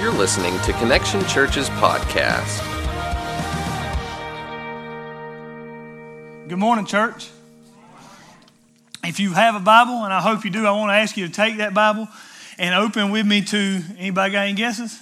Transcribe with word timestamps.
You're 0.00 0.12
listening 0.12 0.58
to 0.60 0.72
Connection 0.72 1.22
Church's 1.26 1.68
podcast. 1.68 2.66
Good 6.48 6.58
morning, 6.58 6.86
church. 6.86 7.28
If 9.04 9.20
you 9.20 9.34
have 9.34 9.56
a 9.56 9.60
Bible, 9.60 10.02
and 10.02 10.10
I 10.10 10.22
hope 10.22 10.46
you 10.46 10.50
do, 10.50 10.64
I 10.64 10.70
want 10.70 10.88
to 10.88 10.94
ask 10.94 11.18
you 11.18 11.26
to 11.26 11.32
take 11.32 11.58
that 11.58 11.74
Bible 11.74 12.08
and 12.56 12.74
open 12.74 13.10
with 13.10 13.26
me 13.26 13.42
to 13.42 13.82
anybody 13.98 14.32
got 14.32 14.46
any 14.46 14.54
guesses? 14.54 14.98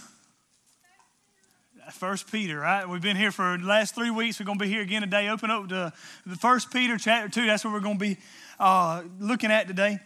First 1.93 2.29
Peter, 2.33 2.59
right? 2.59 2.89
We've 2.89 3.01
been 3.01 3.17
here 3.17 3.31
for 3.31 3.57
the 3.57 3.67
last 3.67 3.95
three 3.95 4.11
weeks. 4.11 4.41
We're 4.41 4.47
going 4.47 4.59
to 4.59 4.65
be 4.65 4.69
here 4.69 4.83
again 4.83 5.03
today. 5.03 5.29
Open 5.29 5.49
up 5.49 5.69
to 5.69 5.93
the 6.27 6.37
First 6.37 6.73
Peter 6.73 6.99
chapter 6.99 7.29
two. 7.29 7.47
That's 7.47 7.65
what 7.65 7.73
we're 7.73 7.79
going 7.79 8.01
to 8.01 8.05
be 8.05 8.17
uh, 8.59 9.03
looking 9.21 9.53
at 9.53 9.69
today 9.69 10.01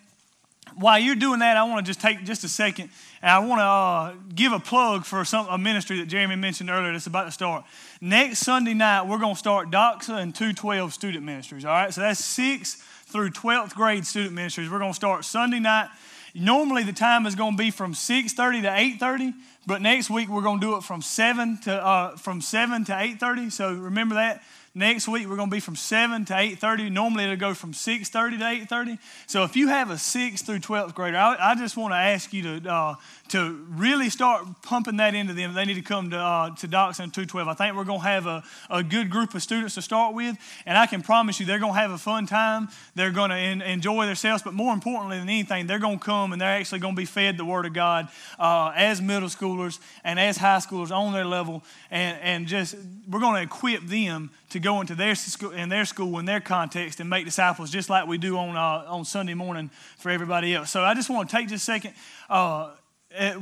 while 0.74 0.98
you're 0.98 1.16
doing 1.16 1.40
that, 1.40 1.56
I 1.56 1.64
want 1.64 1.84
to 1.84 1.90
just 1.90 2.00
take 2.00 2.24
just 2.24 2.44
a 2.44 2.48
second 2.48 2.90
and 3.20 3.30
I 3.30 3.38
want 3.40 3.60
to 3.60 3.64
uh, 3.64 4.14
give 4.34 4.52
a 4.52 4.60
plug 4.60 5.04
for 5.04 5.24
some, 5.24 5.46
a 5.48 5.58
ministry 5.58 5.98
that 5.98 6.06
Jeremy 6.06 6.36
mentioned 6.36 6.70
earlier 6.70 6.92
that's 6.92 7.06
about 7.06 7.24
to 7.24 7.30
start. 7.30 7.64
Next 8.00 8.40
Sunday 8.40 8.74
night, 8.74 9.06
we're 9.06 9.18
going 9.18 9.34
to 9.34 9.38
start 9.38 9.70
Doxa 9.70 10.20
and 10.20 10.34
212 10.34 10.92
student 10.92 11.24
ministries. 11.24 11.64
All 11.64 11.72
right, 11.72 11.92
so 11.92 12.00
that's 12.00 12.20
6th 12.22 12.76
through 13.06 13.30
12th 13.30 13.74
grade 13.74 14.06
student 14.06 14.34
ministries. 14.34 14.70
We're 14.70 14.78
going 14.78 14.92
to 14.92 14.96
start 14.96 15.24
Sunday 15.24 15.60
night. 15.60 15.88
Normally, 16.34 16.82
the 16.82 16.94
time 16.94 17.26
is 17.26 17.34
going 17.34 17.52
to 17.52 17.58
be 17.58 17.70
from 17.70 17.92
6:30 17.92 18.62
to 18.62 18.68
8:30, 18.68 19.34
but 19.66 19.82
next 19.82 20.08
week 20.08 20.30
we're 20.30 20.40
going 20.40 20.60
to 20.60 20.66
do 20.66 20.76
it 20.76 20.82
from 20.82 21.02
7 21.02 21.58
to 21.64 21.84
uh, 21.84 22.16
from 22.16 22.40
7 22.40 22.86
to 22.86 22.92
8:30. 22.92 23.52
So 23.52 23.74
remember 23.74 24.14
that. 24.14 24.42
Next 24.74 25.06
week 25.06 25.28
we're 25.28 25.36
going 25.36 25.50
to 25.50 25.54
be 25.54 25.60
from 25.60 25.76
7 25.76 26.24
to 26.26 26.32
8.30. 26.32 26.90
Normally 26.90 27.24
it'll 27.24 27.36
go 27.36 27.52
from 27.52 27.74
6.30 27.74 28.38
to 28.38 28.74
8.30. 28.74 28.98
So 29.26 29.44
if 29.44 29.54
you 29.54 29.68
have 29.68 29.90
a 29.90 29.96
6th 29.96 30.46
through 30.46 30.60
12th 30.60 30.94
grader, 30.94 31.18
I, 31.18 31.50
I 31.50 31.54
just 31.56 31.76
want 31.76 31.92
to 31.92 31.98
ask 31.98 32.32
you 32.32 32.60
to, 32.60 32.72
uh, 32.72 32.94
to 33.28 33.66
really 33.68 34.08
start 34.08 34.46
pumping 34.62 34.96
that 34.96 35.14
into 35.14 35.34
them. 35.34 35.52
They 35.52 35.66
need 35.66 35.74
to 35.74 35.82
come 35.82 36.08
to, 36.10 36.16
uh, 36.16 36.54
to 36.56 36.68
Doxa 36.68 37.00
and 37.00 37.12
212. 37.12 37.48
I 37.48 37.52
think 37.52 37.76
we're 37.76 37.84
going 37.84 38.00
to 38.00 38.06
have 38.06 38.26
a, 38.26 38.42
a 38.70 38.82
good 38.82 39.10
group 39.10 39.34
of 39.34 39.42
students 39.42 39.74
to 39.74 39.82
start 39.82 40.14
with. 40.14 40.38
And 40.64 40.78
I 40.78 40.86
can 40.86 41.02
promise 41.02 41.38
you 41.38 41.44
they're 41.44 41.58
going 41.58 41.74
to 41.74 41.78
have 41.78 41.90
a 41.90 41.98
fun 41.98 42.24
time. 42.24 42.70
They're 42.94 43.10
going 43.10 43.28
to 43.28 43.36
en- 43.36 43.60
enjoy 43.60 44.06
themselves. 44.06 44.42
But 44.42 44.54
more 44.54 44.72
importantly 44.72 45.18
than 45.18 45.28
anything, 45.28 45.66
they're 45.66 45.80
going 45.80 45.98
to 45.98 46.04
come 46.04 46.32
and 46.32 46.40
they're 46.40 46.48
actually 46.48 46.78
going 46.78 46.94
to 46.94 47.00
be 47.00 47.04
fed 47.04 47.36
the 47.36 47.44
Word 47.44 47.66
of 47.66 47.74
God 47.74 48.08
uh, 48.38 48.72
as 48.74 49.02
middle 49.02 49.28
schoolers 49.28 49.80
and 50.02 50.18
as 50.18 50.38
high 50.38 50.58
schoolers 50.58 50.90
on 50.90 51.12
their 51.12 51.26
level. 51.26 51.62
And, 51.90 52.18
and 52.22 52.46
just, 52.46 52.74
we're 53.06 53.20
going 53.20 53.34
to 53.34 53.42
equip 53.42 53.82
them 53.82 54.30
to 54.52 54.60
go 54.60 54.80
into 54.80 54.94
their 54.94 55.14
school, 55.14 55.50
in 55.50 55.68
their 55.68 55.84
school, 55.84 56.18
in 56.18 56.24
their 56.24 56.40
context, 56.40 57.00
and 57.00 57.08
make 57.08 57.24
disciples 57.24 57.70
just 57.70 57.88
like 57.88 58.06
we 58.06 58.18
do 58.18 58.36
on, 58.36 58.56
uh, 58.56 58.84
on 58.86 59.04
Sunday 59.04 59.34
morning 59.34 59.70
for 59.98 60.10
everybody 60.10 60.54
else. 60.54 60.70
So 60.70 60.82
I 60.82 60.94
just 60.94 61.08
want 61.08 61.28
to 61.28 61.36
take 61.36 61.48
just 61.48 61.62
a 61.62 61.72
second. 61.72 61.94
Uh, 62.28 62.70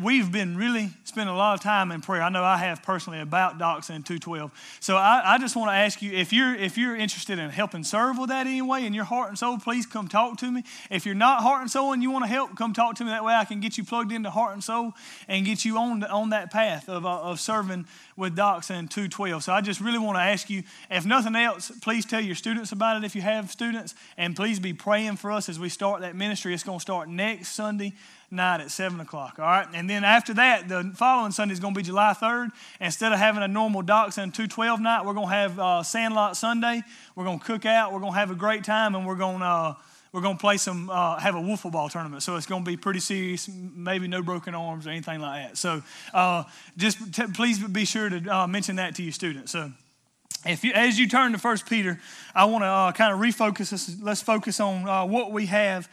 we've 0.02 0.30
been 0.30 0.56
really 0.56 0.90
spending 1.04 1.34
a 1.34 1.38
lot 1.38 1.54
of 1.54 1.60
time 1.60 1.92
in 1.92 2.00
prayer. 2.00 2.22
I 2.22 2.28
know 2.28 2.44
I 2.44 2.56
have 2.58 2.82
personally 2.82 3.20
about 3.20 3.58
Doxa 3.58 3.90
and 3.90 4.04
212. 4.04 4.78
So 4.80 4.96
I, 4.96 5.34
I 5.34 5.38
just 5.38 5.56
want 5.56 5.70
to 5.70 5.74
ask 5.74 6.00
you 6.02 6.12
if 6.12 6.32
you're 6.32 6.54
if 6.54 6.78
you're 6.78 6.96
interested 6.96 7.38
in 7.38 7.50
helping 7.50 7.84
serve 7.84 8.18
with 8.18 8.28
that 8.30 8.46
anyway 8.46 8.84
in 8.84 8.94
your 8.94 9.04
heart 9.04 9.28
and 9.28 9.38
soul, 9.38 9.58
please 9.58 9.86
come 9.86 10.08
talk 10.08 10.38
to 10.38 10.50
me. 10.50 10.64
If 10.90 11.06
you're 11.06 11.14
not 11.14 11.42
heart 11.42 11.60
and 11.60 11.70
soul 11.70 11.92
and 11.92 12.02
you 12.02 12.10
want 12.10 12.24
to 12.24 12.30
help, 12.30 12.56
come 12.56 12.72
talk 12.72 12.96
to 12.96 13.04
me. 13.04 13.10
That 13.10 13.24
way 13.24 13.34
I 13.34 13.44
can 13.44 13.60
get 13.60 13.76
you 13.78 13.84
plugged 13.84 14.12
into 14.12 14.30
heart 14.30 14.52
and 14.52 14.62
soul 14.62 14.94
and 15.28 15.44
get 15.44 15.64
you 15.64 15.78
on 15.78 16.04
on 16.04 16.30
that 16.30 16.50
path 16.50 16.88
of, 16.88 17.04
uh, 17.04 17.20
of 17.20 17.40
serving 17.40 17.86
with 18.16 18.36
Doxa 18.36 18.70
and 18.70 18.90
212. 18.90 19.44
So 19.44 19.52
I 19.52 19.60
just 19.60 19.80
really 19.80 19.98
want 19.98 20.16
to 20.16 20.22
ask 20.22 20.50
you, 20.50 20.62
if 20.90 21.06
nothing 21.06 21.34
else, 21.34 21.72
please 21.80 22.04
tell 22.04 22.20
your 22.20 22.34
students 22.34 22.72
about 22.72 22.96
it 22.96 23.04
if 23.04 23.14
you 23.14 23.22
have 23.22 23.50
students, 23.50 23.94
and 24.16 24.36
please 24.36 24.60
be 24.60 24.72
praying 24.72 25.16
for 25.16 25.32
us 25.32 25.48
as 25.48 25.58
we 25.58 25.68
start 25.68 26.02
that 26.02 26.14
ministry. 26.14 26.54
It's 26.54 26.62
going 26.62 26.78
to 26.78 26.82
start 26.82 27.08
next 27.08 27.48
Sunday 27.48 27.94
night 28.30 28.60
at 28.60 28.70
7 28.70 29.00
o'clock. 29.00 29.38
All 29.38 29.44
right. 29.44 29.66
And 29.74 29.89
then 29.90 30.04
after 30.04 30.34
that, 30.34 30.68
the 30.68 30.92
following 30.94 31.32
Sunday 31.32 31.52
is 31.52 31.60
going 31.60 31.74
to 31.74 31.78
be 31.78 31.84
July 31.84 32.14
3rd. 32.18 32.50
Instead 32.80 33.12
of 33.12 33.18
having 33.18 33.42
a 33.42 33.48
normal 33.48 33.80
and 33.80 33.86
212 33.86 34.80
night, 34.80 35.04
we're 35.04 35.14
going 35.14 35.28
to 35.28 35.34
have 35.34 35.58
uh, 35.58 35.82
Sandlot 35.82 36.36
Sunday. 36.36 36.82
We're 37.14 37.24
going 37.24 37.38
to 37.38 37.44
cook 37.44 37.66
out. 37.66 37.92
We're 37.92 38.00
going 38.00 38.12
to 38.12 38.18
have 38.18 38.30
a 38.30 38.34
great 38.34 38.64
time, 38.64 38.94
and 38.94 39.06
we're 39.06 39.16
going 39.16 39.40
to. 39.40 39.44
Uh, 39.44 39.74
we're 40.12 40.22
going 40.22 40.36
to 40.36 40.40
play 40.40 40.56
some, 40.56 40.90
uh, 40.90 41.20
have 41.20 41.36
a 41.36 41.38
wiffle 41.38 41.70
ball 41.70 41.88
tournament. 41.88 42.24
So 42.24 42.34
it's 42.34 42.46
going 42.46 42.64
to 42.64 42.68
be 42.68 42.76
pretty 42.76 42.98
serious, 42.98 43.48
maybe 43.48 44.08
no 44.08 44.22
broken 44.22 44.56
arms 44.56 44.84
or 44.84 44.90
anything 44.90 45.20
like 45.20 45.46
that. 45.46 45.56
So 45.56 45.84
uh, 46.12 46.42
just 46.76 47.14
t- 47.14 47.28
please 47.32 47.62
be 47.62 47.84
sure 47.84 48.10
to 48.10 48.36
uh, 48.36 48.46
mention 48.48 48.74
that 48.76 48.96
to 48.96 49.04
your 49.04 49.12
students. 49.12 49.52
So 49.52 49.70
if 50.44 50.64
you, 50.64 50.72
as 50.72 50.98
you 50.98 51.06
turn 51.06 51.30
to 51.32 51.38
First 51.38 51.68
Peter, 51.68 52.00
I 52.34 52.46
want 52.46 52.62
to 52.64 52.66
uh, 52.66 52.92
kind 52.92 53.12
of 53.12 53.20
refocus 53.20 53.72
us. 53.72 53.94
Let's 54.00 54.22
focus 54.22 54.58
on 54.58 54.88
uh, 54.88 55.06
what 55.06 55.30
we 55.30 55.46
have 55.46 55.88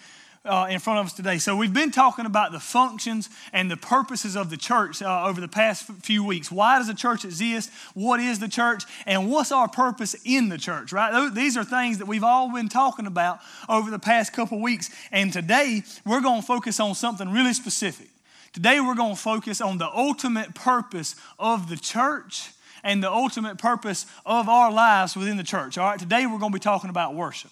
uh, 0.48 0.68
in 0.70 0.80
front 0.80 1.00
of 1.00 1.06
us 1.06 1.14
today. 1.14 1.38
So, 1.38 1.56
we've 1.56 1.74
been 1.74 1.92
talking 1.92 2.26
about 2.26 2.52
the 2.52 2.60
functions 2.60 3.30
and 3.54 3.70
the 3.70 3.78
purposes 3.78 4.36
of 4.36 4.50
the 4.50 4.58
church 4.58 5.02
uh, 5.02 5.26
over 5.26 5.42
the 5.42 5.48
past 5.48 5.84
few 6.04 6.24
weeks. 6.24 6.52
Why 6.52 6.78
does 6.78 6.88
the 6.88 6.94
church 6.94 7.26
exist? 7.26 7.70
What 7.94 8.20
is 8.20 8.40
the 8.40 8.48
church? 8.48 8.84
And 9.06 9.30
what's 9.30 9.52
our 9.52 9.68
purpose 9.68 10.16
in 10.26 10.50
the 10.50 10.58
church, 10.58 10.92
right? 10.92 11.30
These 11.34 11.58
are 11.58 11.64
things 11.64 11.98
that 12.00 12.08
we've 12.08 12.24
all 12.24 12.54
been 12.54 12.70
talking 12.70 13.06
about 13.06 13.40
over 13.68 13.92
the 13.92 14.00
past 14.00 14.34
couple 14.34 14.62
weeks. 14.62 14.90
And 15.12 15.32
today, 15.32 15.84
we're 16.06 16.22
going 16.22 16.42
to 16.42 16.48
focus 16.48 16.80
on 16.80 16.96
something 16.96 17.30
really 17.30 17.54
specific. 17.54 18.08
Today, 18.54 18.80
we're 18.80 18.96
going 18.96 19.16
to 19.16 19.22
focus 19.22 19.62
on 19.62 19.78
the 19.78 19.90
ultimate 19.90 20.56
purpose 20.56 21.16
of 21.38 21.70
the 21.70 21.78
church 21.78 22.52
and 22.84 23.04
the 23.04 23.12
ultimate 23.12 23.58
purpose 23.58 24.06
of 24.26 24.48
our 24.48 24.72
lives 24.72 25.16
within 25.16 25.38
the 25.38 25.44
church. 25.44 25.78
All 25.78 25.90
right, 25.90 26.00
today, 26.00 26.26
we're 26.26 26.40
going 26.40 26.52
to 26.52 26.56
be 26.56 26.64
talking 26.64 26.90
about 26.90 27.14
worship. 27.14 27.52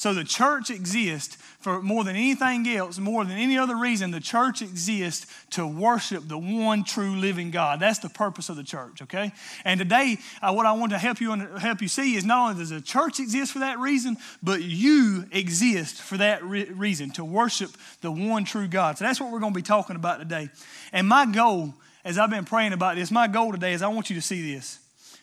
So 0.00 0.14
the 0.14 0.24
church 0.24 0.70
exists 0.70 1.36
for 1.60 1.82
more 1.82 2.04
than 2.04 2.16
anything 2.16 2.66
else, 2.68 2.98
more 2.98 3.24
than 3.24 3.36
any 3.36 3.58
other 3.58 3.76
reason, 3.76 4.10
the 4.10 4.20
church 4.20 4.62
exists 4.62 5.26
to 5.50 5.66
worship 5.66 6.26
the 6.26 6.38
one 6.38 6.84
true 6.84 7.16
living 7.16 7.50
God. 7.50 7.80
That's 7.80 7.98
the 7.98 8.08
purpose 8.08 8.48
of 8.48 8.56
the 8.56 8.64
church, 8.64 9.02
okay? 9.02 9.32
And 9.64 9.78
today, 9.78 10.16
uh, 10.40 10.54
what 10.54 10.64
I 10.64 10.72
want 10.72 10.92
to 10.92 10.98
help 10.98 11.20
you 11.20 11.30
help 11.30 11.82
you 11.82 11.88
see 11.88 12.16
is 12.16 12.24
not 12.24 12.50
only 12.50 12.60
does 12.60 12.70
the 12.70 12.80
church 12.80 13.20
exist 13.20 13.52
for 13.52 13.58
that 13.58 13.78
reason, 13.78 14.16
but 14.42 14.62
you 14.62 15.26
exist 15.32 16.00
for 16.00 16.16
that 16.16 16.42
re- 16.42 16.64
reason 16.64 17.10
to 17.12 17.24
worship 17.24 17.70
the 18.00 18.10
one 18.10 18.44
true 18.44 18.66
God. 18.66 18.96
So 18.96 19.04
that's 19.04 19.20
what 19.20 19.30
we're 19.30 19.40
going 19.40 19.52
to 19.52 19.58
be 19.58 19.62
talking 19.62 19.96
about 19.96 20.18
today. 20.18 20.48
And 20.92 21.06
my 21.06 21.26
goal, 21.26 21.74
as 22.06 22.16
I've 22.16 22.30
been 22.30 22.46
praying 22.46 22.72
about 22.72 22.96
this, 22.96 23.10
my 23.10 23.28
goal 23.28 23.52
today 23.52 23.74
is 23.74 23.82
I 23.82 23.88
want 23.88 24.08
you 24.08 24.16
to 24.16 24.22
see 24.22 24.54
this. 24.54 24.78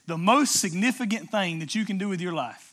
The 0.06 0.20
most 0.20 0.62
significant 0.62 1.32
thing 1.32 1.60
that 1.60 1.74
you 1.74 1.84
can 1.84 1.98
do 1.98 2.08
with 2.08 2.22
your 2.22 2.34
life 2.34 2.67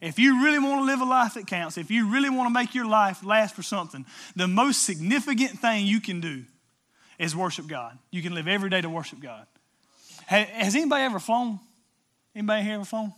if 0.00 0.18
you 0.18 0.42
really 0.44 0.58
want 0.58 0.80
to 0.80 0.84
live 0.84 1.00
a 1.00 1.04
life 1.04 1.34
that 1.34 1.46
counts, 1.46 1.76
if 1.76 1.90
you 1.90 2.10
really 2.10 2.30
want 2.30 2.48
to 2.48 2.54
make 2.54 2.74
your 2.74 2.86
life 2.86 3.24
last 3.24 3.54
for 3.54 3.62
something, 3.62 4.06
the 4.34 4.48
most 4.48 4.84
significant 4.84 5.58
thing 5.58 5.86
you 5.86 6.00
can 6.00 6.20
do 6.20 6.44
is 7.18 7.36
worship 7.36 7.66
God. 7.66 7.98
You 8.10 8.22
can 8.22 8.34
live 8.34 8.48
every 8.48 8.70
day 8.70 8.80
to 8.80 8.88
worship 8.88 9.20
God. 9.20 9.46
Has 10.26 10.74
anybody 10.74 11.04
ever 11.04 11.18
flown? 11.18 11.60
Anybody 12.34 12.62
here 12.62 12.74
ever 12.74 12.84
flown? 12.84 13.12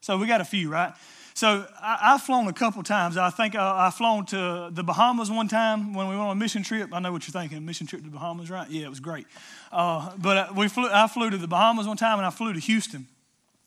So 0.00 0.18
we 0.18 0.26
got 0.26 0.40
a 0.40 0.44
few, 0.44 0.70
right? 0.70 0.92
So 1.34 1.66
I, 1.82 2.12
have 2.12 2.22
flown 2.22 2.46
a 2.46 2.52
couple 2.52 2.82
times. 2.82 3.16
I 3.16 3.30
think 3.30 3.54
I, 3.56 3.86
I've 3.86 3.94
flown 3.94 4.24
to 4.26 4.70
the 4.72 4.84
Bahamas 4.84 5.30
one 5.30 5.48
time 5.48 5.92
when 5.92 6.08
we 6.08 6.14
went 6.14 6.28
on 6.28 6.36
a 6.36 6.40
mission 6.40 6.62
trip. 6.62 6.90
I 6.92 7.00
know 7.00 7.12
what 7.12 7.26
you're 7.26 7.32
thinking, 7.32 7.64
mission 7.66 7.86
trip 7.86 8.02
to 8.02 8.08
the 8.08 8.14
Bahamas, 8.14 8.48
right? 8.48 8.70
Yeah, 8.70 8.86
it 8.86 8.88
was 8.88 9.00
great. 9.00 9.26
Uh, 9.72 10.12
but 10.16 10.54
we 10.54 10.68
flew, 10.68 10.88
I 10.90 11.08
flew 11.08 11.28
to 11.28 11.36
the 11.36 11.48
Bahamas 11.48 11.86
one 11.86 11.96
time 11.96 12.18
and 12.18 12.26
I 12.26 12.30
flew 12.30 12.52
to 12.52 12.60
Houston. 12.60 13.06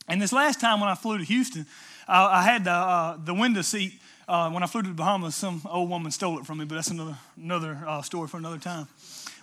And 0.08 0.20
this 0.20 0.34
last 0.34 0.60
time 0.60 0.80
when 0.80 0.90
I 0.90 0.96
flew 0.96 1.20
to 1.20 1.24
Houston, 1.24 1.68
I, 2.10 2.40
I 2.40 2.42
had 2.42 2.64
the, 2.64 2.72
uh, 2.72 3.18
the 3.24 3.34
window 3.34 3.62
seat. 3.62 3.94
Uh, 4.28 4.50
when 4.52 4.62
I 4.62 4.66
flew 4.66 4.82
to 4.82 4.88
the 4.88 4.94
Bahamas, 4.94 5.36
some 5.36 5.62
old 5.70 5.90
woman 5.90 6.12
stole 6.12 6.40
it 6.40 6.46
from 6.46 6.58
me, 6.58 6.66
but 6.66 6.76
that's 6.76 6.90
another, 6.90 7.18
another 7.38 7.80
uh, 7.88 8.02
story 8.02 8.28
for 8.28 8.38
another 8.38 8.58
time. 8.58 8.88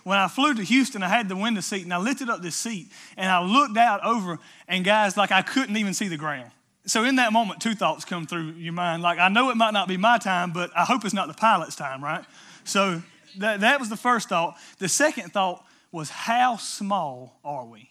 When 0.03 0.17
I 0.17 0.27
flew 0.27 0.53
to 0.53 0.63
Houston, 0.63 1.03
I 1.03 1.09
had 1.09 1.27
the 1.27 1.35
window 1.35 1.61
seat, 1.61 1.83
and 1.83 1.93
I 1.93 1.97
lifted 1.97 2.29
up 2.29 2.41
this 2.41 2.55
seat, 2.55 2.87
and 3.17 3.29
I 3.29 3.43
looked 3.43 3.77
out 3.77 4.05
over, 4.05 4.39
and 4.67 4.85
guys, 4.85 5.17
like 5.17 5.31
I 5.31 5.41
couldn't 5.41 5.75
even 5.75 5.93
see 5.93 6.07
the 6.07 6.17
ground. 6.17 6.51
So 6.85 7.03
in 7.03 7.17
that 7.17 7.33
moment, 7.33 7.59
two 7.59 7.75
thoughts 7.75 8.05
come 8.05 8.25
through 8.25 8.51
your 8.51 8.71
mind. 8.71 9.03
Like, 9.03 9.19
I 9.19 9.27
know 9.27 9.49
it 9.49 9.57
might 9.57 9.73
not 9.73 9.89
be 9.89 9.97
my 9.97 10.17
time, 10.17 10.53
but 10.53 10.71
I 10.75 10.85
hope 10.85 11.03
it's 11.03 11.13
not 11.13 11.27
the 11.27 11.33
pilot's 11.33 11.75
time, 11.75 12.01
right? 12.01 12.23
So 12.63 13.01
that, 13.39 13.59
that 13.59 13.79
was 13.81 13.89
the 13.89 13.97
first 13.97 14.29
thought. 14.29 14.55
The 14.79 14.87
second 14.87 15.33
thought 15.33 15.65
was, 15.91 16.09
how 16.09 16.55
small 16.55 17.39
are 17.43 17.65
we? 17.65 17.89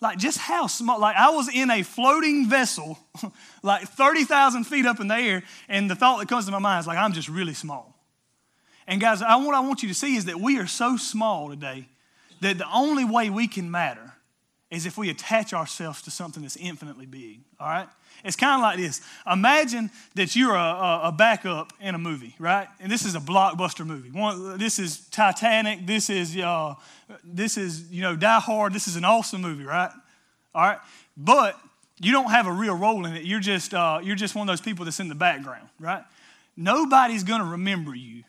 Like, 0.00 0.18
just 0.18 0.38
how 0.38 0.66
small. 0.66 1.00
Like, 1.00 1.16
I 1.16 1.30
was 1.30 1.48
in 1.48 1.70
a 1.70 1.82
floating 1.82 2.48
vessel, 2.48 2.98
like 3.62 3.88
30,000 3.88 4.64
feet 4.64 4.84
up 4.84 5.00
in 5.00 5.08
the 5.08 5.14
air, 5.14 5.42
and 5.68 5.90
the 5.90 5.94
thought 5.94 6.18
that 6.18 6.28
comes 6.28 6.44
to 6.46 6.52
my 6.52 6.58
mind 6.58 6.80
is, 6.80 6.86
like, 6.86 6.98
I'm 6.98 7.12
just 7.12 7.28
really 7.28 7.54
small. 7.54 7.94
And, 8.86 9.00
guys, 9.00 9.22
I, 9.22 9.36
what 9.36 9.54
I 9.54 9.60
want 9.60 9.82
you 9.82 9.88
to 9.88 9.94
see 9.94 10.16
is 10.16 10.26
that 10.26 10.38
we 10.38 10.58
are 10.58 10.66
so 10.66 10.96
small 10.96 11.48
today 11.48 11.88
that 12.40 12.58
the 12.58 12.70
only 12.70 13.04
way 13.04 13.30
we 13.30 13.48
can 13.48 13.70
matter 13.70 14.05
is 14.70 14.84
if 14.84 14.98
we 14.98 15.10
attach 15.10 15.52
ourselves 15.52 16.02
to 16.02 16.10
something 16.10 16.42
that's 16.42 16.56
infinitely 16.56 17.06
big, 17.06 17.40
all 17.60 17.68
right? 17.68 17.88
It's 18.24 18.34
kind 18.34 18.54
of 18.54 18.60
like 18.62 18.78
this. 18.78 19.00
Imagine 19.30 19.90
that 20.14 20.34
you're 20.34 20.54
a, 20.54 21.00
a, 21.04 21.14
backup 21.16 21.72
in 21.80 21.94
a 21.94 21.98
movie, 21.98 22.34
right? 22.38 22.66
And 22.80 22.90
this 22.90 23.04
is 23.04 23.14
a 23.14 23.20
blockbuster 23.20 23.86
movie. 23.86 24.10
One, 24.10 24.58
this 24.58 24.78
is 24.78 25.06
Titanic. 25.10 25.86
This 25.86 26.10
is, 26.10 26.36
uh, 26.36 26.74
this 27.22 27.56
is, 27.56 27.90
you 27.90 28.02
know, 28.02 28.16
Die 28.16 28.40
Hard. 28.40 28.72
This 28.72 28.88
is 28.88 28.96
an 28.96 29.04
awesome 29.04 29.42
movie, 29.42 29.64
right? 29.64 29.90
All 30.54 30.62
right? 30.62 30.78
But 31.16 31.58
you 32.00 32.10
don't 32.10 32.30
have 32.30 32.46
a 32.46 32.52
real 32.52 32.74
role 32.74 33.06
in 33.06 33.14
it. 33.14 33.24
You're 33.24 33.40
just, 33.40 33.72
uh, 33.72 34.00
you're 34.02 34.16
just 34.16 34.34
one 34.34 34.48
of 34.48 34.52
those 34.52 34.60
people 34.60 34.84
that's 34.84 34.98
in 34.98 35.08
the 35.08 35.14
background, 35.14 35.68
right? 35.78 36.02
Nobody's 36.56 37.22
going 37.22 37.40
to 37.40 37.46
remember 37.46 37.94
you 37.94 38.24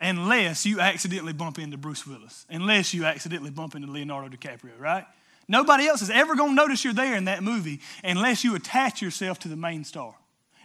unless 0.00 0.66
you 0.66 0.80
accidentally 0.80 1.32
bump 1.32 1.58
into 1.58 1.78
Bruce 1.78 2.06
Willis, 2.06 2.46
unless 2.50 2.92
you 2.92 3.04
accidentally 3.04 3.50
bump 3.50 3.74
into 3.74 3.90
Leonardo 3.90 4.28
DiCaprio, 4.28 4.78
right? 4.78 5.04
Nobody 5.48 5.86
else 5.86 6.02
is 6.02 6.10
ever 6.10 6.36
going 6.36 6.50
to 6.50 6.54
notice 6.54 6.84
you're 6.84 6.94
there 6.94 7.16
in 7.16 7.26
that 7.26 7.42
movie 7.42 7.80
unless 8.02 8.44
you 8.44 8.54
attach 8.54 9.02
yourself 9.02 9.38
to 9.40 9.48
the 9.48 9.56
main 9.56 9.84
star 9.84 10.14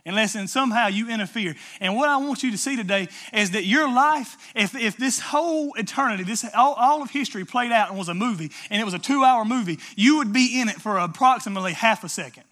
unless 0.06 0.36
and 0.36 0.50
somehow 0.50 0.88
you 0.88 1.10
interfere. 1.10 1.56
And 1.80 1.96
what 1.96 2.10
I 2.10 2.18
want 2.18 2.44
you 2.44 2.52
to 2.52 2.58
see 2.58 2.76
today 2.76 3.08
is 3.34 3.52
that 3.52 3.66
your 3.66 3.92
life, 3.92 4.38
if, 4.56 4.76
if 4.76 4.98
this 4.98 5.20
whole 5.20 5.74
eternity, 5.76 6.24
this 6.24 6.46
all, 6.56 6.74
all 6.74 7.02
of 7.02 7.12
history 7.12 7.46
played 7.46 7.72
out 7.72 7.90
and 7.90 7.98
was 7.98 8.10
a 8.10 8.14
movie, 8.14 8.52
and 8.70 8.82
it 8.82 8.86
was 8.86 8.94
a 8.94 9.00
two-hour 9.00 9.46
movie, 9.46 9.80
you 9.96 10.18
would 10.18 10.34
be 10.34 10.60
in 10.60 10.70
it 10.70 10.76
for 10.76 10.98
approximately 10.98 11.74
half 11.74 12.04
a 12.04 12.10
second. 12.10 12.44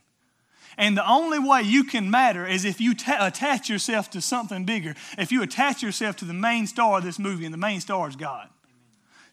And 0.77 0.95
the 0.95 1.09
only 1.09 1.39
way 1.39 1.63
you 1.63 1.83
can 1.83 2.12
matter 2.12 2.45
is 2.45 2.63
if 2.63 2.80
you 2.80 2.94
ta- 2.94 3.25
attach 3.25 3.68
yourself 3.68 4.12
to 4.12 4.21
something 4.21 4.63
bigger. 4.63 4.95
If 5.18 5.31
you 5.31 5.41
attach 5.41 5.81
yourself 5.81 6.18
to 6.18 6.25
the 6.25 6.33
main 6.33 6.68
star 6.68 7.00
of 7.00 7.03
this 7.03 7.18
movie, 7.18 7.45
and 7.45 7.53
the 7.53 7.57
main 7.57 7.81
star 7.81 8.07
is 8.07 8.15
God. 8.15 8.50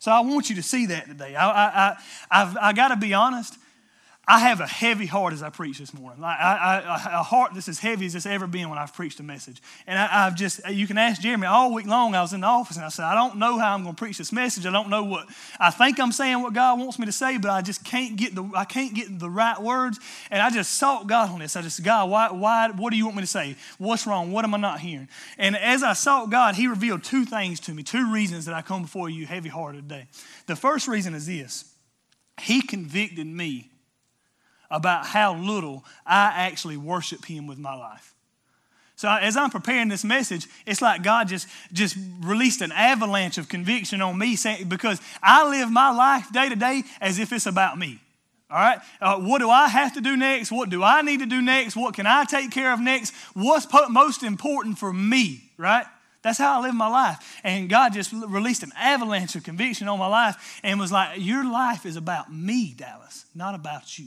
So 0.05 0.13
I 0.13 0.21
want 0.21 0.51
you 0.51 0.57
to 0.57 0.63
see 0.63 0.85
that 0.85 1.07
today. 1.07 1.35
I, 1.35 1.49
I, 1.49 1.65
I, 1.65 1.97
I've, 2.31 2.57
I 2.59 2.73
got 2.75 2.89
to 2.89 2.97
be 2.97 3.15
honest. 3.15 3.57
I 4.27 4.39
have 4.39 4.61
a 4.61 4.67
heavy 4.67 5.05
heart 5.05 5.35
as 5.35 5.43
I 5.43 5.51
preach 5.51 5.79
this 5.79 5.93
morning. 5.93 6.25
I, 6.25 6.29
I, 6.29 7.21
a 7.21 7.23
heart 7.23 7.53
that's 7.53 7.69
as 7.69 7.79
heavy 7.79 8.07
as 8.07 8.15
it's 8.15 8.25
ever 8.25 8.47
been 8.47 8.71
when 8.71 8.79
I've 8.79 8.95
preached 8.95 9.21
a 9.21 9.23
message. 9.23 9.61
And 9.87 9.99
I, 9.99 10.25
have 10.25 10.35
just, 10.35 10.67
you 10.71 10.87
can 10.87 10.97
ask 10.97 11.21
Jeremy 11.21 11.47
all 11.47 11.75
week 11.75 11.87
long. 11.87 12.15
I 12.15 12.23
was 12.23 12.33
in 12.33 12.41
the 12.41 12.47
office 12.47 12.77
and 12.77 12.87
I 12.87 12.89
said, 12.89 13.05
I 13.05 13.15
don't 13.15 13.37
know 13.37 13.59
how 13.59 13.75
I'm 13.75 13.83
going 13.83 13.95
to 13.95 13.99
preach 13.99 14.17
this 14.17 14.33
message. 14.33 14.65
I 14.65 14.71
don't 14.71 14.89
know 14.89 15.05
what, 15.05 15.29
I 15.61 15.71
think 15.71 16.01
I'm 16.01 16.13
saying 16.13 16.41
what 16.41 16.55
God 16.55 16.79
wants 16.79 16.99
me 16.99 17.05
to 17.05 17.13
say, 17.13 17.37
but 17.37 17.51
I 17.51 17.61
just 17.61 17.85
can't 17.85 18.17
get 18.17 18.35
the, 18.35 18.51
I 18.55 18.65
can't 18.65 18.95
get 18.95 19.19
the 19.19 19.29
right 19.29 19.61
words. 19.61 20.01
And 20.31 20.41
I 20.41 20.49
just 20.49 20.75
sought 20.75 21.07
God 21.07 21.29
on 21.31 21.41
this. 21.41 21.55
I 21.55 21.61
just, 21.61 21.83
God, 21.83 22.09
why, 22.09 22.33
why, 22.33 22.71
what 22.71 22.93
do 22.93 22.97
you 22.97 23.05
want 23.05 23.17
me 23.17 23.23
to 23.23 23.29
say? 23.29 23.57
What's 23.77 24.07
wrong? 24.07 24.33
What 24.33 24.47
am 24.47 24.55
I 24.55 24.59
not 24.59 24.81
hearing? 24.81 25.09
And 25.37 25.55
as 25.55 25.83
I 25.83 25.93
sought 25.93 26.31
God, 26.31 26.55
He 26.55 26.67
revealed 26.67 27.05
two 27.05 27.27
things 27.27 27.61
to 27.61 27.75
me, 27.75 27.83
two 27.83 28.11
reasons 28.11 28.47
that 28.47 28.55
I 28.55 28.63
come 28.63 28.83
before 28.83 29.11
you 29.11 29.27
heavy 29.27 29.51
hearted 29.51 29.89
today. 29.89 30.07
The 30.47 30.57
first 30.57 30.89
reason 30.89 31.15
is 31.15 31.27
this 31.27 31.75
He 32.41 32.63
convicted 32.63 33.27
me 33.27 33.71
about 34.71 35.07
how 35.07 35.35
little 35.37 35.85
I 36.07 36.33
actually 36.35 36.77
worship 36.77 37.25
Him 37.25 37.47
with 37.47 37.59
my 37.59 37.75
life. 37.75 38.15
So 38.97 39.09
as 39.09 39.37
I'm 39.37 39.51
preparing 39.51 39.89
this 39.89 40.05
message, 40.05 40.47
it's 40.67 40.81
like 40.81 41.03
God 41.03 41.29
just, 41.29 41.49
just 41.73 41.97
released 42.21 42.61
an 42.61 42.73
avalanche 42.73 43.39
of 43.39 43.49
conviction 43.49 44.01
on 44.01 44.17
me 44.19 44.37
saying, 44.37 44.69
because 44.69 45.01
I 45.23 45.49
live 45.49 45.71
my 45.71 45.91
life 45.91 46.33
day 46.33 46.49
to 46.49 46.57
day 46.57 46.85
as 47.01 47.19
if 47.19 47.33
it's 47.33 47.47
about 47.47 47.77
me. 47.77 48.01
All 48.51 48.59
right? 48.59 48.79
Uh, 49.01 49.19
what 49.19 49.41
do 49.41 49.51
I 49.51 49.69
have 49.69 49.95
to 49.95 50.01
do 50.01 50.17
next? 50.17 50.53
What 50.53 50.71
do 50.71 50.83
I 50.83 51.03
need 51.03 51.21
to 51.21 51.27
do 51.27 51.43
next? 51.43 51.75
What 51.75 51.95
can 51.95 52.07
I 52.07 52.25
take 52.25 52.53
care 52.53 52.73
of 52.73 52.81
next? 52.81 53.13
What's 53.35 53.67
most 53.91 54.23
important 54.23 54.79
for 54.79 54.93
me, 54.93 55.51
right? 55.57 55.87
That's 56.23 56.39
how 56.39 56.61
I 56.61 56.63
live 56.63 56.75
my 56.75 56.89
life. 56.89 57.41
And 57.43 57.69
God 57.69 57.93
just 57.93 58.13
released 58.13 58.63
an 58.63 58.73
avalanche 58.79 59.35
of 59.35 59.43
conviction 59.43 59.89
on 59.89 59.99
my 59.99 60.07
life 60.07 60.61
and 60.63 60.79
was 60.79 60.93
like, 60.93 61.19
Your 61.21 61.45
life 61.45 61.85
is 61.85 61.97
about 61.97 62.33
me, 62.33 62.75
Dallas, 62.77 63.27
not 63.35 63.55
about 63.55 63.99
you. 63.99 64.07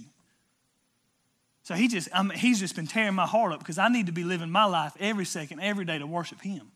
So 1.67 1.75
he 1.75 1.89
just, 1.89 2.07
I 2.13 2.23
mean, 2.23 2.37
he's 2.37 2.61
just 2.61 2.77
been 2.77 2.87
tearing 2.87 3.13
my 3.13 3.25
heart 3.25 3.51
up 3.51 3.59
because 3.59 3.77
I 3.77 3.89
need 3.89 4.05
to 4.05 4.13
be 4.13 4.23
living 4.23 4.49
my 4.49 4.63
life 4.63 4.93
every 5.01 5.25
second, 5.25 5.59
every 5.59 5.83
day 5.83 5.99
to 5.99 6.07
worship 6.07 6.39
him. 6.39 6.71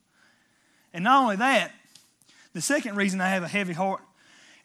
And 0.91 1.05
not 1.05 1.23
only 1.23 1.37
that, 1.37 1.71
the 2.51 2.59
second 2.59 2.97
reason 2.97 3.21
I 3.21 3.29
have 3.29 3.41
a 3.41 3.47
heavy 3.47 3.71
heart 3.71 4.01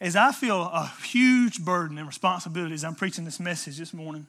is 0.01 0.17
I 0.17 0.33
feel 0.33 0.63
a 0.63 0.91
huge 1.05 1.65
burden 1.65 1.97
and 1.97 2.09
responsibility 2.09 2.75
as 2.75 2.83
I'm 2.83 2.97
preaching 2.97 3.25
this 3.25 3.39
message 3.39 3.79
this 3.79 3.95
morning 3.95 4.27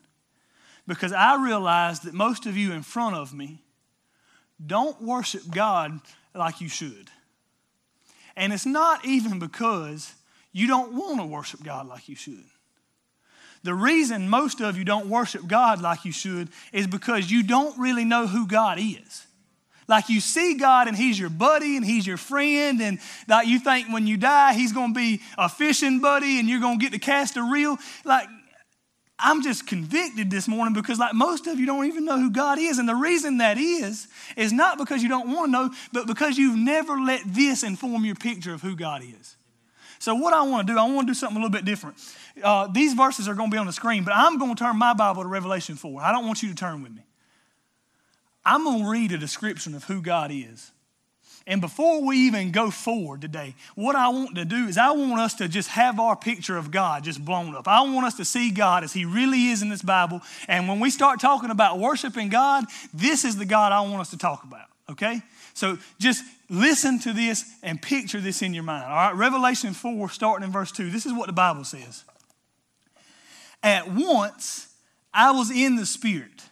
because 0.86 1.14
I 1.14 1.44
realize 1.44 2.02
that 2.02 2.14
most 2.14 2.46
of 2.46 2.56
you 2.56 2.74
in 2.74 2.84
front 2.84 3.16
of 3.16 3.34
me 3.34 3.64
don't 4.64 5.02
worship 5.02 5.50
God 5.50 6.00
like 6.36 6.62
you 6.62 6.70
should. 6.70 7.10
And 8.36 8.54
it's 8.54 8.68
not 8.68 9.04
even 9.04 9.40
because 9.40 10.14
you 10.52 10.68
don't 10.68 10.94
want 10.94 11.22
to 11.22 11.26
worship 11.26 11.64
God 11.64 11.88
like 11.88 12.08
you 12.08 12.16
should. 12.16 12.46
The 13.64 13.74
reason 13.74 14.30
most 14.30 14.62
of 14.62 14.78
you 14.78 14.84
don't 14.84 15.08
worship 15.08 15.48
God 15.48 15.82
like 15.82 16.06
you 16.06 16.12
should 16.12 16.50
is 16.72 16.88
because 16.88 17.30
you 17.30 17.44
don't 17.44 17.78
really 17.78 18.06
know 18.06 18.28
who 18.28 18.48
God 18.48 18.80
is. 18.80 19.26
Like 19.88 20.10
you 20.10 20.20
see 20.20 20.56
God 20.56 20.88
and 20.88 20.98
He's 20.98 21.18
your 21.18 21.30
buddy 21.30 21.78
and 21.78 21.86
He's 21.86 22.06
your 22.06 22.18
friend, 22.18 22.82
and 22.82 23.00
like 23.28 23.48
you 23.48 23.60
think 23.60 23.88
when 23.88 24.06
you 24.06 24.18
die 24.18 24.54
He's 24.54 24.74
going 24.74 24.94
to 24.94 25.00
be 25.00 25.22
a 25.38 25.48
fishing 25.48 26.00
buddy 26.00 26.40
and 26.40 26.50
you're 26.50 26.60
going 26.60 26.80
to 26.80 26.84
get 26.84 26.92
to 26.94 27.00
cast 27.00 27.38
a 27.38 27.44
reel. 27.44 27.78
Like 28.04 28.28
I'm 29.20 29.42
just 29.42 29.66
convicted 29.66 30.30
this 30.30 30.48
morning 30.48 30.74
because, 30.74 31.00
like 31.00 31.14
most 31.14 31.48
of 31.48 31.60
you, 31.60 31.66
don't 31.66 31.86
even 31.86 32.06
know 32.06 32.20
who 32.20 32.30
God 32.30 32.60
is. 32.60 32.78
And 32.78 32.88
the 32.88 32.96
reason 32.96 33.38
that 33.38 33.58
is, 33.58 34.08
is 34.36 34.54
not 34.54 34.78
because 34.78 35.02
you 35.02 35.10
don't 35.10 35.34
want 35.34 35.48
to 35.48 35.52
know, 35.52 35.74
but 35.92 36.06
because 36.06 36.38
you've 36.38 36.58
never 36.58 37.00
let 37.00 37.22
this 37.26 37.64
inform 37.64 38.06
your 38.06 38.16
picture 38.16 38.54
of 38.54 38.62
who 38.62 38.76
God 38.76 39.02
is. 39.04 39.37
So, 40.00 40.16
what 40.16 40.34
I 40.34 40.44
want 40.44 40.68
to 40.68 40.74
do, 40.74 40.80
I 40.80 40.84
want 40.84 41.08
to 41.08 41.12
do 41.12 41.16
something 41.16 41.38
a 41.38 41.40
little 41.40 41.52
bit 41.52 41.66
different. 41.66 41.98
Uh, 42.44 42.68
these 42.68 42.94
verses 42.94 43.28
are 43.28 43.34
going 43.34 43.50
to 43.50 43.56
be 43.56 43.60
on 43.60 43.66
the 43.66 43.74
screen, 43.74 44.04
but 44.04 44.14
I'm 44.16 44.38
going 44.38 44.56
to 44.56 44.64
turn 44.64 44.78
my 44.78 44.94
Bible 44.94 45.24
to 45.24 45.30
Revelation 45.30 45.76
4. 45.76 46.02
I 46.02 46.12
don't 46.12 46.26
want 46.26 46.44
you 46.44 46.50
to 46.50 46.56
turn 46.56 46.84
with 46.84 46.94
me. 46.94 47.04
I'm 48.46 48.64
going 48.64 48.84
to 48.84 48.90
read 48.90 49.12
a 49.12 49.18
description 49.18 49.76
of 49.76 49.84
who 49.84 50.02
God 50.02 50.32
is. 50.32 50.72
And 51.48 51.62
before 51.62 52.06
we 52.06 52.18
even 52.28 52.52
go 52.52 52.70
forward 52.70 53.22
today, 53.22 53.56
what 53.76 53.96
I 53.96 54.10
want 54.10 54.36
to 54.36 54.44
do 54.44 54.68
is 54.68 54.78
I 54.78 54.92
want 54.92 55.22
us 55.22 55.34
to 55.36 55.48
just 55.48 55.70
have 55.70 55.98
our 55.98 56.16
picture 56.16 56.58
of 56.58 56.72
God 56.72 57.06
just 57.06 57.24
blown 57.24 57.56
up. 57.56 57.70
I 57.70 57.82
want 57.82 58.06
us 58.06 58.16
to 58.16 58.26
see 58.26 58.52
God 58.52 58.84
as 58.84 58.92
He 58.92 59.06
really 59.06 59.48
is 59.48 59.62
in 59.62 59.70
this 59.70 59.82
Bible. 59.82 60.22
And 60.50 60.68
when 60.68 60.82
we 60.82 60.90
start 60.90 61.22
talking 61.22 61.50
about 61.50 61.80
worshiping 61.80 62.28
God, 62.28 62.66
this 62.94 63.24
is 63.24 63.38
the 63.38 63.46
God 63.46 63.72
I 63.72 63.80
want 63.82 64.02
us 64.02 64.10
to 64.10 64.18
talk 64.18 64.44
about, 64.44 64.68
okay? 64.90 65.22
So 65.58 65.80
just 66.00 66.24
listen 66.52 67.00
to 67.00 67.14
this 67.14 67.44
and 67.64 67.82
picture 67.82 68.22
this 68.22 68.44
in 68.44 68.54
your 68.54 68.62
mind. 68.62 68.86
All 68.86 68.96
right, 68.96 69.16
Revelation 69.16 69.74
4, 69.74 70.08
starting 70.12 70.46
in 70.46 70.52
verse 70.52 70.72
2. 70.72 70.92
This 70.92 71.08
is 71.08 71.14
what 71.14 71.26
the 71.26 71.34
Bible 71.34 71.64
says. 71.64 72.04
At 73.64 73.92
once 73.92 74.68
I 75.12 75.32
was 75.32 75.50
in 75.50 75.76
the 75.76 75.88
Spirit, 75.88 76.44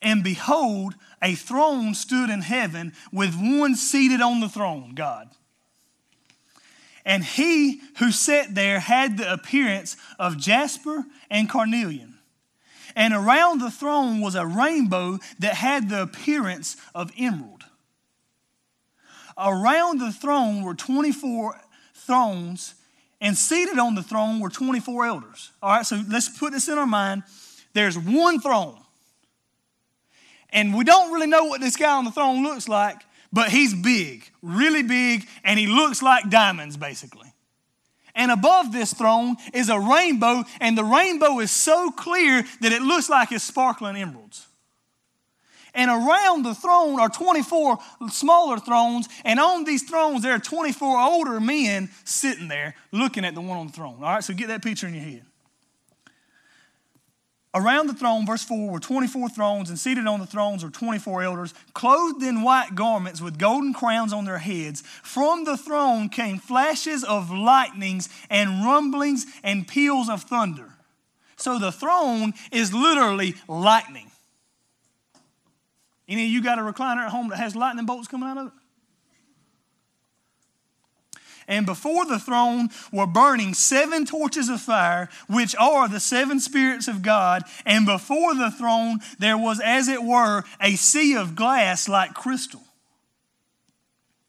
and 0.00 0.22
behold, 0.22 0.94
a 1.20 1.34
throne 1.34 1.94
stood 1.94 2.30
in 2.30 2.42
heaven 2.42 2.92
with 3.12 3.34
one 3.34 3.74
seated 3.74 4.20
on 4.20 4.38
the 4.38 4.48
throne, 4.48 4.94
God. 4.94 5.28
And 7.04 7.24
he 7.24 7.80
who 7.98 8.12
sat 8.12 8.54
there 8.54 8.78
had 8.78 9.18
the 9.18 9.32
appearance 9.32 9.96
of 10.16 10.38
jasper 10.38 11.04
and 11.28 11.48
carnelian. 11.50 12.14
And 12.94 13.12
around 13.12 13.60
the 13.60 13.70
throne 13.72 14.20
was 14.20 14.36
a 14.36 14.46
rainbow 14.46 15.18
that 15.40 15.54
had 15.54 15.88
the 15.88 16.02
appearance 16.02 16.76
of 16.94 17.10
emerald. 17.18 17.55
Around 19.38 20.00
the 20.00 20.12
throne 20.12 20.62
were 20.62 20.74
24 20.74 21.60
thrones 21.94 22.74
and 23.20 23.36
seated 23.36 23.78
on 23.78 23.94
the 23.94 24.02
throne 24.02 24.40
were 24.40 24.50
24 24.50 25.06
elders. 25.06 25.50
All 25.62 25.70
right, 25.70 25.86
so 25.86 26.02
let's 26.08 26.28
put 26.38 26.52
this 26.52 26.68
in 26.68 26.78
our 26.78 26.86
mind. 26.86 27.22
There's 27.72 27.98
one 27.98 28.40
throne. 28.40 28.78
And 30.50 30.74
we 30.74 30.84
don't 30.84 31.12
really 31.12 31.26
know 31.26 31.44
what 31.44 31.60
this 31.60 31.76
guy 31.76 31.96
on 31.96 32.04
the 32.04 32.10
throne 32.10 32.42
looks 32.42 32.68
like, 32.68 33.02
but 33.32 33.50
he's 33.50 33.74
big, 33.74 34.30
really 34.42 34.82
big, 34.82 35.26
and 35.44 35.58
he 35.58 35.66
looks 35.66 36.02
like 36.02 36.30
diamonds, 36.30 36.76
basically. 36.76 37.32
And 38.14 38.30
above 38.30 38.72
this 38.72 38.94
throne 38.94 39.36
is 39.52 39.68
a 39.68 39.78
rainbow, 39.78 40.44
and 40.60 40.78
the 40.78 40.84
rainbow 40.84 41.40
is 41.40 41.50
so 41.50 41.90
clear 41.90 42.44
that 42.62 42.72
it 42.72 42.80
looks 42.80 43.10
like 43.10 43.32
it's 43.32 43.44
sparkling 43.44 43.96
emeralds. 43.96 44.45
And 45.76 45.90
around 45.90 46.42
the 46.42 46.54
throne 46.54 46.98
are 46.98 47.10
24 47.10 47.78
smaller 48.10 48.58
thrones. 48.58 49.08
And 49.24 49.38
on 49.38 49.64
these 49.64 49.82
thrones, 49.82 50.22
there 50.22 50.32
are 50.32 50.40
24 50.40 50.98
older 50.98 51.38
men 51.38 51.90
sitting 52.04 52.48
there 52.48 52.74
looking 52.90 53.24
at 53.26 53.34
the 53.34 53.42
one 53.42 53.58
on 53.58 53.66
the 53.66 53.72
throne. 53.74 53.96
All 53.98 54.14
right, 54.14 54.24
so 54.24 54.34
get 54.34 54.48
that 54.48 54.62
picture 54.62 54.88
in 54.88 54.94
your 54.94 55.04
head. 55.04 55.22
Around 57.54 57.86
the 57.86 57.94
throne, 57.94 58.26
verse 58.26 58.42
4, 58.42 58.70
were 58.70 58.78
24 58.78 59.30
thrones, 59.30 59.70
and 59.70 59.78
seated 59.78 60.06
on 60.06 60.20
the 60.20 60.26
thrones 60.26 60.62
were 60.62 60.68
24 60.68 61.22
elders, 61.22 61.54
clothed 61.72 62.22
in 62.22 62.42
white 62.42 62.74
garments 62.74 63.22
with 63.22 63.38
golden 63.38 63.72
crowns 63.72 64.12
on 64.12 64.26
their 64.26 64.38
heads. 64.38 64.82
From 65.02 65.44
the 65.44 65.56
throne 65.56 66.10
came 66.10 66.38
flashes 66.38 67.02
of 67.02 67.30
lightnings 67.30 68.10
and 68.28 68.64
rumblings 68.64 69.24
and 69.42 69.66
peals 69.66 70.10
of 70.10 70.22
thunder. 70.22 70.74
So 71.36 71.58
the 71.58 71.72
throne 71.72 72.34
is 72.52 72.74
literally 72.74 73.34
lightning. 73.48 74.10
Any 76.08 76.24
of 76.24 76.30
you 76.30 76.42
got 76.42 76.58
a 76.58 76.62
recliner 76.62 77.04
at 77.04 77.10
home 77.10 77.28
that 77.30 77.38
has 77.38 77.56
lightning 77.56 77.86
bolts 77.86 78.08
coming 78.08 78.28
out 78.28 78.38
of 78.38 78.46
it? 78.48 78.52
And 81.48 81.64
before 81.64 82.04
the 82.04 82.18
throne 82.18 82.70
were 82.92 83.06
burning 83.06 83.54
seven 83.54 84.04
torches 84.04 84.48
of 84.48 84.60
fire, 84.60 85.08
which 85.28 85.54
are 85.56 85.88
the 85.88 86.00
seven 86.00 86.40
spirits 86.40 86.88
of 86.88 87.02
God. 87.02 87.44
And 87.64 87.86
before 87.86 88.34
the 88.34 88.50
throne 88.50 88.98
there 89.18 89.38
was, 89.38 89.60
as 89.60 89.88
it 89.88 90.02
were, 90.02 90.42
a 90.60 90.74
sea 90.74 91.14
of 91.16 91.36
glass 91.36 91.88
like 91.88 92.14
crystal. 92.14 92.65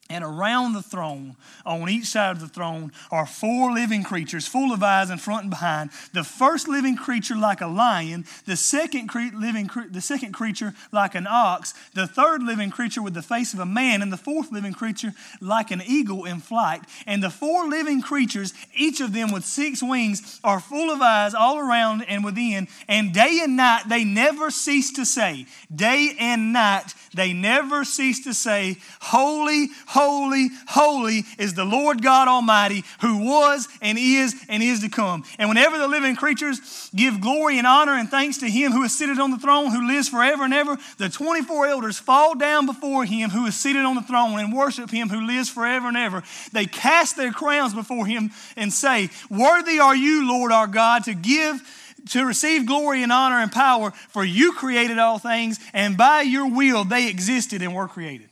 And 0.09 0.23
around 0.23 0.71
the 0.71 0.81
throne, 0.81 1.35
on 1.65 1.89
each 1.89 2.05
side 2.05 2.31
of 2.31 2.39
the 2.39 2.47
throne, 2.47 2.93
are 3.11 3.25
four 3.25 3.73
living 3.73 4.03
creatures, 4.03 4.47
full 4.47 4.71
of 4.71 4.81
eyes 4.81 5.09
in 5.09 5.17
front 5.17 5.41
and 5.41 5.49
behind. 5.49 5.89
The 6.13 6.23
first 6.23 6.69
living 6.69 6.95
creature 6.95 7.35
like 7.35 7.59
a 7.59 7.67
lion, 7.67 8.25
the 8.45 8.55
second 8.55 9.07
cre- 9.07 9.35
living 9.35 9.67
cre- 9.67 9.89
the 9.91 9.99
second 9.99 10.31
creature 10.31 10.73
like 10.93 11.13
an 11.13 11.27
ox, 11.29 11.73
the 11.93 12.07
third 12.07 12.41
living 12.41 12.71
creature 12.71 13.01
with 13.01 13.15
the 13.15 13.21
face 13.21 13.53
of 13.53 13.59
a 13.59 13.65
man, 13.65 14.01
and 14.01 14.11
the 14.11 14.17
fourth 14.17 14.49
living 14.49 14.73
creature 14.73 15.13
like 15.41 15.71
an 15.71 15.81
eagle 15.85 16.23
in 16.23 16.39
flight. 16.39 16.83
And 17.05 17.21
the 17.21 17.29
four 17.29 17.67
living 17.67 18.01
creatures, 18.01 18.53
each 18.73 19.01
of 19.01 19.11
them 19.11 19.33
with 19.33 19.43
six 19.43 19.83
wings, 19.83 20.39
are 20.41 20.61
full 20.61 20.89
of 20.89 21.01
eyes 21.01 21.33
all 21.33 21.59
around 21.59 22.03
and 22.03 22.23
within. 22.23 22.69
And 22.87 23.13
day 23.13 23.41
and 23.43 23.57
night 23.57 23.83
they 23.89 24.05
never 24.05 24.51
cease 24.51 24.93
to 24.93 25.05
say, 25.05 25.47
day 25.73 26.15
and 26.17 26.53
night 26.53 26.93
they 27.13 27.33
never 27.33 27.83
cease 27.83 28.23
to 28.23 28.33
say, 28.33 28.77
Holy, 29.01 29.67
holy, 29.87 29.96
holy 29.97 30.49
holy 30.67 31.23
is 31.39 31.55
the 31.55 31.65
Lord 31.65 32.03
God 32.03 32.27
Almighty 32.27 32.83
who 33.01 33.25
was 33.25 33.67
and 33.81 33.97
is 33.97 34.35
and 34.47 34.61
is 34.61 34.81
to 34.81 34.89
come. 34.89 35.23
And 35.39 35.49
whenever 35.49 35.79
the 35.79 35.87
living 35.87 36.15
creatures 36.15 36.91
give 36.95 37.19
glory 37.19 37.57
and 37.57 37.65
honor 37.65 37.93
and 37.93 38.07
thanks 38.07 38.37
to 38.39 38.49
him 38.49 38.71
who 38.71 38.83
is 38.83 38.95
seated 38.95 39.19
on 39.19 39.31
the 39.31 39.39
throne, 39.39 39.71
who 39.71 39.87
lives 39.87 40.07
forever 40.09 40.43
and 40.43 40.53
ever, 40.53 40.77
the 40.99 41.09
24 41.09 41.67
elders 41.67 41.97
fall 41.97 42.35
down 42.35 42.67
before 42.67 43.05
him 43.05 43.31
who 43.31 43.47
is 43.47 43.55
seated 43.55 43.85
on 43.85 43.95
the 43.95 44.03
throne 44.03 44.39
and 44.39 44.53
worship 44.53 44.91
him 44.91 45.09
who 45.09 45.25
lives 45.25 45.49
forever 45.49 45.87
and 45.87 45.97
ever. 45.97 46.23
They 46.53 46.67
cast 46.67 47.17
their 47.17 47.31
crowns 47.31 47.73
before 47.73 48.05
him 48.05 48.31
and 48.55 48.71
say, 48.71 49.09
Worthy 49.31 49.79
are 49.79 49.95
you, 49.95 50.27
Lord 50.27 50.51
our 50.51 50.67
God, 50.67 51.05
to 51.05 51.15
give 51.15 51.61
to 52.09 52.23
receive 52.25 52.65
glory 52.65 53.03
and 53.03 53.11
honor 53.11 53.37
and 53.39 53.51
power, 53.51 53.91
for 54.09 54.23
you 54.23 54.53
created 54.53 54.97
all 54.97 55.19
things, 55.19 55.59
and 55.73 55.97
by 55.97 56.21
your 56.21 56.49
will 56.49 56.83
they 56.83 57.09
existed 57.09 57.61
and 57.61 57.75
were 57.75 57.87
created. 57.87 58.26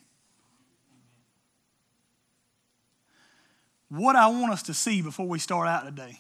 What 3.96 4.16
I 4.16 4.28
want 4.28 4.52
us 4.52 4.64
to 4.64 4.74
see 4.74 5.02
before 5.02 5.28
we 5.28 5.40
start 5.40 5.68
out 5.68 5.86
today 5.86 6.20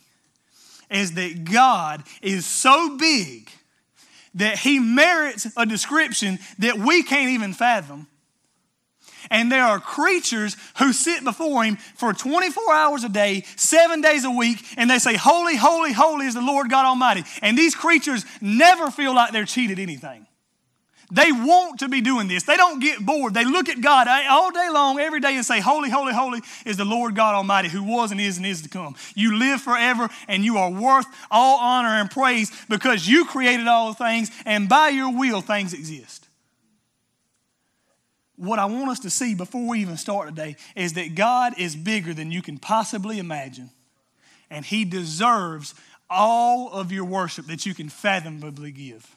is 0.89 1.13
that 1.13 1.43
God 1.43 2.03
is 2.21 2.45
so 2.45 2.97
big 2.97 3.49
that 4.35 4.59
He 4.59 4.79
merits 4.79 5.47
a 5.57 5.65
description 5.65 6.39
that 6.59 6.77
we 6.77 7.03
can't 7.03 7.31
even 7.31 7.53
fathom. 7.53 8.07
And 9.31 9.51
there 9.51 9.63
are 9.63 9.79
creatures 9.79 10.55
who 10.77 10.93
sit 10.93 11.23
before 11.23 11.63
him 11.63 11.77
for 11.95 12.13
24 12.13 12.73
hours 12.73 13.03
a 13.03 13.09
day, 13.09 13.43
seven 13.55 13.99
days 13.99 14.23
a 14.23 14.29
week, 14.29 14.63
and 14.77 14.89
they 14.89 14.99
say, 14.99 15.15
Holy, 15.15 15.55
holy, 15.55 15.93
holy 15.93 16.27
is 16.27 16.35
the 16.35 16.41
Lord 16.41 16.69
God 16.69 16.85
Almighty. 16.85 17.23
And 17.41 17.57
these 17.57 17.73
creatures 17.73 18.23
never 18.39 18.91
feel 18.91 19.15
like 19.15 19.31
they're 19.31 19.45
cheated 19.45 19.79
anything. 19.79 20.27
They 21.11 21.31
want 21.31 21.79
to 21.79 21.89
be 21.89 22.01
doing 22.01 22.27
this. 22.27 22.43
They 22.43 22.57
don't 22.57 22.79
get 22.79 23.05
bored. 23.05 23.33
They 23.33 23.45
look 23.45 23.69
at 23.69 23.81
God 23.81 24.07
all 24.07 24.51
day 24.51 24.69
long, 24.71 24.99
every 24.99 25.19
day, 25.19 25.35
and 25.35 25.45
say, 25.45 25.59
Holy, 25.59 25.89
holy, 25.89 26.13
holy 26.13 26.41
is 26.65 26.77
the 26.77 26.85
Lord 26.85 27.15
God 27.15 27.35
Almighty 27.35 27.69
who 27.69 27.83
was 27.83 28.11
and 28.11 28.19
is 28.19 28.37
and 28.37 28.45
is 28.45 28.63
to 28.63 28.69
come. 28.69 28.95
You 29.13 29.37
live 29.37 29.61
forever 29.61 30.09
and 30.27 30.43
you 30.43 30.57
are 30.57 30.71
worth 30.71 31.05
all 31.29 31.59
honor 31.59 31.89
and 31.89 32.09
praise 32.09 32.51
because 32.69 33.07
you 33.07 33.25
created 33.25 33.67
all 33.67 33.93
things 33.93 34.31
and 34.45 34.67
by 34.67 34.89
your 34.89 35.15
will 35.15 35.41
things 35.41 35.73
exist. 35.73 36.27
What 38.35 38.59
I 38.59 38.65
want 38.65 38.89
us 38.89 38.99
to 39.01 39.09
see 39.09 39.35
before 39.35 39.67
we 39.67 39.79
even 39.79 39.97
start 39.97 40.29
today 40.29 40.57
is 40.75 40.93
that 40.93 41.15
God 41.15 41.53
is 41.57 41.75
bigger 41.75 42.13
than 42.13 42.31
you 42.31 42.41
can 42.41 42.57
possibly 42.57 43.17
imagine, 43.17 43.69
and 44.49 44.65
He 44.65 44.83
deserves 44.83 45.73
all 46.09 46.69
of 46.73 46.91
your 46.91 47.05
worship 47.05 47.45
that 47.45 47.65
you 47.65 47.73
can 47.73 47.87
fathomably 47.87 48.71
give 48.71 49.14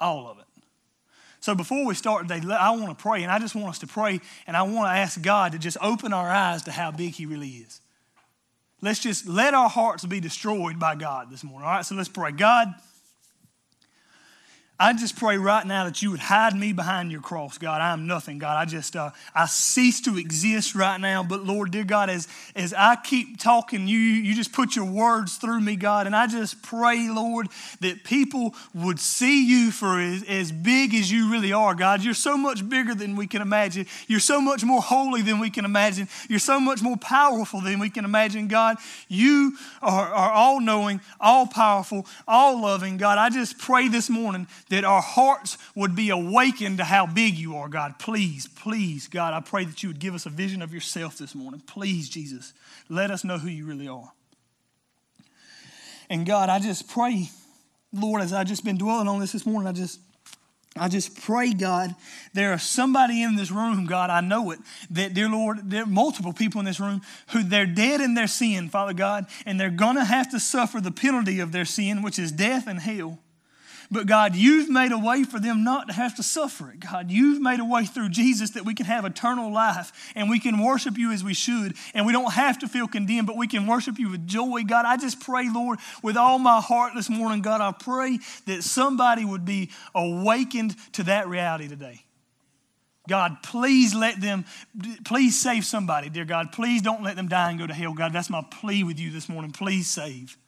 all 0.00 0.28
of 0.28 0.38
it. 0.38 0.44
So 1.40 1.54
before 1.54 1.84
we 1.84 1.94
start 1.94 2.26
today, 2.26 2.40
I 2.54 2.70
want 2.70 2.96
to 2.96 3.02
pray, 3.02 3.22
and 3.22 3.30
I 3.30 3.38
just 3.38 3.54
want 3.54 3.68
us 3.68 3.78
to 3.80 3.86
pray, 3.86 4.20
and 4.46 4.56
I 4.56 4.62
want 4.62 4.86
to 4.86 4.98
ask 4.98 5.20
God 5.20 5.52
to 5.52 5.58
just 5.58 5.76
open 5.82 6.12
our 6.12 6.28
eyes 6.28 6.62
to 6.62 6.72
how 6.72 6.90
big 6.90 7.12
He 7.12 7.26
really 7.26 7.48
is. 7.48 7.80
Let's 8.80 8.98
just 8.98 9.26
let 9.26 9.54
our 9.54 9.68
hearts 9.68 10.04
be 10.06 10.20
destroyed 10.20 10.78
by 10.78 10.94
God 10.94 11.30
this 11.30 11.44
morning. 11.44 11.66
All 11.66 11.74
right, 11.74 11.84
so 11.84 11.94
let's 11.94 12.08
pray. 12.08 12.32
God, 12.32 12.68
I 14.78 14.92
just 14.92 15.16
pray 15.16 15.38
right 15.38 15.64
now 15.64 15.84
that 15.84 16.02
you 16.02 16.10
would 16.10 16.18
hide 16.18 16.56
me 16.56 16.72
behind 16.72 17.12
your 17.12 17.20
cross, 17.20 17.58
God. 17.58 17.80
I 17.80 17.92
am 17.92 18.08
nothing, 18.08 18.38
God. 18.38 18.56
I 18.56 18.64
just, 18.64 18.96
uh, 18.96 19.10
I 19.32 19.46
cease 19.46 20.00
to 20.00 20.18
exist 20.18 20.74
right 20.74 21.00
now. 21.00 21.22
But 21.22 21.44
Lord, 21.44 21.70
dear 21.70 21.84
God, 21.84 22.10
as, 22.10 22.26
as 22.56 22.74
I 22.74 22.96
keep 22.96 23.38
talking, 23.38 23.86
you, 23.86 23.96
you 23.96 24.34
just 24.34 24.52
put 24.52 24.74
your 24.74 24.86
words 24.86 25.36
through 25.36 25.60
me, 25.60 25.76
God. 25.76 26.08
And 26.08 26.16
I 26.16 26.26
just 26.26 26.60
pray, 26.60 27.08
Lord, 27.08 27.50
that 27.82 28.02
people 28.02 28.56
would 28.74 28.98
see 28.98 29.46
you 29.46 29.70
for 29.70 30.00
as, 30.00 30.24
as 30.24 30.50
big 30.50 30.92
as 30.92 31.08
you 31.08 31.30
really 31.30 31.52
are, 31.52 31.76
God. 31.76 32.02
You're 32.02 32.12
so 32.12 32.36
much 32.36 32.68
bigger 32.68 32.96
than 32.96 33.14
we 33.14 33.28
can 33.28 33.42
imagine. 33.42 33.86
You're 34.08 34.18
so 34.18 34.40
much 34.40 34.64
more 34.64 34.82
holy 34.82 35.22
than 35.22 35.38
we 35.38 35.50
can 35.50 35.64
imagine. 35.64 36.08
You're 36.28 36.40
so 36.40 36.58
much 36.58 36.82
more 36.82 36.96
powerful 36.96 37.60
than 37.60 37.78
we 37.78 37.90
can 37.90 38.04
imagine, 38.04 38.48
God. 38.48 38.78
You 39.06 39.56
are, 39.80 40.08
are 40.08 40.32
all 40.32 40.58
knowing, 40.58 41.00
all 41.20 41.46
powerful, 41.46 42.08
all 42.26 42.60
loving, 42.60 42.96
God. 42.96 43.18
I 43.18 43.30
just 43.30 43.56
pray 43.56 43.86
this 43.86 44.10
morning 44.10 44.48
that 44.70 44.84
our 44.84 45.02
hearts 45.02 45.58
would 45.74 45.94
be 45.94 46.10
awakened 46.10 46.78
to 46.78 46.84
how 46.84 47.06
big 47.06 47.34
you 47.34 47.56
are, 47.56 47.68
God. 47.68 47.98
Please, 47.98 48.46
please, 48.46 49.08
God, 49.08 49.34
I 49.34 49.40
pray 49.40 49.64
that 49.64 49.82
you 49.82 49.88
would 49.88 49.98
give 49.98 50.14
us 50.14 50.26
a 50.26 50.30
vision 50.30 50.62
of 50.62 50.72
yourself 50.72 51.18
this 51.18 51.34
morning. 51.34 51.62
Please, 51.66 52.08
Jesus, 52.08 52.52
let 52.88 53.10
us 53.10 53.24
know 53.24 53.38
who 53.38 53.48
you 53.48 53.66
really 53.66 53.88
are. 53.88 54.12
And 56.10 56.26
God, 56.26 56.48
I 56.48 56.58
just 56.58 56.88
pray, 56.88 57.28
Lord, 57.92 58.22
as 58.22 58.32
I've 58.32 58.46
just 58.46 58.64
been 58.64 58.78
dwelling 58.78 59.08
on 59.08 59.20
this 59.20 59.32
this 59.32 59.46
morning, 59.46 59.68
I 59.68 59.72
just 59.72 60.00
I 60.76 60.88
just 60.88 61.22
pray, 61.22 61.52
God, 61.52 61.94
there 62.32 62.52
are 62.52 62.58
somebody 62.58 63.22
in 63.22 63.36
this 63.36 63.52
room, 63.52 63.86
God, 63.86 64.10
I 64.10 64.20
know 64.20 64.50
it, 64.50 64.58
that, 64.90 65.14
dear 65.14 65.28
Lord, 65.28 65.70
there 65.70 65.84
are 65.84 65.86
multiple 65.86 66.32
people 66.32 66.58
in 66.58 66.64
this 66.64 66.80
room 66.80 67.00
who 67.28 67.44
they're 67.44 67.64
dead 67.64 68.00
in 68.00 68.14
their 68.14 68.26
sin, 68.26 68.68
Father 68.68 68.92
God, 68.92 69.26
and 69.46 69.58
they're 69.58 69.70
going 69.70 69.94
to 69.94 70.04
have 70.04 70.32
to 70.32 70.40
suffer 70.40 70.80
the 70.80 70.90
penalty 70.90 71.38
of 71.38 71.52
their 71.52 71.64
sin, 71.64 72.02
which 72.02 72.18
is 72.18 72.32
death 72.32 72.66
and 72.66 72.80
hell. 72.80 73.20
But 73.90 74.06
God, 74.06 74.34
you've 74.34 74.68
made 74.68 74.92
a 74.92 74.98
way 74.98 75.24
for 75.24 75.38
them 75.38 75.64
not 75.64 75.88
to 75.88 75.94
have 75.94 76.14
to 76.16 76.22
suffer 76.22 76.70
it. 76.70 76.80
God, 76.80 77.10
you've 77.10 77.40
made 77.40 77.60
a 77.60 77.64
way 77.64 77.84
through 77.84 78.10
Jesus 78.10 78.50
that 78.50 78.64
we 78.64 78.74
can 78.74 78.86
have 78.86 79.04
eternal 79.04 79.52
life 79.52 79.92
and 80.14 80.30
we 80.30 80.40
can 80.40 80.62
worship 80.62 80.96
you 80.98 81.12
as 81.12 81.22
we 81.22 81.34
should. 81.34 81.74
And 81.94 82.06
we 82.06 82.12
don't 82.12 82.32
have 82.32 82.58
to 82.60 82.68
feel 82.68 82.88
condemned, 82.88 83.26
but 83.26 83.36
we 83.36 83.46
can 83.46 83.66
worship 83.66 83.98
you 83.98 84.10
with 84.10 84.26
joy. 84.26 84.62
God, 84.64 84.84
I 84.86 84.96
just 84.96 85.20
pray, 85.20 85.48
Lord, 85.52 85.78
with 86.02 86.16
all 86.16 86.38
my 86.38 86.60
heart 86.60 86.92
this 86.94 87.10
morning, 87.10 87.42
God, 87.42 87.60
I 87.60 87.72
pray 87.72 88.18
that 88.46 88.62
somebody 88.62 89.24
would 89.24 89.44
be 89.44 89.70
awakened 89.94 90.76
to 90.92 91.04
that 91.04 91.28
reality 91.28 91.68
today. 91.68 92.04
God, 93.06 93.42
please 93.42 93.94
let 93.94 94.20
them, 94.20 94.46
please 95.04 95.38
save 95.38 95.66
somebody, 95.66 96.08
dear 96.08 96.24
God. 96.24 96.52
Please 96.52 96.80
don't 96.80 97.02
let 97.02 97.16
them 97.16 97.28
die 97.28 97.50
and 97.50 97.58
go 97.58 97.66
to 97.66 97.74
hell, 97.74 97.92
God. 97.92 98.14
That's 98.14 98.30
my 98.30 98.42
plea 98.50 98.82
with 98.82 98.98
you 98.98 99.10
this 99.10 99.28
morning. 99.28 99.50
Please 99.50 99.88
save. 99.88 100.38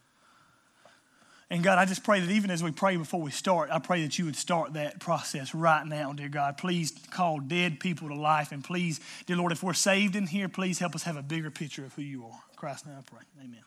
And 1.49 1.63
God, 1.63 1.79
I 1.79 1.85
just 1.85 2.03
pray 2.03 2.19
that 2.19 2.31
even 2.31 2.51
as 2.51 2.63
we 2.63 2.73
pray 2.73 2.97
before 2.97 3.21
we 3.21 3.31
start, 3.31 3.71
I 3.71 3.79
pray 3.79 4.03
that 4.03 4.19
you 4.19 4.25
would 4.25 4.35
start 4.35 4.73
that 4.73 4.99
process 4.99 5.55
right 5.55 5.87
now, 5.87 6.13
dear 6.13 6.29
God. 6.29 6.59
Please 6.59 6.93
call 7.11 7.39
dead 7.39 7.79
people 7.79 8.09
to 8.09 8.17
life. 8.17 8.51
And 8.51 8.65
please, 8.65 8.99
dear 9.27 9.37
Lord, 9.37 9.53
if 9.53 9.63
we're 9.63 9.73
saved 9.73 10.17
in 10.17 10.27
here, 10.27 10.49
please 10.49 10.81
help 10.81 10.97
us 10.97 11.05
have 11.05 11.17
a 11.17 11.23
bigger 11.23 11.51
picture 11.51 11.85
of 11.85 11.95
who 11.95 12.03
you 12.03 12.25
are. 12.25 12.41
Christ, 12.57 12.85
now 12.85 12.95
I 12.99 13.03
pray. 13.03 13.21
Amen. 13.41 13.61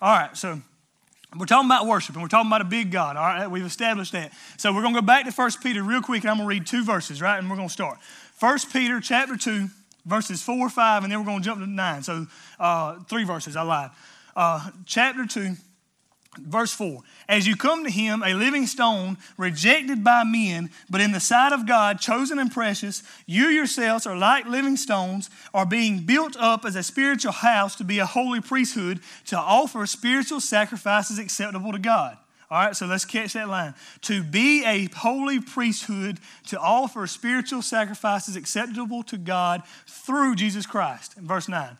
All 0.00 0.16
right, 0.16 0.34
so 0.34 0.58
we're 1.36 1.44
talking 1.44 1.68
about 1.68 1.86
worship 1.86 2.14
and 2.14 2.22
we're 2.22 2.28
talking 2.28 2.48
about 2.48 2.62
a 2.62 2.64
big 2.64 2.90
God. 2.90 3.16
All 3.18 3.24
right, 3.24 3.50
we've 3.50 3.66
established 3.66 4.12
that. 4.12 4.32
So 4.56 4.72
we're 4.72 4.80
going 4.80 4.94
to 4.94 5.02
go 5.02 5.06
back 5.06 5.26
to 5.26 5.32
1 5.32 5.50
Peter 5.62 5.82
real 5.82 6.00
quick 6.00 6.22
and 6.22 6.30
I'm 6.30 6.38
going 6.38 6.48
to 6.48 6.54
read 6.54 6.66
two 6.66 6.82
verses, 6.82 7.20
right? 7.20 7.38
And 7.38 7.50
we're 7.50 7.56
going 7.56 7.68
to 7.68 7.72
start. 7.72 7.98
1 8.38 8.58
Peter 8.72 9.00
chapter 9.00 9.36
2, 9.36 9.66
verses 10.06 10.42
4, 10.42 10.70
5, 10.70 11.02
and 11.02 11.12
then 11.12 11.18
we're 11.18 11.26
going 11.26 11.40
to 11.40 11.44
jump 11.44 11.60
to 11.60 11.66
9. 11.66 12.02
So 12.02 12.26
uh, 12.58 13.00
three 13.00 13.24
verses, 13.24 13.54
I 13.54 13.62
lied. 13.62 13.90
Uh, 14.34 14.70
chapter 14.86 15.26
2 15.26 15.56
Verse 16.38 16.72
4 16.72 17.02
As 17.28 17.46
you 17.46 17.56
come 17.56 17.84
to 17.84 17.90
him, 17.90 18.22
a 18.22 18.34
living 18.34 18.66
stone, 18.66 19.18
rejected 19.36 20.04
by 20.04 20.22
men, 20.22 20.70
but 20.88 21.00
in 21.00 21.12
the 21.12 21.20
sight 21.20 21.52
of 21.52 21.66
God, 21.66 22.00
chosen 22.00 22.38
and 22.38 22.52
precious, 22.52 23.02
you 23.26 23.46
yourselves 23.46 24.06
are 24.06 24.16
like 24.16 24.46
living 24.46 24.76
stones, 24.76 25.28
are 25.52 25.66
being 25.66 26.00
built 26.00 26.36
up 26.36 26.64
as 26.64 26.76
a 26.76 26.82
spiritual 26.82 27.32
house 27.32 27.74
to 27.76 27.84
be 27.84 27.98
a 27.98 28.06
holy 28.06 28.40
priesthood, 28.40 29.00
to 29.26 29.36
offer 29.36 29.84
spiritual 29.86 30.40
sacrifices 30.40 31.18
acceptable 31.18 31.72
to 31.72 31.78
God. 31.78 32.16
All 32.48 32.58
right, 32.58 32.76
so 32.76 32.86
let's 32.86 33.04
catch 33.04 33.32
that 33.34 33.48
line. 33.48 33.74
To 34.02 34.24
be 34.24 34.64
a 34.64 34.88
holy 34.96 35.40
priesthood, 35.40 36.18
to 36.48 36.58
offer 36.58 37.06
spiritual 37.06 37.62
sacrifices 37.62 38.34
acceptable 38.34 39.04
to 39.04 39.16
God 39.16 39.62
through 39.86 40.34
Jesus 40.34 40.66
Christ. 40.66 41.14
Verse 41.14 41.48
9. 41.48 41.76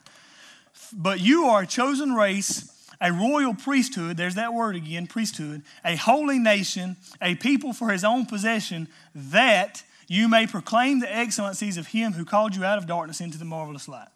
But 0.93 1.21
you 1.21 1.47
are 1.47 1.63
a 1.63 1.67
chosen 1.67 2.15
race 2.15 2.80
a 3.01 3.13
royal 3.13 3.55
priesthood, 3.55 4.17
there's 4.17 4.35
that 4.35 4.53
word 4.53 4.77
again, 4.77 5.07
priesthood, 5.07 5.63
a 5.85 5.97
holy 5.97 6.39
nation, 6.39 6.97
a 7.21 7.35
people 7.37 7.73
for 7.73 7.91
his 7.91 8.05
own 8.05 8.27
possession, 8.27 8.89
that 9.15 9.83
you 10.07 10.29
may 10.29 10.47
proclaim 10.47 11.01
the 11.01 11.15
excellencies 11.15 11.77
of 11.77 11.89
him 11.89 12.13
who 12.13 12.25
called 12.25 12.55
you 12.55 12.65
out 12.65 12.79
of 12.79 12.87
darkness 12.87 13.21
into 13.21 13.39
the 13.39 13.45
marvelous 13.45 13.89
light. 13.89 14.09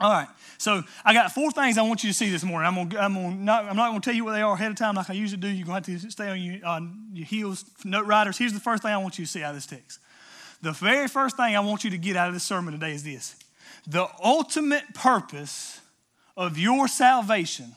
All 0.00 0.10
right, 0.10 0.26
so 0.58 0.82
I 1.04 1.14
got 1.14 1.30
four 1.30 1.52
things 1.52 1.78
I 1.78 1.82
want 1.82 2.02
you 2.02 2.10
to 2.10 2.14
see 2.14 2.28
this 2.28 2.42
morning. 2.42 2.66
I'm, 2.66 2.88
gonna, 2.88 3.00
I'm, 3.00 3.14
gonna 3.14 3.34
not, 3.36 3.64
I'm 3.66 3.76
not 3.76 3.90
going 3.90 4.00
to 4.00 4.04
tell 4.04 4.16
you 4.16 4.24
what 4.24 4.32
they 4.32 4.42
are 4.42 4.54
ahead 4.54 4.72
of 4.72 4.76
time 4.76 4.96
like 4.96 5.08
I 5.08 5.12
usually 5.12 5.40
do. 5.40 5.46
You're 5.46 5.64
going 5.64 5.80
to 5.80 5.92
have 5.92 6.02
to 6.02 6.10
stay 6.10 6.28
on 6.28 6.40
your, 6.40 6.66
on 6.66 7.06
your 7.12 7.24
heels, 7.24 7.64
note 7.84 8.06
writers. 8.06 8.36
Here's 8.36 8.52
the 8.52 8.58
first 8.58 8.82
thing 8.82 8.90
I 8.90 8.96
want 8.96 9.16
you 9.18 9.24
to 9.24 9.30
see 9.30 9.44
out 9.44 9.50
of 9.50 9.56
this 9.56 9.66
text. 9.66 10.00
The 10.60 10.72
very 10.72 11.06
first 11.06 11.36
thing 11.36 11.54
I 11.54 11.60
want 11.60 11.84
you 11.84 11.90
to 11.90 11.98
get 11.98 12.16
out 12.16 12.26
of 12.26 12.34
this 12.34 12.42
sermon 12.42 12.72
today 12.74 12.92
is 12.92 13.04
this 13.04 13.36
the 13.86 14.08
ultimate 14.22 14.92
purpose 14.92 15.80
of 16.36 16.58
your 16.58 16.88
salvation 16.88 17.76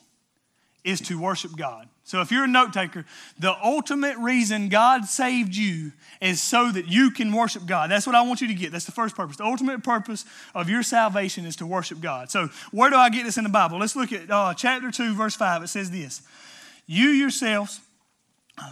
is 0.86 1.01
to 1.01 1.20
worship 1.20 1.58
God. 1.58 1.89
So 2.04 2.22
if 2.22 2.32
you're 2.32 2.44
a 2.44 2.48
note 2.48 2.72
taker, 2.72 3.04
the 3.39 3.56
ultimate 3.63 4.15
reason 4.18 4.70
God 4.70 5.06
saved 5.06 5.56
you 5.56 5.92
is 6.22 6.39
so 6.39 6.72
that 6.72 6.88
you 6.88 7.10
can 7.10 7.34
worship 7.34 7.65
God. 7.65 7.89
That's 7.89 8.06
what 8.06 8.15
I 8.15 8.22
want 8.22 8.42
you 8.42 8.48
to 8.48 8.54
get. 8.54 8.72
That's 8.72 8.86
the 8.86 8.92
first 8.92 9.15
purpose. 9.15 9.38
The 9.38 9.44
ultimate 9.44 9.84
purpose 9.84 10.24
of 10.54 10.70
your 10.70 10.84
salvation 10.84 11.46
is 11.46 11.56
to 11.58 11.65
worship 11.65 12.00
God. 12.00 12.30
So 12.30 12.50
where 12.72 12.92
do 12.92 12.96
I 12.96 13.10
get 13.10 13.25
this 13.25 13.38
in 13.38 13.44
the 13.44 13.50
Bible? 13.50 13.80
Let's 13.80 13.96
look 13.96 14.13
at 14.13 14.30
uh, 14.30 14.54
chapter 14.54 14.92
2, 14.92 15.15
verse 15.15 15.36
5. 15.36 15.63
It 15.63 15.68
says 15.68 15.89
this 15.89 16.22
You 16.86 17.08
yourselves 17.08 17.82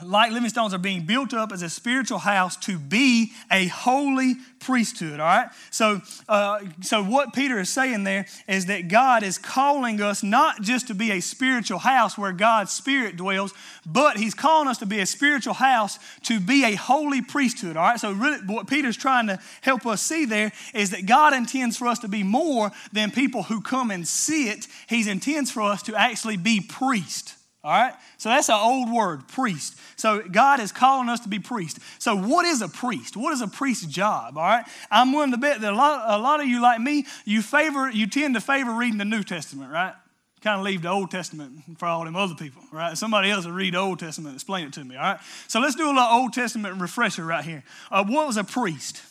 like 0.06 0.32
living 0.32 0.50
stones 0.50 0.74
are 0.74 0.80
being 0.80 1.06
built 1.06 1.34
up 1.34 1.52
as 1.52 1.62
a 1.62 1.70
spiritual 1.70 2.20
house 2.20 2.56
to 2.56 2.80
be 2.80 3.34
a 3.52 3.68
holy 3.68 4.36
priesthood 4.60 5.20
all 5.20 5.26
right? 5.26 5.50
So 5.72 6.02
uh, 6.30 6.60
so 6.82 7.04
what 7.04 7.34
peter 7.34 7.60
is 7.60 7.70
saying 7.70 8.06
there 8.06 8.26
is 8.48 8.68
that 8.68 8.88
god 8.88 9.24
is 9.24 9.38
calling 9.38 10.02
us 10.02 10.24
not 10.24 10.62
just 10.62 10.88
to 10.88 10.94
be 10.94 11.12
a 11.12 11.20
spiritual 11.20 11.80
house 11.80 12.18
where 12.18 12.32
god's 12.32 12.72
spirit 12.72 13.18
dwells 13.18 13.54
but 13.86 14.16
he's 14.16 14.34
calling 14.34 14.70
us 14.70 14.78
to 14.78 14.86
be 14.86 15.00
a 15.00 15.06
spiritual 15.06 15.54
house 15.54 16.00
to 16.24 16.40
be 16.40 16.64
a 16.64 16.76
holy 16.76 17.22
priesthood 17.22 17.76
all 17.76 17.84
right? 17.84 18.00
So 18.00 18.14
really 18.14 18.40
what 18.46 18.68
peter's 18.68 18.98
trying 18.98 19.28
to 19.28 19.40
help 19.62 19.86
us 19.86 20.02
see 20.02 20.24
there 20.24 20.54
is 20.74 20.92
that 20.92 21.06
god 21.06 21.34
intends 21.34 21.76
for 21.76 21.88
us 21.88 22.00
to 22.00 22.08
be 22.08 22.24
more 22.24 22.72
than 22.94 23.12
people 23.12 23.44
who 23.44 23.62
come 23.62 23.92
and 23.92 24.08
sit. 24.08 24.68
He 24.88 25.10
intends 25.10 25.52
for 25.52 25.62
us 25.62 25.84
to 25.84 25.96
actually 25.96 26.38
be 26.38 26.62
priests 26.62 27.36
all 27.64 27.72
right? 27.72 27.94
So 28.18 28.30
that's 28.30 28.50
an 28.50 28.58
old 28.60 28.92
word, 28.92 29.28
priest. 29.30 29.78
So 29.96 30.22
God 30.22 30.60
is 30.60 30.72
calling 30.72 31.08
us 31.08 31.22
to 31.22 31.30
be 31.30 31.40
priest. 31.40 31.80
So 31.98 32.16
what 32.16 32.46
is 32.46 32.62
a 32.62 32.68
priest? 32.68 33.16
What 33.16 33.32
is 33.32 33.42
a 33.42 33.48
priest's 33.48 33.86
job? 33.86 34.38
All 34.38 34.44
right? 34.44 34.66
I'm 34.92 35.14
willing 35.14 35.32
to 35.32 35.38
bet 35.38 35.62
that 35.62 35.72
a 35.72 35.76
lot, 35.76 36.04
a 36.08 36.22
lot 36.22 36.42
of 36.42 36.48
you, 36.48 36.62
like 36.62 36.82
me, 36.82 37.06
you 37.24 37.42
favor, 37.42 37.90
you 37.90 38.08
tend 38.08 38.36
to 38.36 38.42
favor 38.42 38.74
reading 38.74 38.98
the 38.98 39.06
New 39.06 39.24
Testament, 39.24 39.72
right? 39.72 39.94
Kind 40.42 40.60
of 40.60 40.66
leave 40.66 40.82
the 40.82 40.90
Old 40.90 41.10
Testament 41.10 41.54
for 41.78 41.86
all 41.86 42.04
them 42.04 42.18
other 42.18 42.36
people, 42.36 42.62
right? 42.70 42.98
Somebody 42.98 43.32
else 43.32 43.46
will 43.46 43.54
read 43.54 43.76
the 43.76 43.80
Old 43.80 44.00
Testament 44.00 44.36
explain 44.36 44.68
it 44.68 44.74
to 44.74 44.84
me, 44.84 44.98
all 44.98 45.02
right? 45.02 45.20
So 45.48 45.62
let's 45.62 45.76
do 45.76 45.86
a 45.86 45.88
little 45.88 46.02
Old 46.02 46.34
Testament 46.34 46.82
refresher 46.82 47.24
right 47.24 47.46
here. 47.46 47.64
Uh, 47.90 48.04
what 48.04 48.28
was 48.28 48.36
a 48.36 48.44
priest? 48.44 49.02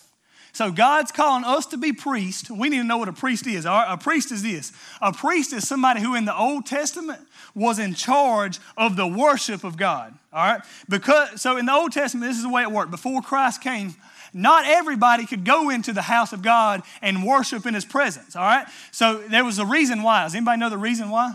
So 0.55 0.71
God's 0.71 1.13
calling 1.13 1.45
us 1.45 1.65
to 1.67 1.79
be 1.79 1.93
priests. 1.93 2.51
We 2.51 2.69
need 2.69 2.79
to 2.79 2.85
know 2.85 2.99
what 2.99 3.09
a 3.09 3.13
priest 3.13 3.47
is. 3.47 3.65
A 3.65 3.99
priest 4.01 4.31
is 4.31 4.43
this. 4.43 4.73
A 5.01 5.13
priest 5.13 5.53
is 5.55 5.67
somebody 5.67 6.01
who 6.01 6.15
in 6.15 6.27
the 6.27 6.37
Old 6.37 6.67
Testament 6.67 7.21
was 7.55 7.79
in 7.79 7.95
charge 7.95 8.59
of 8.77 8.97
the 8.97 9.07
worship 9.07 9.65
of 9.65 9.79
God. 9.79 10.15
All 10.33 10.45
right? 10.45 10.63
Because 10.89 11.41
so 11.41 11.57
in 11.57 11.67
the 11.67 11.73
Old 11.73 11.93
Testament, 11.93 12.31
this 12.31 12.37
is 12.37 12.43
the 12.43 12.51
way 12.51 12.63
it 12.63 12.71
worked. 12.71 12.91
Before 12.91 13.23
Christ 13.23 13.63
came, 13.63 13.95
not 14.35 14.67
everybody 14.67 15.27
could 15.27 15.45
go 15.45 15.71
into 15.71 15.93
the 15.93 16.03
house 16.03 16.33
of 16.33 16.43
God 16.43 16.83
and 17.01 17.25
worship 17.25 17.65
in 17.65 17.73
his 17.75 17.85
presence. 17.85 18.37
All 18.37 18.45
right? 18.45 18.67
So 18.91 19.19
there 19.19 19.45
was 19.45 19.59
a 19.59 19.67
reason 19.67 20.03
why. 20.03 20.25
Does 20.25 20.35
anybody 20.35 20.61
know 20.61 20.71
the 20.71 20.79
reason 20.79 21.09
why? 21.09 21.35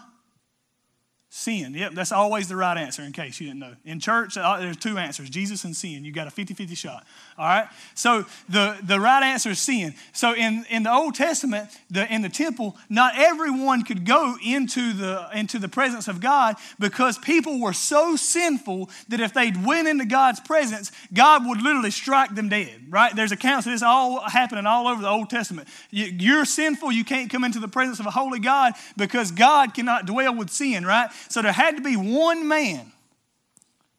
Sin. 1.37 1.75
Yep, 1.75 1.91
that's 1.93 2.11
always 2.11 2.47
the 2.47 2.55
right 2.55 2.75
answer 2.75 3.03
in 3.03 3.11
case 3.11 3.39
you 3.39 3.45
didn't 3.45 3.59
know. 3.59 3.75
In 3.85 3.99
church, 3.99 4.37
uh, 4.37 4.57
there's 4.57 4.75
two 4.75 4.97
answers 4.97 5.29
Jesus 5.29 5.65
and 5.65 5.75
sin. 5.75 6.03
You 6.03 6.11
got 6.11 6.25
a 6.25 6.31
50 6.31 6.55
50 6.55 6.73
shot. 6.73 7.05
All 7.37 7.45
right? 7.45 7.67
So 7.93 8.25
the, 8.49 8.75
the 8.81 8.99
right 8.99 9.21
answer 9.21 9.51
is 9.51 9.59
sin. 9.59 9.93
So 10.13 10.33
in, 10.33 10.65
in 10.71 10.81
the 10.81 10.91
Old 10.91 11.13
Testament, 11.13 11.69
the, 11.91 12.11
in 12.11 12.23
the 12.23 12.29
temple, 12.29 12.75
not 12.89 13.19
everyone 13.19 13.83
could 13.83 14.03
go 14.03 14.35
into 14.43 14.93
the, 14.93 15.29
into 15.31 15.59
the 15.59 15.69
presence 15.69 16.07
of 16.07 16.19
God 16.19 16.55
because 16.79 17.19
people 17.19 17.61
were 17.61 17.71
so 17.71 18.15
sinful 18.15 18.89
that 19.09 19.19
if 19.19 19.35
they 19.35 19.51
went 19.63 19.87
into 19.87 20.05
God's 20.05 20.39
presence, 20.39 20.91
God 21.13 21.45
would 21.45 21.61
literally 21.61 21.91
strike 21.91 22.33
them 22.33 22.49
dead, 22.49 22.87
right? 22.89 23.15
There's 23.15 23.31
accounts 23.31 23.67
of 23.67 23.73
this 23.73 23.83
all 23.83 24.21
happening 24.21 24.65
all 24.65 24.87
over 24.87 25.03
the 25.03 25.09
Old 25.09 25.29
Testament. 25.29 25.67
You're 25.91 26.45
sinful, 26.45 26.91
you 26.91 27.05
can't 27.05 27.29
come 27.29 27.43
into 27.43 27.59
the 27.59 27.67
presence 27.67 27.99
of 27.99 28.07
a 28.07 28.11
holy 28.11 28.39
God 28.39 28.73
because 28.97 29.29
God 29.29 29.75
cannot 29.75 30.07
dwell 30.07 30.33
with 30.33 30.49
sin, 30.49 30.83
right? 30.83 31.11
So 31.29 31.41
there 31.41 31.51
had 31.51 31.77
to 31.77 31.81
be 31.81 31.95
one 31.95 32.47
man. 32.47 32.91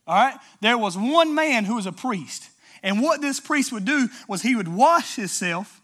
All 0.07 0.15
right? 0.15 0.37
There 0.61 0.79
was 0.79 0.97
one 0.97 1.35
man 1.35 1.65
who 1.65 1.77
was 1.77 1.87
a 1.87 1.93
priest. 1.93 2.49
And 2.83 3.03
what 3.03 3.21
this 3.21 3.41
priest 3.41 3.73
would 3.73 3.85
do 3.85 4.09
was 4.27 4.43
he 4.43 4.55
would 4.55 4.69
wash 4.69 5.17
himself 5.17 5.79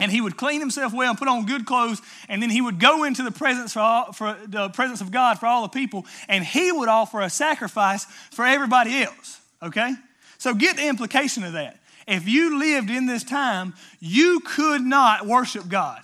and 0.00 0.10
he 0.10 0.20
would 0.20 0.36
clean 0.36 0.60
himself 0.60 0.92
well 0.94 1.10
and 1.10 1.18
put 1.18 1.28
on 1.28 1.46
good 1.46 1.66
clothes 1.66 2.00
and 2.28 2.42
then 2.42 2.50
he 2.50 2.60
would 2.60 2.80
go 2.80 3.04
into 3.04 3.22
the 3.22 3.30
presence 3.30 3.74
for, 3.74 3.80
all, 3.80 4.12
for 4.12 4.36
the 4.46 4.70
presence 4.70 5.00
of 5.00 5.10
god 5.10 5.38
for 5.38 5.46
all 5.46 5.62
the 5.62 5.68
people 5.68 6.06
and 6.28 6.44
he 6.44 6.72
would 6.72 6.88
offer 6.88 7.20
a 7.20 7.30
sacrifice 7.30 8.06
for 8.30 8.46
everybody 8.46 9.02
else 9.02 9.40
okay 9.62 9.94
so 10.38 10.54
get 10.54 10.76
the 10.76 10.88
implication 10.88 11.44
of 11.44 11.52
that 11.52 11.78
if 12.08 12.26
you 12.26 12.58
lived 12.58 12.90
in 12.90 13.06
this 13.06 13.22
time 13.22 13.74
you 14.00 14.40
could 14.40 14.80
not 14.80 15.26
worship 15.26 15.68
god 15.68 16.02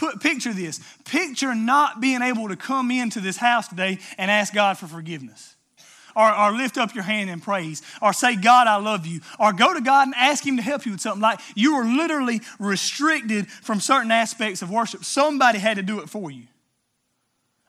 Put, 0.00 0.20
picture 0.20 0.54
this. 0.54 0.80
Picture 1.04 1.54
not 1.54 2.00
being 2.00 2.22
able 2.22 2.48
to 2.48 2.56
come 2.56 2.90
into 2.90 3.20
this 3.20 3.36
house 3.36 3.68
today 3.68 3.98
and 4.16 4.30
ask 4.30 4.54
God 4.54 4.78
for 4.78 4.86
forgiveness. 4.86 5.56
Or, 6.16 6.34
or, 6.34 6.52
lift 6.52 6.78
up 6.78 6.94
your 6.94 7.04
hand 7.04 7.28
in 7.28 7.40
praise, 7.40 7.82
or 8.02 8.12
say, 8.12 8.34
God, 8.34 8.66
I 8.66 8.76
love 8.76 9.06
you, 9.06 9.20
or 9.38 9.52
go 9.52 9.72
to 9.74 9.80
God 9.80 10.08
and 10.08 10.14
ask 10.16 10.44
Him 10.44 10.56
to 10.56 10.62
help 10.62 10.84
you 10.86 10.92
with 10.92 11.02
something. 11.02 11.20
Like 11.20 11.38
you 11.54 11.76
were 11.76 11.84
literally 11.84 12.40
restricted 12.58 13.48
from 13.48 13.78
certain 13.78 14.10
aspects 14.10 14.62
of 14.62 14.70
worship. 14.70 15.04
Somebody 15.04 15.58
had 15.58 15.76
to 15.76 15.82
do 15.82 16.00
it 16.00 16.08
for 16.08 16.30
you. 16.30 16.44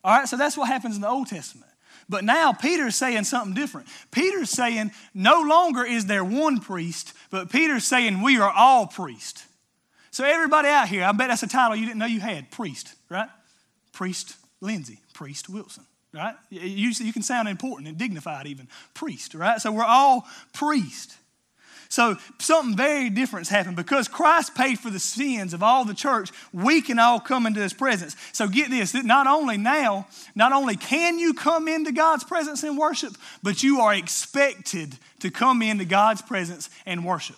All 0.04 0.18
right, 0.18 0.28
so 0.28 0.38
that's 0.38 0.58
what 0.58 0.68
happens 0.70 0.96
in 0.96 1.02
the 1.02 1.10
Old 1.10 1.28
Testament. 1.28 1.70
But 2.10 2.24
now 2.24 2.54
Peter's 2.54 2.96
saying 2.96 3.26
something 3.26 3.54
different. 3.54 3.88
Peter's 4.10 4.50
saying 4.50 4.92
no 5.14 5.42
longer 5.42 5.86
is 5.86 6.06
there 6.08 6.24
one 6.24 6.62
priest, 6.62 7.14
but 7.30 7.52
Peter's 7.52 7.84
saying 7.84 8.22
we 8.22 8.40
are 8.40 8.52
all 8.52 8.88
priests. 8.88 9.46
So, 10.12 10.26
everybody 10.26 10.68
out 10.68 10.88
here, 10.88 11.04
I 11.04 11.12
bet 11.14 11.30
that's 11.30 11.44
a 11.44 11.48
title 11.48 11.76
you 11.76 11.86
didn't 11.86 12.00
know 12.00 12.06
you 12.06 12.20
had 12.20 12.52
priest, 12.52 12.94
right? 13.10 13.30
Priest 13.94 14.36
Lindsay, 14.60 15.00
Priest 15.14 15.50
Wilson, 15.50 15.86
right? 16.14 16.36
You, 16.50 16.92
you 16.98 17.14
can 17.14 17.22
sound 17.22 17.48
important 17.48 17.88
and 17.88 17.98
dignified, 17.98 18.46
even. 18.46 18.68
Priest, 18.94 19.34
right? 19.34 19.60
So, 19.60 19.72
we're 19.72 19.84
all 19.84 20.26
priest. 20.54 21.16
So 21.92 22.16
something 22.40 22.78
very 22.78 23.10
different 23.10 23.50
has 23.50 23.58
happened. 23.58 23.76
Because 23.76 24.08
Christ 24.08 24.56
paid 24.56 24.80
for 24.80 24.90
the 24.90 24.98
sins 24.98 25.54
of 25.54 25.62
all 25.62 25.84
the 25.84 25.94
church, 25.94 26.32
we 26.54 26.82
can 26.82 27.00
all 27.00 27.20
come 27.20 27.46
into 27.46 27.60
his 27.60 27.74
presence. 27.74 28.16
So 28.32 28.48
get 28.48 28.70
this, 28.70 28.94
not 28.94 29.28
only 29.28 29.58
now, 29.58 30.08
not 30.34 30.54
only 30.54 30.78
can 30.78 31.20
you 31.20 31.34
come 31.34 31.68
into 31.68 31.92
God's 31.92 32.24
presence 32.24 32.64
and 32.64 32.78
worship, 32.78 33.14
but 33.44 33.62
you 33.62 33.82
are 33.82 33.94
expected 33.94 34.98
to 35.20 35.30
come 35.30 35.62
into 35.62 35.84
God's 35.84 36.22
presence 36.22 36.70
and 36.86 37.04
worship. 37.04 37.36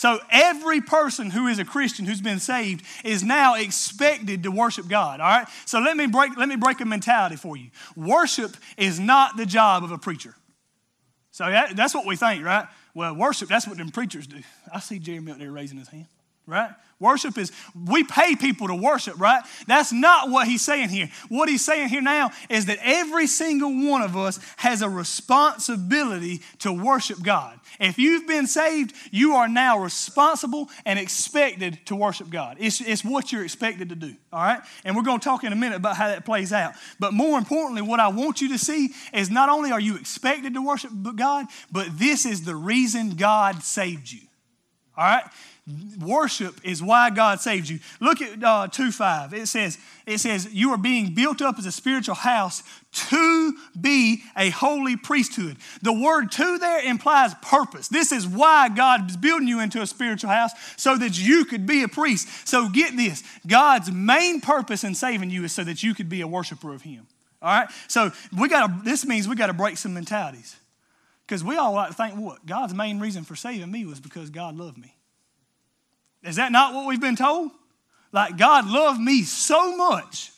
So 0.00 0.18
every 0.30 0.80
person 0.80 1.28
who 1.28 1.46
is 1.46 1.58
a 1.58 1.64
Christian 1.66 2.06
who's 2.06 2.22
been 2.22 2.40
saved 2.40 2.86
is 3.04 3.22
now 3.22 3.56
expected 3.56 4.44
to 4.44 4.50
worship 4.50 4.88
God. 4.88 5.20
All 5.20 5.28
right. 5.28 5.46
So 5.66 5.78
let 5.78 5.94
me 5.94 6.06
break 6.06 6.38
let 6.38 6.48
me 6.48 6.56
break 6.56 6.80
a 6.80 6.86
mentality 6.86 7.36
for 7.36 7.54
you. 7.54 7.68
Worship 7.94 8.56
is 8.78 8.98
not 8.98 9.36
the 9.36 9.44
job 9.44 9.84
of 9.84 9.90
a 9.90 9.98
preacher. 9.98 10.34
So 11.32 11.44
that, 11.44 11.76
that's 11.76 11.92
what 11.94 12.06
we 12.06 12.16
think, 12.16 12.42
right? 12.42 12.66
Well, 12.94 13.14
worship 13.14 13.50
that's 13.50 13.68
what 13.68 13.76
them 13.76 13.90
preachers 13.90 14.26
do. 14.26 14.40
I 14.72 14.80
see 14.80 14.98
Jerry 14.98 15.30
up 15.30 15.38
there 15.38 15.52
raising 15.52 15.76
his 15.76 15.88
hand 15.88 16.06
right? 16.50 16.70
Worship 17.00 17.38
is, 17.38 17.50
we 17.74 18.04
pay 18.04 18.36
people 18.36 18.68
to 18.68 18.74
worship, 18.74 19.18
right? 19.18 19.42
That's 19.66 19.90
not 19.90 20.28
what 20.28 20.46
he's 20.46 20.60
saying 20.60 20.90
here. 20.90 21.08
What 21.30 21.48
he's 21.48 21.64
saying 21.64 21.88
here 21.88 22.02
now 22.02 22.30
is 22.50 22.66
that 22.66 22.78
every 22.82 23.26
single 23.26 23.70
one 23.88 24.02
of 24.02 24.18
us 24.18 24.38
has 24.58 24.82
a 24.82 24.88
responsibility 24.88 26.42
to 26.58 26.70
worship 26.70 27.22
God. 27.22 27.58
If 27.80 27.98
you've 27.98 28.26
been 28.26 28.46
saved, 28.46 28.92
you 29.10 29.32
are 29.36 29.48
now 29.48 29.78
responsible 29.78 30.68
and 30.84 30.98
expected 30.98 31.78
to 31.86 31.96
worship 31.96 32.28
God. 32.28 32.58
It's, 32.60 32.82
it's 32.82 33.02
what 33.02 33.32
you're 33.32 33.44
expected 33.44 33.88
to 33.88 33.94
do, 33.94 34.14
all 34.30 34.42
right? 34.42 34.60
And 34.84 34.94
we're 34.94 35.02
going 35.02 35.20
to 35.20 35.24
talk 35.24 35.42
in 35.42 35.54
a 35.54 35.56
minute 35.56 35.76
about 35.76 35.96
how 35.96 36.08
that 36.08 36.26
plays 36.26 36.52
out. 36.52 36.74
But 36.98 37.14
more 37.14 37.38
importantly, 37.38 37.80
what 37.80 38.00
I 38.00 38.08
want 38.08 38.42
you 38.42 38.50
to 38.50 38.58
see 38.58 38.90
is 39.14 39.30
not 39.30 39.48
only 39.48 39.72
are 39.72 39.80
you 39.80 39.96
expected 39.96 40.52
to 40.52 40.60
worship 40.60 40.90
God, 41.16 41.46
but 41.72 41.98
this 41.98 42.26
is 42.26 42.44
the 42.44 42.54
reason 42.54 43.16
God 43.16 43.62
saved 43.62 44.12
you. 44.12 44.20
All 44.98 45.04
right? 45.04 45.24
Worship 46.00 46.54
is 46.64 46.82
why 46.82 47.10
God 47.10 47.40
saved 47.40 47.68
you. 47.68 47.78
Look 48.00 48.22
at 48.22 48.42
uh, 48.42 48.68
2 48.68 48.90
5. 48.90 49.34
It 49.34 49.46
says, 49.46 49.78
it 50.06 50.18
says, 50.18 50.52
You 50.52 50.70
are 50.70 50.78
being 50.78 51.14
built 51.14 51.42
up 51.42 51.58
as 51.58 51.66
a 51.66 51.72
spiritual 51.72 52.14
house 52.14 52.62
to 52.92 53.54
be 53.80 54.22
a 54.36 54.50
holy 54.50 54.96
priesthood. 54.96 55.56
The 55.82 55.92
word 55.92 56.32
to 56.32 56.58
there 56.58 56.82
implies 56.82 57.34
purpose. 57.42 57.88
This 57.88 58.12
is 58.12 58.26
why 58.26 58.68
God 58.68 59.10
is 59.10 59.16
building 59.16 59.48
you 59.48 59.60
into 59.60 59.82
a 59.82 59.86
spiritual 59.86 60.30
house 60.30 60.52
so 60.76 60.96
that 60.96 61.18
you 61.18 61.44
could 61.44 61.66
be 61.66 61.82
a 61.82 61.88
priest. 61.88 62.48
So 62.48 62.68
get 62.68 62.96
this 62.96 63.22
God's 63.46 63.90
main 63.90 64.40
purpose 64.40 64.84
in 64.84 64.94
saving 64.94 65.30
you 65.30 65.44
is 65.44 65.52
so 65.52 65.64
that 65.64 65.82
you 65.82 65.94
could 65.94 66.08
be 66.08 66.20
a 66.20 66.26
worshiper 66.26 66.72
of 66.72 66.82
Him. 66.82 67.06
All 67.42 67.52
right? 67.52 67.68
So 67.88 68.12
we 68.36 68.48
got 68.48 68.84
this 68.84 69.06
means 69.06 69.28
we 69.28 69.36
got 69.36 69.48
to 69.48 69.52
break 69.52 69.76
some 69.76 69.94
mentalities. 69.94 70.56
Because 71.26 71.44
we 71.44 71.56
all 71.56 71.74
like 71.74 71.90
to 71.90 71.94
think 71.94 72.16
what? 72.16 72.44
God's 72.44 72.74
main 72.74 72.98
reason 72.98 73.22
for 73.22 73.36
saving 73.36 73.70
me 73.70 73.84
was 73.84 74.00
because 74.00 74.30
God 74.30 74.56
loved 74.56 74.76
me. 74.76 74.96
Is 76.22 76.36
that 76.36 76.52
not 76.52 76.74
what 76.74 76.86
we've 76.86 77.00
been 77.00 77.16
told? 77.16 77.50
Like 78.12 78.36
God 78.36 78.66
loved 78.66 79.00
me 79.00 79.22
so 79.22 79.76
much 79.76 80.32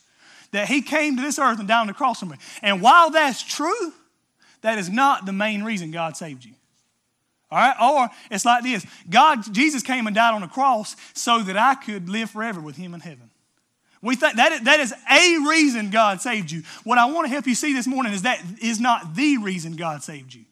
that 0.53 0.68
he 0.68 0.83
came 0.83 1.16
to 1.16 1.23
this 1.23 1.38
earth 1.38 1.59
and 1.59 1.66
died 1.66 1.81
on 1.81 1.87
the 1.87 1.95
cross 1.95 2.21
for 2.21 2.27
me. 2.27 2.37
And 2.61 2.83
while 2.83 3.11
that's 3.11 3.42
true, 3.42 3.92
that 4.61 4.79
is 4.79 4.88
not 4.88 5.27
the 5.27 5.33
main 5.33 5.64
reason 5.64 5.90
God 5.90 6.16
saved 6.16 6.45
you. 6.45 6.53
All 7.51 7.59
right? 7.59 7.77
Or 7.83 8.09
it's 8.31 8.45
like 8.45 8.62
this 8.62 8.87
God, 9.11 9.53
Jesus 9.53 9.83
came 9.83 10.07
and 10.07 10.16
died 10.16 10.35
on 10.35 10.40
the 10.40 10.47
cross 10.47 10.97
so 11.14 11.40
that 11.40 11.57
I 11.57 11.75
could 11.75 12.09
live 12.09 12.31
forever 12.31 12.61
with 12.61 12.77
Him 12.77 12.95
in 12.95 13.01
heaven. 13.01 13.31
We 14.01 14.16
think 14.16 14.37
that 14.37 14.53
is, 14.53 14.61
that 14.62 14.81
is 14.81 14.92
a 14.92 15.49
reason 15.49 15.90
God 15.90 16.21
saved 16.21 16.51
you. 16.51 16.62
What 16.83 16.99
I 16.99 17.05
want 17.05 17.27
to 17.27 17.33
help 17.33 17.47
you 17.47 17.55
see 17.55 17.73
this 17.73 17.87
morning 17.87 18.12
is 18.12 18.23
that 18.23 18.42
is 18.61 18.81
not 18.81 19.14
the 19.14 19.38
reason 19.38 19.77
God 19.77 20.03
saved 20.03 20.35
you. 20.35 20.45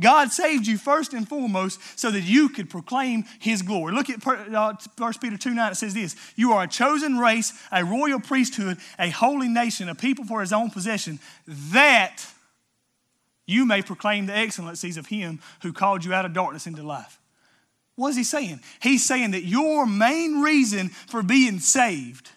God 0.00 0.32
saved 0.32 0.66
you 0.66 0.78
first 0.78 1.12
and 1.12 1.28
foremost 1.28 1.80
so 1.98 2.10
that 2.10 2.22
you 2.22 2.48
could 2.48 2.70
proclaim 2.70 3.24
His 3.40 3.62
glory. 3.62 3.92
Look 3.92 4.10
at 4.10 4.26
uh, 4.26 4.74
1 4.96 5.12
Peter 5.20 5.36
2 5.36 5.50
9, 5.50 5.72
it 5.72 5.74
says 5.74 5.94
this 5.94 6.16
You 6.36 6.52
are 6.52 6.64
a 6.64 6.68
chosen 6.68 7.18
race, 7.18 7.52
a 7.70 7.84
royal 7.84 8.20
priesthood, 8.20 8.78
a 8.98 9.10
holy 9.10 9.48
nation, 9.48 9.88
a 9.88 9.94
people 9.94 10.24
for 10.24 10.40
His 10.40 10.52
own 10.52 10.70
possession, 10.70 11.18
that 11.46 12.24
you 13.46 13.66
may 13.66 13.82
proclaim 13.82 14.26
the 14.26 14.36
excellencies 14.36 14.96
of 14.96 15.06
Him 15.06 15.40
who 15.62 15.72
called 15.72 16.04
you 16.04 16.14
out 16.14 16.24
of 16.24 16.32
darkness 16.32 16.66
into 16.66 16.82
life. 16.82 17.18
What 17.96 18.10
is 18.10 18.16
He 18.16 18.24
saying? 18.24 18.60
He's 18.80 19.04
saying 19.04 19.32
that 19.32 19.44
your 19.44 19.86
main 19.86 20.40
reason 20.40 20.88
for 20.88 21.22
being 21.22 21.58
saved 21.58 22.30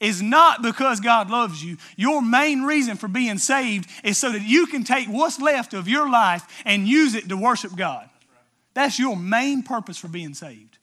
is 0.00 0.22
not 0.22 0.62
because 0.62 1.00
God 1.00 1.30
loves 1.30 1.62
you. 1.62 1.76
Your 1.96 2.22
main 2.22 2.62
reason 2.62 2.96
for 2.96 3.08
being 3.08 3.38
saved 3.38 3.88
is 4.04 4.18
so 4.18 4.30
that 4.30 4.42
you 4.42 4.66
can 4.66 4.84
take 4.84 5.08
what's 5.08 5.40
left 5.40 5.74
of 5.74 5.88
your 5.88 6.08
life 6.08 6.46
and 6.64 6.86
use 6.86 7.14
it 7.14 7.28
to 7.28 7.36
worship 7.36 7.74
God. 7.76 8.08
That's 8.74 8.98
your 8.98 9.16
main 9.16 9.62
purpose 9.62 9.98
for 9.98 10.08
being 10.08 10.34
saved. 10.34 10.78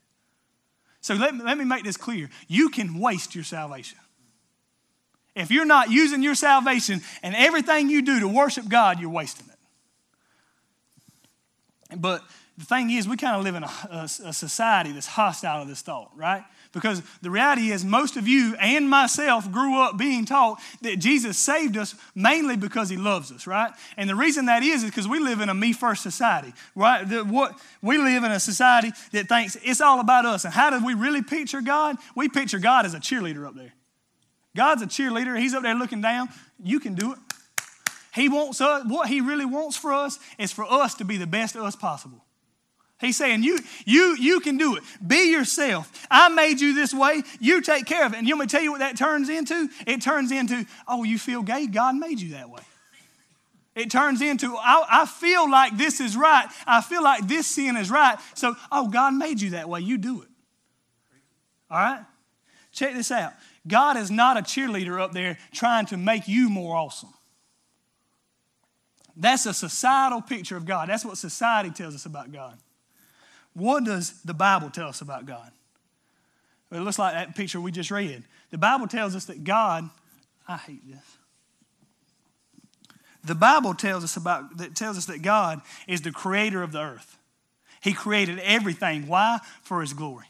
So 1.01 1.13
let 1.13 1.35
me, 1.35 1.43
let 1.43 1.57
me 1.57 1.65
make 1.65 1.83
this 1.83 1.97
clear. 1.97 2.29
You 2.47 2.69
can 2.69 2.99
waste 2.99 3.35
your 3.35 3.43
salvation. 3.43 3.99
If 5.35 5.51
you're 5.51 5.65
not 5.65 5.91
using 5.91 6.23
your 6.23 6.35
salvation 6.35 7.01
and 7.21 7.35
everything 7.35 7.89
you 7.89 8.01
do 8.01 8.21
to 8.21 8.27
worship 8.27 8.67
God, 8.67 8.99
you're 8.99 9.09
wasting 9.09 9.47
it. 9.47 12.01
But 12.01 12.23
the 12.57 12.65
thing 12.65 12.89
is, 12.89 13.07
we 13.07 13.17
kind 13.17 13.35
of 13.35 13.43
live 13.43 13.55
in 13.55 13.63
a, 13.63 13.71
a, 13.91 14.09
a 14.25 14.33
society 14.33 14.93
that's 14.93 15.07
hostile 15.07 15.63
to 15.63 15.69
this 15.69 15.81
thought, 15.81 16.11
right? 16.15 16.43
Because 16.75 17.01
the 17.21 17.31
reality 17.31 17.71
is, 17.71 17.85
most 17.85 18.17
of 18.17 18.27
you 18.27 18.53
and 18.59 18.89
myself 18.89 19.49
grew 19.49 19.79
up 19.79 19.97
being 19.97 20.25
taught 20.25 20.59
that 20.81 20.97
Jesus 20.97 21.37
saved 21.37 21.77
us 21.77 21.95
mainly 22.13 22.57
because 22.57 22.89
he 22.89 22.97
loves 22.97 23.31
us, 23.31 23.47
right? 23.47 23.71
And 23.95 24.09
the 24.09 24.15
reason 24.15 24.47
that 24.47 24.61
is 24.61 24.83
is 24.83 24.89
because 24.91 25.07
we 25.07 25.19
live 25.19 25.39
in 25.39 25.47
a 25.47 25.53
me 25.53 25.71
first 25.71 26.03
society, 26.03 26.53
right? 26.75 27.07
The, 27.07 27.23
what, 27.23 27.57
we 27.81 27.97
live 27.97 28.25
in 28.25 28.31
a 28.33 28.41
society 28.41 28.91
that 29.13 29.29
thinks 29.29 29.55
it's 29.63 29.79
all 29.79 30.01
about 30.01 30.25
us. 30.25 30.43
And 30.43 30.53
how 30.53 30.69
do 30.69 30.85
we 30.85 30.93
really 30.95 31.21
picture 31.21 31.61
God? 31.61 31.95
We 32.13 32.27
picture 32.27 32.59
God 32.59 32.85
as 32.85 32.93
a 32.93 32.99
cheerleader 32.99 33.47
up 33.47 33.55
there. 33.55 33.73
God's 34.53 34.81
a 34.81 34.87
cheerleader. 34.87 35.39
He's 35.39 35.53
up 35.53 35.63
there 35.63 35.75
looking 35.75 36.01
down. 36.01 36.27
You 36.61 36.81
can 36.81 36.93
do 36.93 37.13
it. 37.13 37.19
He 38.13 38.27
wants 38.27 38.59
us, 38.59 38.83
what 38.85 39.07
he 39.07 39.21
really 39.21 39.45
wants 39.45 39.77
for 39.77 39.93
us 39.93 40.19
is 40.37 40.51
for 40.51 40.65
us 40.65 40.93
to 40.95 41.05
be 41.05 41.15
the 41.15 41.25
best 41.25 41.55
of 41.55 41.63
us 41.63 41.77
possible. 41.77 42.25
He's 43.01 43.17
saying, 43.17 43.43
you, 43.43 43.59
you, 43.85 44.15
you 44.17 44.39
can 44.39 44.57
do 44.57 44.77
it. 44.77 44.83
Be 45.05 45.29
yourself. 45.29 45.91
I 46.09 46.29
made 46.29 46.61
you 46.61 46.73
this 46.73 46.93
way. 46.93 47.23
You 47.41 47.61
take 47.61 47.85
care 47.85 48.05
of 48.05 48.13
it. 48.13 48.17
And 48.17 48.27
you 48.27 48.35
want 48.35 48.45
me 48.45 48.47
to 48.47 48.51
tell 48.55 48.63
you 48.63 48.71
what 48.71 48.79
that 48.79 48.97
turns 48.97 49.27
into? 49.27 49.69
It 49.85 50.01
turns 50.01 50.31
into, 50.31 50.65
oh, 50.87 51.03
you 51.03 51.19
feel 51.19 51.41
gay? 51.41 51.67
God 51.67 51.95
made 51.95 52.21
you 52.21 52.31
that 52.31 52.49
way. 52.49 52.61
It 53.75 53.91
turns 53.91 54.21
into, 54.21 54.55
I, 54.55 54.85
I 54.89 55.05
feel 55.05 55.49
like 55.51 55.77
this 55.77 55.99
is 55.99 56.15
right. 56.15 56.47
I 56.65 56.79
feel 56.79 57.03
like 57.03 57.27
this 57.27 57.45
sin 57.45 57.75
is 57.75 57.91
right. 57.91 58.17
So, 58.33 58.55
oh, 58.71 58.87
God 58.87 59.13
made 59.13 59.41
you 59.41 59.49
that 59.51 59.67
way. 59.67 59.81
You 59.81 59.97
do 59.97 60.21
it. 60.21 60.29
All 61.69 61.77
right? 61.77 62.05
Check 62.71 62.93
this 62.93 63.11
out. 63.11 63.33
God 63.67 63.97
is 63.97 64.09
not 64.09 64.37
a 64.37 64.41
cheerleader 64.41 65.01
up 65.01 65.11
there 65.11 65.37
trying 65.51 65.87
to 65.87 65.97
make 65.97 66.29
you 66.29 66.49
more 66.49 66.77
awesome. 66.77 67.13
That's 69.17 69.45
a 69.45 69.53
societal 69.53 70.21
picture 70.21 70.55
of 70.55 70.65
God. 70.65 70.87
That's 70.87 71.03
what 71.03 71.17
society 71.17 71.71
tells 71.71 71.95
us 71.95 72.05
about 72.05 72.31
God. 72.31 72.57
What 73.55 73.85
does 73.85 74.21
the 74.23 74.33
Bible 74.33 74.69
tell 74.69 74.89
us 74.89 75.01
about 75.01 75.25
God? 75.25 75.51
It 76.71 76.79
looks 76.79 76.99
like 76.99 77.13
that 77.13 77.35
picture 77.35 77.61
we 77.61 77.71
just 77.71 77.89
read. 77.89 78.23
The 78.51 78.57
Bible 78.57 78.87
tells 78.87 79.15
us 79.15 79.25
that 79.25 79.43
God, 79.43 79.89
I 80.47 80.57
hate 80.57 80.85
this. 80.87 81.17
The 83.23 83.35
Bible 83.35 83.73
tells 83.73 84.03
us 84.03 84.17
about 84.17 84.57
that 84.57 84.75
tells 84.75 84.97
us 84.97 85.05
that 85.05 85.21
God 85.21 85.61
is 85.87 86.01
the 86.01 86.11
creator 86.11 86.61
of 86.61 86.71
the 86.71 86.81
earth. 86.81 87.17
He 87.81 87.93
created 87.93 88.39
everything. 88.39 89.07
Why? 89.07 89.39
For 89.63 89.81
his 89.81 89.93
glory. 89.93 90.25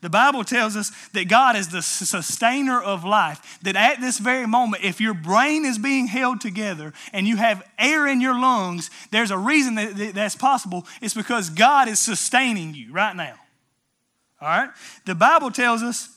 The 0.00 0.08
Bible 0.08 0.44
tells 0.44 0.76
us 0.76 0.92
that 1.12 1.26
God 1.28 1.56
is 1.56 1.68
the 1.68 1.82
sustainer 1.82 2.80
of 2.80 3.04
life. 3.04 3.58
That 3.62 3.74
at 3.74 4.00
this 4.00 4.18
very 4.18 4.46
moment, 4.46 4.84
if 4.84 5.00
your 5.00 5.14
brain 5.14 5.64
is 5.64 5.76
being 5.76 6.06
held 6.06 6.40
together 6.40 6.92
and 7.12 7.26
you 7.26 7.36
have 7.36 7.68
air 7.78 8.06
in 8.06 8.20
your 8.20 8.38
lungs, 8.38 8.90
there's 9.10 9.32
a 9.32 9.38
reason 9.38 9.74
that 9.74 10.12
that's 10.14 10.36
possible. 10.36 10.86
It's 11.02 11.14
because 11.14 11.50
God 11.50 11.88
is 11.88 11.98
sustaining 11.98 12.74
you 12.74 12.92
right 12.92 13.16
now. 13.16 13.34
All 14.40 14.48
right? 14.48 14.70
The 15.04 15.16
Bible 15.16 15.50
tells 15.50 15.82
us 15.82 16.08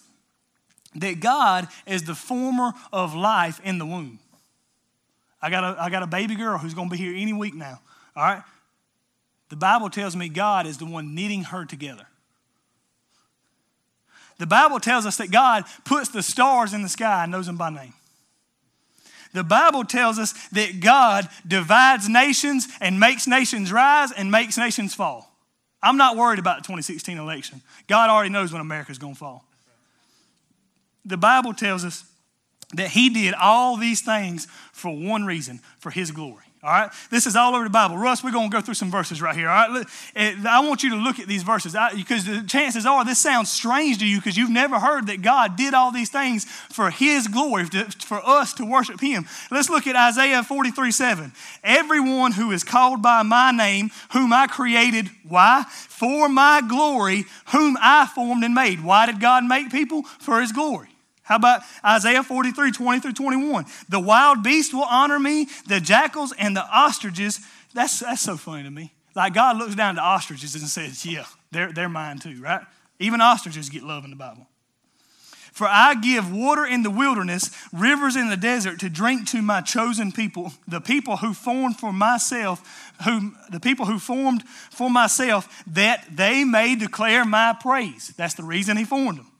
that 0.94 1.20
God 1.20 1.68
is 1.88 2.04
the 2.04 2.14
former 2.14 2.74
of 2.94 3.16
life 3.16 3.60
in 3.64 3.80
the 3.80 3.86
womb. 3.86 4.20
I 5.42 5.50
got 5.50 5.64
a, 5.64 5.82
I 5.82 5.90
got 5.90 6.04
a 6.04 6.08
baby 6.08 6.36
girl 6.36 6.60
who's 6.60 6.76
going 6.76 6.88
to 6.88 6.96
be 6.96 7.02
here 7.02 7.16
any 7.16 7.34
week 7.34 7.56
now. 7.56 7.80
All 8.16 8.24
right? 8.24 8.44
The 9.50 9.56
Bible 9.56 9.90
tells 9.90 10.16
me 10.16 10.30
God 10.30 10.68
is 10.68 10.78
the 10.78 10.86
one 10.86 11.16
knitting 11.16 11.46
her 11.46 11.66
together. 11.66 12.06
The 14.42 14.48
Bible 14.48 14.80
tells 14.80 15.06
us 15.06 15.18
that 15.18 15.30
God 15.30 15.66
puts 15.86 16.10
the 16.10 16.24
stars 16.24 16.74
in 16.74 16.82
the 16.82 16.90
sky 16.90 17.22
and 17.22 17.32
knows 17.32 17.46
them 17.46 17.58
by 17.58 17.70
name. 17.70 17.94
The 19.34 19.44
Bible 19.44 19.84
tells 19.84 20.18
us 20.18 20.34
that 20.48 20.80
God 20.80 21.30
divides 21.48 22.10
nations 22.10 22.68
and 22.82 23.00
makes 23.00 23.28
nations 23.28 23.72
rise 23.72 24.12
and 24.12 24.32
makes 24.32 24.58
nations 24.58 24.96
fall. 24.96 25.32
I'm 25.84 25.96
not 25.96 26.18
worried 26.18 26.40
about 26.40 26.58
the 26.58 26.64
2016 26.64 27.20
election. 27.20 27.62
God 27.86 28.10
already 28.10 28.32
knows 28.32 28.52
when 28.52 28.62
America's 28.64 28.98
going 28.98 29.14
to 29.14 29.20
fall. 29.20 29.46
The 31.06 31.18
Bible 31.18 31.54
tells 31.54 31.86
us 31.86 32.04
that 32.74 32.90
He 32.90 33.10
did 33.10 33.36
all 33.36 33.78
these 33.78 34.02
things 34.02 34.48
for 34.72 34.90
one 34.90 35.24
reason 35.24 35.60
for 35.78 35.92
His 35.92 36.10
glory. 36.10 36.46
All 36.64 36.70
right, 36.70 36.92
this 37.10 37.26
is 37.26 37.36
all 37.36 37.56
over 37.56 37.64
the 37.64 37.72
Bible. 37.72 37.98
Russ, 37.98 38.24
we're 38.24 38.32
going 38.32 38.52
to 38.52 38.56
go 38.56 38.62
through 38.62 38.76
some 38.76 38.92
verses 38.92 39.20
right 39.20 39.36
here. 39.36 39.50
All 39.50 39.68
right, 39.68 39.88
I 40.46 40.60
want 40.60 40.84
you 40.84 40.92
to 40.92 40.96
look 40.96 41.18
at 41.18 41.26
these 41.28 41.42
verses 41.42 41.76
because 41.96 42.24
the 42.26 42.44
chances 42.44 42.86
are 42.86 43.04
this 43.04 43.18
sounds 43.18 43.52
strange 43.52 43.98
to 43.98 44.06
you 44.06 44.18
because 44.18 44.38
you've 44.38 44.52
never 44.52 44.78
heard 44.78 45.08
that 45.08 45.24
God 45.24 45.56
did 45.56 45.74
all 45.74 45.92
these 45.92 46.12
things 46.12 46.46
for 46.46 46.92
His 46.92 47.28
glory, 47.28 47.66
for 47.66 48.22
us 48.24 48.54
to 48.54 48.66
worship 48.66 49.02
Him. 49.02 49.26
Let's 49.50 49.72
look 49.72 49.88
at 49.88 49.96
Isaiah 49.96 50.44
43 50.44 50.92
7. 50.92 51.32
Everyone 51.64 52.32
who 52.32 52.52
is 52.52 52.64
called 52.64 53.02
by 53.02 53.24
my 53.24 53.50
name, 53.50 53.90
whom 54.14 54.32
I 54.32 54.46
created, 54.46 55.10
why? 55.28 55.66
For 55.68 56.30
my 56.30 56.62
glory, 56.62 57.26
whom 57.54 57.76
I 57.82 58.06
formed 58.06 58.44
and 58.44 58.54
made. 58.54 58.84
Why 58.84 59.08
did 59.08 59.20
God 59.20 59.44
make 59.46 59.72
people? 59.72 60.04
For 60.04 60.40
His 60.40 60.52
glory. 60.52 60.91
How 61.32 61.38
about 61.38 61.62
Isaiah 61.86 62.24
43, 62.24 62.74
20 62.74 63.00
through 63.00 63.14
21? 63.14 63.66
The 63.88 64.02
wild 64.02 64.44
beasts 64.44 64.74
will 64.74 64.84
honor 64.84 65.18
me, 65.18 65.48
the 65.66 65.80
jackals 65.80 66.34
and 66.38 66.54
the 66.54 66.66
ostriches. 66.70 67.40
That's, 67.74 68.02
that's 68.02 68.22
so 68.22 68.36
funny 68.36 68.64
to 68.64 68.70
me. 68.70 68.92
Like 69.16 69.34
God 69.34 69.56
looks 69.56 69.74
down 69.74 69.96
to 69.96 70.02
ostriches 70.02 70.56
and 70.56 70.66
says, 70.66 71.06
Yeah, 71.06 71.24
they're, 71.52 71.72
they're 71.72 71.88
mine 71.88 72.20
too, 72.20 72.42
right? 72.42 72.60
Even 73.00 73.22
ostriches 73.22 73.70
get 73.70 73.84
love 73.84 74.04
in 74.04 74.10
the 74.10 74.18
Bible. 74.18 74.46
For 75.54 75.68
I 75.68 75.96
give 75.96 76.34
water 76.34 76.66
in 76.66 76.84
the 76.84 76.90
wilderness, 76.90 77.50
rivers 77.72 78.18
in 78.18 78.28
the 78.28 78.36
desert 78.36 78.82
to 78.82 78.90
drink 78.90 79.30
to 79.30 79.42
my 79.42 79.62
chosen 79.62 80.12
people, 80.12 80.52
the 80.68 80.82
people 80.82 81.16
who 81.16 81.34
formed 81.34 81.80
for 81.80 81.94
myself, 81.94 82.92
whom 83.06 83.38
the 83.50 83.62
people 83.62 83.86
who 83.86 84.00
formed 84.00 84.44
for 84.70 84.90
myself, 84.90 85.64
that 85.68 86.06
they 86.12 86.44
may 86.44 86.76
declare 86.76 87.24
my 87.24 87.56
praise. 87.58 88.14
That's 88.18 88.34
the 88.34 88.44
reason 88.44 88.76
he 88.76 88.84
formed 88.84 89.20
them. 89.20 89.31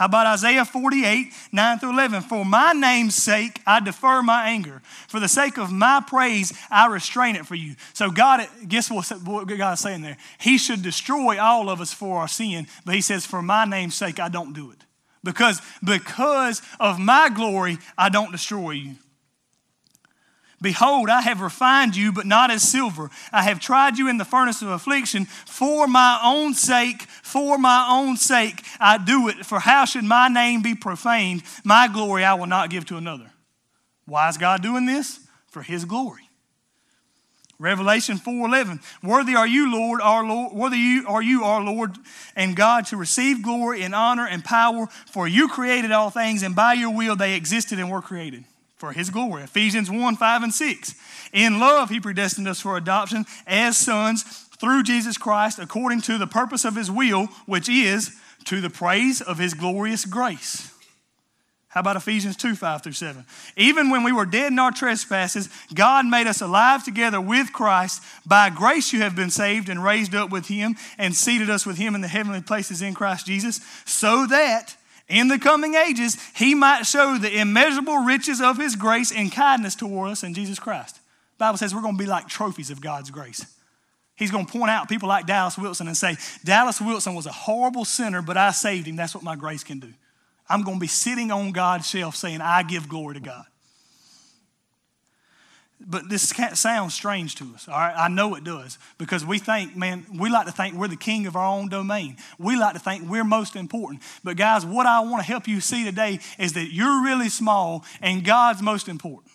How 0.00 0.06
about 0.06 0.26
Isaiah 0.28 0.64
48, 0.64 1.30
9 1.52 1.78
through 1.78 1.90
11? 1.90 2.22
For 2.22 2.42
my 2.42 2.72
name's 2.72 3.16
sake, 3.16 3.60
I 3.66 3.80
defer 3.80 4.22
my 4.22 4.48
anger. 4.48 4.80
For 5.08 5.20
the 5.20 5.28
sake 5.28 5.58
of 5.58 5.70
my 5.70 6.02
praise, 6.06 6.54
I 6.70 6.86
restrain 6.86 7.36
it 7.36 7.44
for 7.44 7.54
you. 7.54 7.76
So, 7.92 8.10
God, 8.10 8.48
guess 8.66 8.90
what, 8.90 9.12
God's 9.46 9.82
saying 9.82 10.00
there? 10.00 10.16
He 10.38 10.56
should 10.56 10.80
destroy 10.80 11.38
all 11.38 11.68
of 11.68 11.82
us 11.82 11.92
for 11.92 12.20
our 12.20 12.28
sin, 12.28 12.66
but 12.86 12.94
He 12.94 13.02
says, 13.02 13.26
For 13.26 13.42
my 13.42 13.66
name's 13.66 13.94
sake, 13.94 14.18
I 14.18 14.30
don't 14.30 14.54
do 14.54 14.70
it. 14.70 14.78
Because, 15.22 15.60
because 15.84 16.62
of 16.80 16.98
my 16.98 17.28
glory, 17.28 17.76
I 17.98 18.08
don't 18.08 18.32
destroy 18.32 18.70
you. 18.70 18.94
Behold, 20.62 21.08
I 21.08 21.22
have 21.22 21.40
refined 21.40 21.96
you, 21.96 22.12
but 22.12 22.26
not 22.26 22.50
as 22.50 22.62
silver. 22.62 23.10
I 23.32 23.42
have 23.44 23.60
tried 23.60 23.96
you 23.96 24.08
in 24.08 24.18
the 24.18 24.26
furnace 24.26 24.60
of 24.60 24.68
affliction 24.68 25.24
for 25.24 25.86
my 25.86 26.20
own 26.22 26.52
sake. 26.52 27.02
For 27.02 27.56
my 27.56 27.86
own 27.88 28.16
sake, 28.16 28.62
I 28.78 28.98
do 28.98 29.28
it. 29.28 29.46
For 29.46 29.60
how 29.60 29.86
should 29.86 30.04
my 30.04 30.28
name 30.28 30.60
be 30.60 30.74
profaned? 30.74 31.44
My 31.64 31.88
glory 31.88 32.24
I 32.24 32.34
will 32.34 32.46
not 32.46 32.68
give 32.68 32.84
to 32.86 32.98
another. 32.98 33.30
Why 34.04 34.28
is 34.28 34.36
God 34.36 34.62
doing 34.62 34.84
this? 34.84 35.20
For 35.48 35.62
his 35.62 35.86
glory. 35.86 36.28
Revelation 37.58 38.18
4:11 38.18 38.80
Worthy 39.02 39.36
are 39.36 39.46
you 39.46 39.70
Lord 39.70 40.00
our 40.00 40.24
Lord 40.24 40.54
worthy 40.54 40.78
you 40.78 41.04
are 41.06 41.20
you 41.20 41.44
our 41.44 41.60
Lord 41.60 41.98
and 42.34 42.56
God 42.56 42.86
to 42.86 42.96
receive 42.96 43.42
glory 43.42 43.82
and 43.82 43.94
honor 43.94 44.26
and 44.26 44.42
power 44.42 44.86
for 45.12 45.28
you 45.28 45.46
created 45.46 45.92
all 45.92 46.08
things 46.08 46.42
and 46.42 46.56
by 46.56 46.72
your 46.72 46.90
will 46.90 47.16
they 47.16 47.34
existed 47.34 47.78
and 47.78 47.90
were 47.90 48.00
created 48.00 48.46
for 48.80 48.92
his 48.92 49.10
glory. 49.10 49.42
Ephesians 49.42 49.90
1 49.90 50.16
5 50.16 50.42
and 50.42 50.54
6. 50.54 50.94
In 51.32 51.60
love, 51.60 51.90
he 51.90 52.00
predestined 52.00 52.48
us 52.48 52.60
for 52.60 52.76
adoption 52.76 53.26
as 53.46 53.76
sons 53.76 54.22
through 54.58 54.82
Jesus 54.82 55.18
Christ 55.18 55.58
according 55.58 56.00
to 56.02 56.18
the 56.18 56.26
purpose 56.26 56.64
of 56.64 56.74
his 56.74 56.90
will, 56.90 57.26
which 57.46 57.68
is 57.68 58.16
to 58.46 58.60
the 58.60 58.70
praise 58.70 59.20
of 59.20 59.38
his 59.38 59.54
glorious 59.54 60.06
grace. 60.06 60.72
How 61.68 61.80
about 61.80 61.94
Ephesians 61.94 62.36
2 62.36 62.56
5 62.56 62.82
through 62.82 62.92
7? 62.92 63.24
Even 63.56 63.90
when 63.90 64.02
we 64.02 64.12
were 64.12 64.26
dead 64.26 64.50
in 64.50 64.58
our 64.58 64.72
trespasses, 64.72 65.48
God 65.72 66.04
made 66.06 66.26
us 66.26 66.40
alive 66.40 66.82
together 66.82 67.20
with 67.20 67.52
Christ. 67.52 68.02
By 68.26 68.50
grace 68.50 68.92
you 68.92 69.02
have 69.02 69.14
been 69.14 69.30
saved 69.30 69.68
and 69.68 69.84
raised 69.84 70.14
up 70.14 70.30
with 70.30 70.48
him 70.48 70.74
and 70.98 71.14
seated 71.14 71.48
us 71.48 71.64
with 71.64 71.76
him 71.76 71.94
in 71.94 72.00
the 72.00 72.08
heavenly 72.08 72.40
places 72.40 72.82
in 72.82 72.94
Christ 72.94 73.26
Jesus, 73.26 73.60
so 73.84 74.26
that 74.26 74.74
in 75.10 75.28
the 75.28 75.38
coming 75.38 75.74
ages 75.74 76.16
he 76.34 76.54
might 76.54 76.84
show 76.84 77.18
the 77.18 77.38
immeasurable 77.38 77.98
riches 77.98 78.40
of 78.40 78.56
his 78.56 78.76
grace 78.76 79.12
and 79.12 79.30
kindness 79.30 79.74
toward 79.74 80.10
us 80.10 80.22
in 80.22 80.34
Jesus 80.34 80.58
Christ. 80.58 80.96
The 80.96 81.44
Bible 81.44 81.58
says 81.58 81.74
we're 81.74 81.82
going 81.82 81.96
to 81.96 82.02
be 82.02 82.08
like 82.08 82.28
trophies 82.28 82.70
of 82.70 82.80
God's 82.80 83.10
grace. 83.10 83.44
He's 84.16 84.30
going 84.30 84.46
to 84.46 84.52
point 84.52 84.70
out 84.70 84.88
people 84.88 85.08
like 85.08 85.26
Dallas 85.26 85.56
Wilson 85.56 85.88
and 85.88 85.96
say, 85.96 86.16
Dallas 86.44 86.80
Wilson 86.80 87.14
was 87.14 87.24
a 87.24 87.32
horrible 87.32 87.86
sinner, 87.86 88.20
but 88.20 88.36
I 88.36 88.50
saved 88.50 88.86
him. 88.86 88.96
That's 88.96 89.14
what 89.14 89.24
my 89.24 89.34
grace 89.34 89.64
can 89.64 89.80
do. 89.80 89.92
I'm 90.48 90.62
going 90.62 90.76
to 90.76 90.80
be 90.80 90.86
sitting 90.86 91.30
on 91.30 91.52
God's 91.52 91.88
shelf 91.88 92.16
saying, 92.16 92.40
I 92.40 92.62
give 92.62 92.88
glory 92.88 93.14
to 93.14 93.20
God. 93.20 93.44
But 95.82 96.10
this 96.10 96.28
sounds 96.54 96.92
strange 96.92 97.36
to 97.36 97.54
us, 97.54 97.66
all 97.66 97.74
right? 97.74 97.94
I 97.96 98.08
know 98.08 98.34
it 98.34 98.44
does 98.44 98.78
because 98.98 99.24
we 99.24 99.38
think, 99.38 99.76
man, 99.76 100.04
we 100.14 100.28
like 100.28 100.44
to 100.46 100.52
think 100.52 100.74
we're 100.74 100.88
the 100.88 100.96
king 100.96 101.26
of 101.26 101.36
our 101.36 101.46
own 101.46 101.68
domain. 101.68 102.18
We 102.38 102.56
like 102.56 102.74
to 102.74 102.78
think 102.78 103.08
we're 103.08 103.24
most 103.24 103.56
important. 103.56 104.02
But, 104.22 104.36
guys, 104.36 104.66
what 104.66 104.84
I 104.84 105.00
want 105.00 105.22
to 105.22 105.26
help 105.26 105.48
you 105.48 105.60
see 105.60 105.84
today 105.84 106.20
is 106.38 106.52
that 106.52 106.70
you're 106.72 107.02
really 107.02 107.30
small 107.30 107.84
and 108.02 108.24
God's 108.24 108.60
most 108.60 108.88
important. 108.88 109.32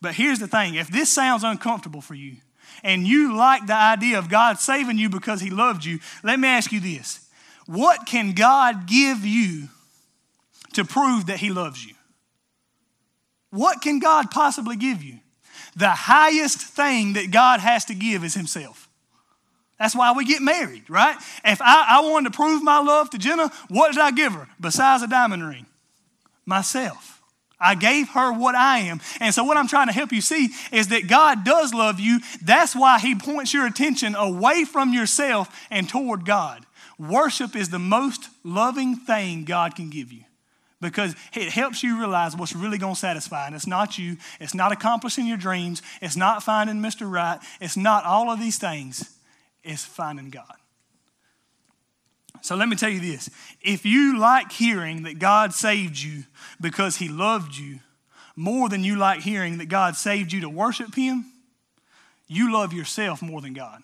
But 0.00 0.14
here's 0.14 0.40
the 0.40 0.48
thing 0.48 0.74
if 0.74 0.88
this 0.88 1.10
sounds 1.12 1.44
uncomfortable 1.44 2.00
for 2.00 2.14
you 2.14 2.36
and 2.82 3.06
you 3.06 3.36
like 3.36 3.66
the 3.66 3.74
idea 3.74 4.18
of 4.18 4.28
God 4.28 4.58
saving 4.58 4.98
you 4.98 5.08
because 5.08 5.40
He 5.40 5.50
loved 5.50 5.84
you, 5.84 6.00
let 6.24 6.40
me 6.40 6.48
ask 6.48 6.72
you 6.72 6.80
this 6.80 7.28
what 7.66 8.06
can 8.06 8.32
God 8.32 8.86
give 8.86 9.24
you 9.24 9.68
to 10.72 10.84
prove 10.84 11.26
that 11.26 11.38
He 11.38 11.50
loves 11.50 11.84
you? 11.84 11.94
What 13.50 13.82
can 13.82 13.98
God 13.98 14.30
possibly 14.30 14.76
give 14.76 15.02
you? 15.02 15.18
The 15.76 15.90
highest 15.90 16.58
thing 16.58 17.14
that 17.14 17.30
God 17.30 17.60
has 17.60 17.84
to 17.86 17.94
give 17.94 18.24
is 18.24 18.34
Himself. 18.34 18.88
That's 19.78 19.96
why 19.96 20.12
we 20.12 20.24
get 20.24 20.42
married, 20.42 20.88
right? 20.90 21.16
If 21.44 21.62
I, 21.62 21.86
I 21.88 22.00
wanted 22.00 22.32
to 22.32 22.36
prove 22.36 22.62
my 22.62 22.80
love 22.80 23.08
to 23.10 23.18
Jenna, 23.18 23.50
what 23.68 23.92
did 23.92 24.00
I 24.00 24.10
give 24.10 24.32
her 24.34 24.46
besides 24.60 25.02
a 25.02 25.08
diamond 25.08 25.48
ring? 25.48 25.66
Myself. 26.44 27.22
I 27.58 27.74
gave 27.74 28.10
her 28.10 28.32
what 28.32 28.54
I 28.54 28.78
am. 28.78 29.00
And 29.20 29.34
so, 29.34 29.44
what 29.44 29.56
I'm 29.56 29.68
trying 29.68 29.88
to 29.88 29.92
help 29.92 30.12
you 30.12 30.22
see 30.22 30.48
is 30.72 30.88
that 30.88 31.08
God 31.08 31.44
does 31.44 31.74
love 31.74 32.00
you. 32.00 32.20
That's 32.42 32.74
why 32.74 32.98
He 32.98 33.14
points 33.14 33.52
your 33.52 33.66
attention 33.66 34.14
away 34.14 34.64
from 34.64 34.92
yourself 34.92 35.48
and 35.70 35.88
toward 35.88 36.24
God. 36.24 36.64
Worship 36.98 37.54
is 37.56 37.68
the 37.68 37.78
most 37.78 38.28
loving 38.44 38.96
thing 38.96 39.44
God 39.44 39.74
can 39.74 39.90
give 39.90 40.12
you 40.12 40.24
because 40.80 41.14
it 41.34 41.50
helps 41.50 41.82
you 41.82 41.98
realize 41.98 42.36
what's 42.36 42.54
really 42.54 42.78
going 42.78 42.94
to 42.94 43.00
satisfy. 43.00 43.46
And 43.46 43.54
it's 43.54 43.66
not 43.66 43.98
you, 43.98 44.16
it's 44.40 44.54
not 44.54 44.72
accomplishing 44.72 45.26
your 45.26 45.36
dreams, 45.36 45.82
it's 46.00 46.16
not 46.16 46.42
finding 46.42 46.76
Mr. 46.76 47.10
Right, 47.10 47.38
it's 47.60 47.76
not 47.76 48.04
all 48.04 48.30
of 48.30 48.40
these 48.40 48.58
things, 48.58 49.16
it's 49.62 49.84
finding 49.84 50.30
God. 50.30 50.54
So 52.42 52.56
let 52.56 52.68
me 52.68 52.76
tell 52.76 52.90
you 52.90 53.00
this 53.00 53.28
if 53.60 53.84
you 53.84 54.18
like 54.18 54.52
hearing 54.52 55.02
that 55.02 55.18
God 55.18 55.52
saved 55.52 55.98
you 55.98 56.24
because 56.60 56.96
he 56.96 57.08
loved 57.08 57.56
you 57.56 57.80
more 58.36 58.68
than 58.68 58.82
you 58.82 58.96
like 58.96 59.20
hearing 59.20 59.58
that 59.58 59.68
God 59.68 59.96
saved 59.96 60.32
you 60.32 60.40
to 60.40 60.48
worship 60.48 60.94
him, 60.94 61.26
you 62.26 62.52
love 62.52 62.72
yourself 62.72 63.20
more 63.20 63.40
than 63.40 63.52
God. 63.52 63.82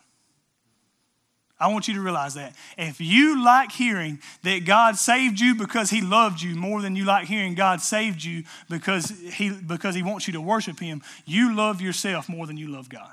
I 1.59 1.69
want 1.69 1.89
you 1.89 1.95
to 1.95 2.01
realize 2.01 2.35
that. 2.35 2.55
If 2.77 3.01
you 3.01 3.43
like 3.43 3.73
hearing 3.73 4.19
that 4.43 4.67
God 4.67 4.97
saved 4.97 5.41
you 5.41 5.55
because 5.55 5.89
he 5.89 6.03
loved 6.03 6.43
you 6.43 6.55
more 6.55 6.83
than 6.83 6.97
you 6.97 7.05
like 7.05 7.27
hearing 7.27 7.55
God 7.55 7.81
saved 7.81 8.23
you 8.23 8.45
because 8.69 9.09
he, 9.09 9.51
because 9.51 9.95
he 9.95 10.03
wants 10.03 10.27
you 10.27 10.35
to 10.35 10.41
worship 10.41 10.79
him, 10.79 11.03
you 11.25 11.55
love 11.55 11.81
yourself 11.81 12.29
more 12.29 12.47
than 12.47 12.59
you 12.59 12.69
love 12.69 12.91
God. 12.91 13.13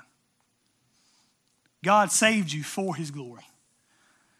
God 1.82 2.10
saved 2.10 2.52
you 2.52 2.62
for 2.62 2.94
his 2.96 3.10
glory. 3.10 3.44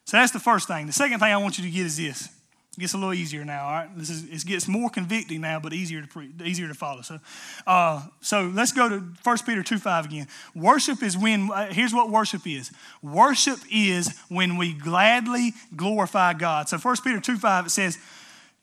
So 0.04 0.18
that's 0.18 0.32
the 0.32 0.38
first 0.38 0.68
thing. 0.68 0.86
The 0.86 0.92
second 0.92 1.20
thing 1.20 1.32
I 1.32 1.38
want 1.38 1.58
you 1.58 1.64
to 1.64 1.70
get 1.70 1.86
is 1.86 1.96
this. 1.96 2.28
It 2.76 2.80
gets 2.80 2.94
a 2.94 2.98
little 2.98 3.14
easier 3.14 3.44
now, 3.44 3.66
all 3.66 3.72
right? 3.72 3.88
This 3.96 4.10
is, 4.10 4.24
it 4.24 4.46
gets 4.46 4.66
more 4.66 4.90
convicting 4.90 5.40
now, 5.40 5.60
but 5.60 5.72
easier 5.72 6.00
to, 6.00 6.08
pre, 6.08 6.30
easier 6.44 6.68
to 6.68 6.74
follow. 6.74 7.02
So, 7.02 7.20
uh, 7.66 8.02
so 8.20 8.50
let's 8.52 8.72
go 8.72 8.88
to 8.88 8.98
1 8.98 9.38
Peter 9.46 9.62
2 9.62 9.78
5 9.78 10.06
again. 10.06 10.26
Worship 10.54 11.02
is 11.02 11.16
when, 11.16 11.50
uh, 11.52 11.72
here's 11.72 11.94
what 11.94 12.10
worship 12.10 12.46
is 12.46 12.72
worship 13.02 13.60
is 13.70 14.18
when 14.28 14.56
we 14.56 14.72
gladly 14.72 15.52
glorify 15.76 16.32
God. 16.32 16.68
So 16.68 16.78
1 16.78 16.96
Peter 17.04 17.20
2 17.20 17.36
5, 17.36 17.66
it 17.66 17.70
says, 17.70 17.98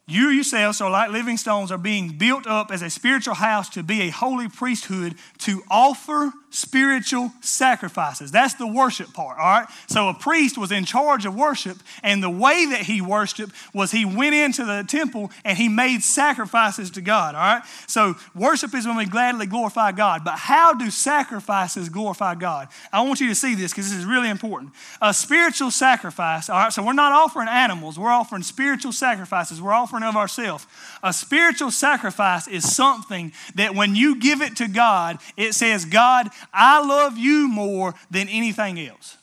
you 0.07 0.29
yourselves 0.29 0.81
are 0.81 0.89
like 0.89 1.11
living 1.11 1.37
stones, 1.37 1.71
are 1.71 1.77
being 1.77 2.17
built 2.17 2.45
up 2.45 2.71
as 2.71 2.81
a 2.81 2.89
spiritual 2.89 3.35
house 3.35 3.69
to 3.69 3.83
be 3.83 4.01
a 4.01 4.09
holy 4.09 4.49
priesthood 4.49 5.15
to 5.39 5.63
offer 5.69 6.33
spiritual 6.51 7.31
sacrifices. 7.41 8.31
That's 8.31 8.53
the 8.55 8.67
worship 8.67 9.13
part, 9.13 9.39
all 9.39 9.45
right? 9.45 9.67
So 9.87 10.09
a 10.09 10.13
priest 10.13 10.57
was 10.57 10.71
in 10.71 10.85
charge 10.85 11.25
of 11.25 11.33
worship, 11.33 11.77
and 12.03 12.21
the 12.21 12.29
way 12.29 12.67
that 12.67 12.81
he 12.81 13.01
worshiped 13.01 13.53
was 13.73 13.91
he 13.91 14.05
went 14.05 14.35
into 14.35 14.65
the 14.65 14.85
temple 14.87 15.31
and 15.43 15.57
he 15.57 15.69
made 15.69 16.03
sacrifices 16.03 16.91
to 16.91 17.01
God, 17.01 17.35
all 17.35 17.41
right? 17.41 17.63
So 17.87 18.15
worship 18.35 18.75
is 18.75 18.85
when 18.85 18.97
we 18.97 19.05
gladly 19.05 19.45
glorify 19.45 19.91
God. 19.93 20.23
But 20.23 20.37
how 20.37 20.73
do 20.73 20.91
sacrifices 20.91 21.89
glorify 21.89 22.35
God? 22.35 22.67
I 22.91 23.01
want 23.01 23.21
you 23.21 23.29
to 23.29 23.35
see 23.35 23.55
this 23.55 23.71
because 23.71 23.89
this 23.89 23.97
is 23.97 24.05
really 24.05 24.29
important. 24.29 24.73
A 25.01 25.13
spiritual 25.13 25.71
sacrifice, 25.71 26.49
all 26.49 26.57
right? 26.57 26.73
So 26.73 26.83
we're 26.83 26.93
not 26.93 27.13
offering 27.13 27.47
animals, 27.47 27.97
we're 27.97 28.11
offering 28.11 28.43
spiritual 28.43 28.91
sacrifices, 28.91 29.61
we're 29.61 29.73
offering 29.73 30.03
of 30.03 30.17
ourselves. 30.17 30.67
A 31.01 31.13
spiritual 31.13 31.71
sacrifice 31.71 32.47
is 32.47 32.75
something 32.75 33.31
that 33.55 33.73
when 33.73 33.95
you 33.95 34.19
give 34.19 34.41
it 34.41 34.57
to 34.57 34.67
God, 34.67 35.19
it 35.37 35.53
says, 35.53 35.85
God, 35.85 36.29
I 36.53 36.85
love 36.85 37.17
you 37.17 37.47
more 37.47 37.93
than 38.09 38.29
anything 38.29 38.79
else. 38.79 39.17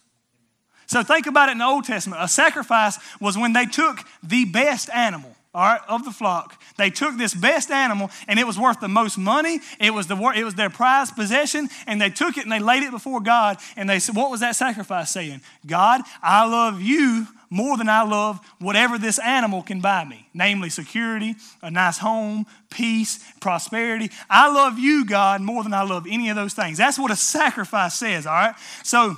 So 0.87 1.02
think 1.02 1.26
about 1.26 1.50
it 1.50 1.52
in 1.52 1.59
the 1.59 1.66
Old 1.66 1.85
Testament. 1.85 2.22
A 2.22 2.28
sacrifice 2.28 2.98
was 3.20 3.37
when 3.37 3.52
they 3.52 3.66
took 3.66 4.00
the 4.22 4.46
best 4.46 4.88
animal. 4.90 5.35
All 5.54 5.62
right, 5.62 5.81
of 5.88 6.04
the 6.04 6.11
flock. 6.11 6.62
They 6.76 6.90
took 6.90 7.16
this 7.16 7.35
best 7.35 7.70
animal 7.70 8.11
and 8.26 8.38
it 8.38 8.46
was 8.46 8.59
worth 8.59 8.81
the 8.81 8.88
most 8.88 9.18
money. 9.18 9.61
It 9.81 9.92
was, 9.92 10.07
the, 10.07 10.16
it 10.37 10.44
was 10.44 10.54
their 10.54 10.70
prized 10.70 11.16
possession 11.16 11.68
and 11.87 12.00
they 12.00 12.11
took 12.11 12.37
it 12.37 12.44
and 12.44 12.52
they 12.52 12.59
laid 12.59 12.83
it 12.83 12.90
before 12.90 13.20
God 13.20 13.57
and 13.76 13.88
they 13.88 13.98
said, 13.98 14.14
What 14.14 14.31
was 14.31 14.40
that 14.40 14.57
sacrifice 14.57 15.11
saying? 15.11 15.40
God, 15.66 16.02
I 16.22 16.46
love 16.46 16.81
you 16.81 17.26
more 17.51 17.77
than 17.77 17.89
I 17.89 18.03
love 18.03 18.41
whatever 18.59 18.99
this 18.99 19.19
animal 19.19 19.63
can 19.63 19.81
buy 19.81 20.05
me, 20.05 20.29
namely 20.35 20.71
security, 20.71 21.35
a 21.63 21.71
nice 21.71 21.99
home, 21.99 22.47
peace, 22.71 23.25
prosperity. 23.41 24.11
I 24.29 24.53
love 24.53 24.79
you, 24.79 25.05
God, 25.05 25.41
more 25.41 25.63
than 25.63 25.73
I 25.73 25.83
love 25.83 26.07
any 26.09 26.29
of 26.29 26.37
those 26.37 26.55
things. 26.55 26.79
That's 26.79 26.99
what 26.99 27.11
a 27.11 27.17
sacrifice 27.17 27.95
says, 27.95 28.27
all 28.27 28.35
right? 28.35 28.55
So 28.83 29.17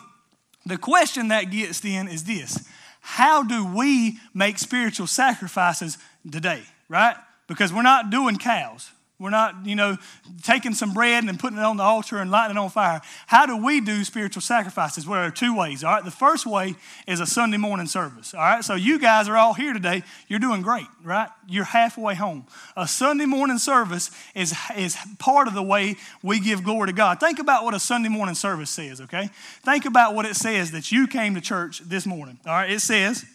the 0.66 0.79
question 0.79 1.29
that 1.29 1.51
gets 1.51 1.81
then 1.81 2.09
is 2.09 2.25
this 2.25 2.69
How 3.01 3.43
do 3.43 3.64
we 3.66 4.19
make 4.35 4.59
spiritual 4.59 5.07
sacrifices 5.07 5.99
today, 6.31 6.62
right? 6.88 7.16
Because 7.47 7.73
we're 7.73 7.83
not 7.83 8.11
doing 8.11 8.37
cows. 8.37 8.90
We're 9.20 9.28
not, 9.28 9.66
you 9.66 9.76
know, 9.76 9.98
taking 10.42 10.72
some 10.72 10.94
bread 10.94 11.24
and 11.24 11.38
putting 11.38 11.59
it 11.59 11.62
on 11.62 11.76
the 11.76 11.83
altar 11.83 12.16
and 12.16 12.30
lighting 12.30 12.56
it 12.56 12.59
on 12.59 12.70
fire. 12.70 13.02
How 13.26 13.44
do 13.44 13.54
we 13.62 13.83
do 13.83 14.02
spiritual 14.02 14.40
sacrifices? 14.40 15.06
Well, 15.06 15.20
there 15.20 15.28
are 15.28 15.30
two 15.30 15.54
ways, 15.54 15.85
all 15.85 15.92
right? 15.92 16.04
The 16.04 16.11
first 16.11 16.46
way 16.46 16.74
is 17.06 17.20
a 17.20 17.26
Sunday 17.26 17.59
morning 17.59 17.87
service, 17.87 18.33
all 18.33 18.40
right? 18.40 18.64
So 18.64 18.76
you 18.76 18.98
guys 18.98 19.28
are 19.28 19.37
all 19.37 19.52
here 19.52 19.74
today. 19.74 20.04
You're 20.26 20.38
doing 20.38 20.62
great, 20.62 20.87
right? 21.04 21.28
You're 21.46 21.64
halfway 21.64 22.14
home. 22.14 22.46
A 22.78 22.88
Sunday 22.88 23.26
morning 23.26 23.59
service 23.59 24.11
is, 24.35 24.54
is 24.74 24.96
part 25.18 25.48
of 25.48 25.52
the 25.54 25.62
way 25.62 25.96
we 26.22 26.40
give 26.40 26.64
glory 26.64 26.87
to 26.87 26.94
God. 26.94 27.20
Think 27.20 27.40
about 27.40 27.64
what 27.64 27.74
a 27.74 27.80
Sunday 27.80 28.09
morning 28.09 28.35
service 28.35 28.70
says, 28.70 29.02
okay? 29.02 29.28
Think 29.62 29.85
about 29.85 30.14
what 30.14 30.24
it 30.24 30.35
says 30.35 30.70
that 30.70 30.90
you 30.90 31.06
came 31.06 31.35
to 31.35 31.42
church 31.42 31.80
this 31.80 32.06
morning, 32.06 32.40
all 32.46 32.54
right? 32.54 32.70
It 32.70 32.80
says, 32.80 33.26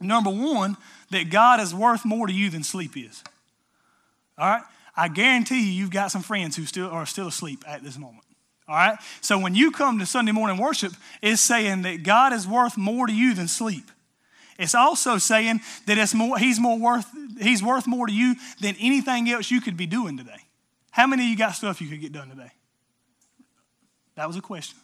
number 0.00 0.30
one, 0.30 0.76
that 1.10 1.30
God 1.30 1.60
is 1.60 1.72
worth 1.72 2.04
more 2.04 2.26
to 2.26 2.32
you 2.32 2.50
than 2.50 2.64
sleep 2.64 2.96
is. 2.96 3.22
All 4.36 4.48
right? 4.48 4.62
I 4.96 5.08
guarantee 5.08 5.60
you, 5.60 5.72
you've 5.72 5.90
got 5.90 6.10
some 6.10 6.22
friends 6.22 6.56
who 6.56 6.64
still 6.66 6.88
are 6.88 7.06
still 7.06 7.28
asleep 7.28 7.64
at 7.66 7.82
this 7.82 7.98
moment. 7.98 8.24
All 8.68 8.76
right? 8.76 8.98
So 9.20 9.38
when 9.38 9.54
you 9.54 9.70
come 9.70 9.98
to 9.98 10.06
Sunday 10.06 10.32
morning 10.32 10.56
worship, 10.56 10.92
it's 11.20 11.40
saying 11.40 11.82
that 11.82 12.02
God 12.02 12.32
is 12.32 12.46
worth 12.46 12.76
more 12.76 13.06
to 13.06 13.12
you 13.12 13.34
than 13.34 13.48
sleep. 13.48 13.90
It's 14.58 14.74
also 14.74 15.18
saying 15.18 15.60
that 15.86 15.98
it's 15.98 16.14
more, 16.14 16.38
he's, 16.38 16.60
more 16.60 16.78
worth, 16.78 17.06
he's 17.40 17.62
worth 17.62 17.86
more 17.86 18.06
to 18.06 18.12
you 18.12 18.36
than 18.60 18.76
anything 18.78 19.28
else 19.28 19.50
you 19.50 19.60
could 19.60 19.76
be 19.76 19.86
doing 19.86 20.16
today. 20.16 20.40
How 20.92 21.06
many 21.08 21.24
of 21.24 21.28
you 21.28 21.36
got 21.36 21.56
stuff 21.56 21.80
you 21.80 21.88
could 21.88 22.00
get 22.00 22.12
done 22.12 22.28
today? 22.28 22.52
That 24.14 24.28
was 24.28 24.36
a 24.36 24.40
question. 24.40 24.78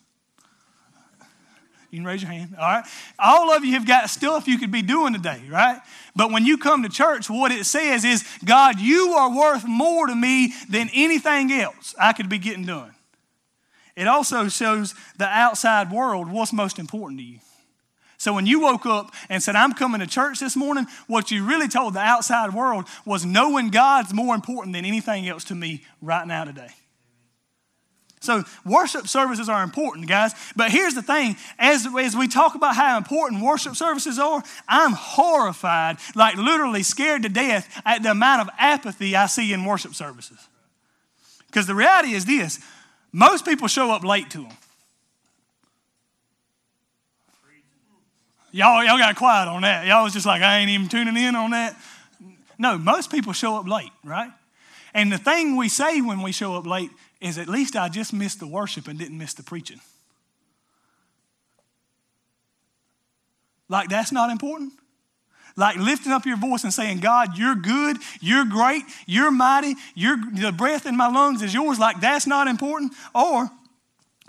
You 1.91 1.99
can 1.99 2.07
raise 2.07 2.23
your 2.23 2.31
hand. 2.31 2.55
All 2.57 2.69
right. 2.69 2.85
All 3.19 3.53
of 3.53 3.65
you 3.65 3.73
have 3.73 3.87
got 3.87 4.11
stuff 4.11 4.47
you 4.47 4.59
could 4.59 4.71
be 4.71 4.83
doing 4.83 5.13
today, 5.13 5.43
right? 5.49 5.81
But 6.15 6.31
when 6.31 6.47
you 6.47 6.57
come 6.57 6.85
to 6.85 6.89
church, 6.89 7.29
what 7.29 7.51
it 7.51 7.67
says 7.67 8.05
is, 8.05 8.25
God, 8.45 8.79
you 8.79 9.15
are 9.15 9.35
worth 9.35 9.67
more 9.67 10.07
to 10.07 10.15
me 10.15 10.53
than 10.69 10.89
anything 10.95 11.53
else 11.53 11.95
I 11.99 12.13
could 12.13 12.29
be 12.29 12.39
getting 12.39 12.65
done. 12.65 12.95
it 13.97 14.07
also 14.07 14.49
shows 14.49 14.95
the 15.19 15.27
outside 15.27 15.91
world 15.91 16.31
what's 16.31 16.53
most 16.53 16.79
important 16.79 17.21
to 17.21 17.27
you. 17.27 17.41
So 18.19 18.35
when 18.35 18.47
you 18.47 18.61
woke 18.61 18.85
up 18.85 19.13
and 19.31 19.43
said, 19.43 19.57
I'm 19.57 19.73
coming 19.73 20.01
to 20.01 20.07
church 20.07 20.41
this 20.41 20.55
morning, 20.55 20.87
what 21.07 21.31
you 21.31 21.45
really 21.45 21.69
told 21.69 21.95
the 21.95 22.01
outside 22.01 22.53
world 22.53 22.85
was 23.07 23.25
knowing 23.25 23.71
God's 23.71 24.13
more 24.13 24.35
important 24.35 24.75
than 24.75 24.85
anything 24.85 25.27
else 25.27 25.43
to 25.45 25.55
me 25.55 25.85
right 26.03 26.27
now 26.27 26.45
today. 26.45 26.69
So 28.23 28.45
worship 28.67 29.09
services 29.09 29.49
are 29.49 29.63
important, 29.63 30.07
guys. 30.07 30.35
But 30.55 30.71
here's 30.71 30.95
the 30.95 31.03
thing: 31.03 31.37
as, 31.59 31.87
as 31.99 32.15
we 32.15 32.29
talk 32.29 32.55
about 32.55 32.77
how 32.77 32.99
important 32.99 33.43
worship 33.43 33.77
services 33.77 34.19
are, 34.19 34.43
I'm 34.69 34.93
horrified, 34.93 35.97
like 36.15 36.37
literally 36.37 36.83
scared 36.83 37.23
to 37.23 37.31
death 37.31 37.81
at 37.85 38.03
the 38.03 38.11
amount 38.11 38.43
of 38.43 38.51
apathy 38.59 39.17
I 39.17 39.27
see 39.27 39.53
in 39.53 39.65
worship 39.65 39.95
services. 39.95 40.39
Because 41.47 41.67
the 41.67 41.75
reality 41.75 42.13
is 42.13 42.27
this: 42.27 42.61
most 43.11 43.47
people 43.47 43.69
show 43.69 43.91
up 43.91 44.05
late 44.05 44.29
to 44.31 44.43
them. 44.43 44.57
Y'all, 48.53 48.85
y'all 48.85 48.99
got 48.99 49.15
quiet 49.15 49.49
on 49.49 49.63
that. 49.63 49.87
Y'all 49.87 50.03
was 50.03 50.13
just 50.13 50.27
like, 50.27 50.43
I 50.43 50.59
ain't 50.59 50.71
even 50.71 50.89
tuning 50.89 51.17
in 51.17 51.37
on 51.37 51.53
that. 51.53 51.77
No, 52.59 52.77
most 52.77 53.11
people 53.11 53.33
show 53.33 53.57
up 53.57 53.69
late, 53.69 53.93
right? 54.05 54.31
And 54.93 55.13
the 55.13 55.19
thing 55.19 55.57
we 55.57 55.69
say 55.69 56.01
when 56.01 56.21
we 56.21 56.33
show 56.33 56.57
up 56.57 56.67
late 56.67 56.91
is 57.21 57.39
at 57.39 57.49
least 57.49 57.77
I 57.77 57.89
just 57.89 58.13
missed 58.13 58.41
the 58.41 58.47
worship 58.47 58.89
and 58.89 58.99
didn't 58.99 59.19
miss 59.19 59.35
the 59.35 59.43
preaching. 59.43 59.81
Like 63.69 63.89
that's 63.89 64.11
not 64.13 64.31
important? 64.31 64.73
Like 65.57 65.77
lifting 65.77 66.13
up 66.13 66.27
your 66.27 66.37
voice 66.37 66.65
and 66.65 66.73
saying, 66.73 67.01
God, 67.01 67.37
you're 67.37 67.55
good, 67.55 67.99
you're 68.21 68.45
great, 68.45 68.83
you're 69.07 69.31
mighty, 69.31 69.75
you're, 69.95 70.17
the 70.17 70.53
breath 70.53 70.87
in 70.87 70.97
my 70.97 71.09
lungs 71.09 71.43
is 71.43 71.53
yours. 71.53 71.79
Like 71.79 72.01
that's 72.01 72.27
not 72.27 72.49
important? 72.49 72.93
Or 73.15 73.49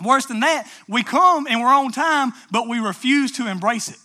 worse 0.04 0.26
than 0.26 0.42
that, 0.42 0.68
we 0.88 1.04
come 1.04 1.48
and 1.48 1.62
we're 1.62 1.68
on 1.68 1.92
time, 1.92 2.34
but 2.52 2.68
we 2.68 2.80
refuse 2.80 3.32
to 3.34 3.48
embrace 3.48 3.90
it. 3.90 3.98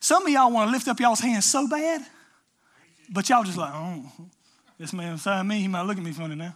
Some 0.00 0.26
of 0.26 0.32
y'all 0.32 0.50
want 0.50 0.68
to 0.68 0.72
lift 0.72 0.88
up 0.88 0.98
y'all's 0.98 1.20
hands 1.20 1.44
so 1.44 1.68
bad, 1.68 2.04
but 3.10 3.28
y'all 3.28 3.44
just 3.44 3.58
like, 3.58 3.72
oh, 3.72 4.04
this 4.78 4.92
man 4.92 5.14
beside 5.14 5.46
me, 5.46 5.60
he 5.60 5.68
might 5.68 5.82
look 5.82 5.96
at 5.96 6.02
me 6.02 6.12
funny 6.12 6.34
now. 6.34 6.54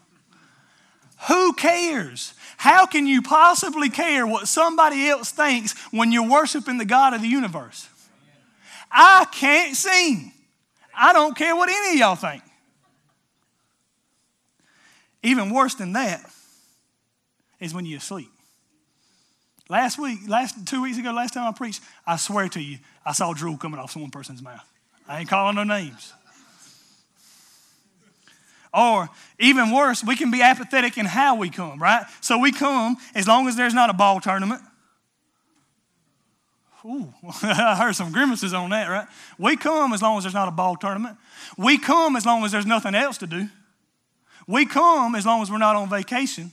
Who 1.29 1.55
cares? 1.55 2.35
How 2.57 2.87
can 2.87 3.07
you 3.07 3.22
possibly 3.22 3.88
care 3.90 4.26
what 4.26 4.48
somebody 4.48 5.09
else 5.09 5.31
thinks 5.31 5.72
when 5.90 6.12
you're 6.12 6.29
worshiping 6.29 6.79
the 6.79 6.85
God 6.85 7.14
of 7.14 7.22
the 7.22 7.29
universe? 7.29 7.88
I 8.90 9.26
can't 9.33 9.76
sing. 9.76 10.33
I 10.94 11.12
don't 11.12 11.37
care 11.37 11.55
what 11.55 11.68
any 11.68 11.94
of 11.94 11.96
y'all 11.96 12.14
think. 12.14 12.42
Even 15.22 15.50
worse 15.50 15.74
than 15.74 15.92
that 15.94 16.24
is 17.61 17.74
when 17.74 17.85
you're 17.85 17.98
asleep. 17.98 18.31
Last 19.68 19.98
week, 19.98 20.20
last 20.29 20.66
two 20.66 20.83
weeks 20.83 20.98
ago, 20.98 21.11
last 21.11 21.35
time 21.35 21.48
I 21.48 21.52
preached, 21.52 21.83
I 22.07 22.16
swear 22.16 22.48
to 22.50 22.61
you, 22.61 22.79
I 23.05 23.12
saw 23.12 23.33
drool 23.33 23.57
coming 23.57 23.81
off 23.81 23.96
one 23.96 24.11
person's 24.11 24.40
mouth. 24.40 24.64
I 25.09 25.20
ain't 25.20 25.29
calling 25.29 25.57
no 25.57 25.64
names. 25.64 26.12
Or 28.77 29.09
even 29.39 29.71
worse, 29.71 30.05
we 30.05 30.17
can 30.17 30.31
be 30.31 30.43
apathetic 30.43 30.99
in 30.99 31.07
how 31.07 31.37
we 31.37 31.49
come, 31.49 31.81
right? 31.83 32.05
So 32.21 32.39
we 32.39 32.53
come 32.53 32.99
as 33.15 33.27
long 33.27 33.49
as 33.49 33.57
there's 33.57 33.73
not 33.73 33.89
a 33.89 33.95
ball 33.95 34.21
tournament. 34.21 34.61
Ooh, 36.85 37.12
I 37.43 37.75
heard 37.75 37.95
some 37.95 38.12
grimaces 38.12 38.53
on 38.53 38.69
that, 38.71 38.89
right? 38.89 39.09
We 39.39 39.57
come 39.57 39.95
as 39.95 40.03
long 40.03 40.19
as 40.19 40.25
there's 40.25 40.35
not 40.35 40.47
a 40.47 40.53
ball 40.53 40.77
tournament. 40.77 41.17
We 41.57 41.79
come 41.79 42.17
as 42.17 42.27
long 42.27 42.45
as 42.45 42.53
there's 42.53 42.67
nothing 42.67 42.95
else 42.95 43.17
to 43.19 43.27
do. 43.27 43.49
We 44.47 44.67
come 44.67 45.15
as 45.15 45.25
long 45.25 45.41
as 45.41 45.51
we're 45.51 45.57
not 45.57 45.75
on 45.75 45.89
vacation. 45.89 46.53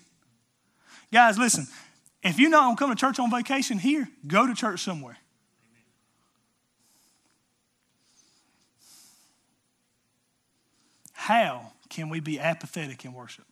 Guys, 1.12 1.38
listen, 1.38 1.68
if 2.24 2.40
you're 2.40 2.50
not 2.50 2.64
going 2.64 2.76
to 2.76 2.80
come 2.80 2.90
to 2.90 2.96
church 2.96 3.20
on 3.20 3.30
vacation 3.30 3.78
here, 3.78 4.08
go 4.26 4.48
to 4.48 4.56
church 4.56 4.80
somewhere. 4.80 5.18
How 11.12 11.73
can 11.94 12.10
we 12.10 12.20
be 12.20 12.40
apathetic 12.40 13.06
in 13.06 13.14
worship? 13.14 13.46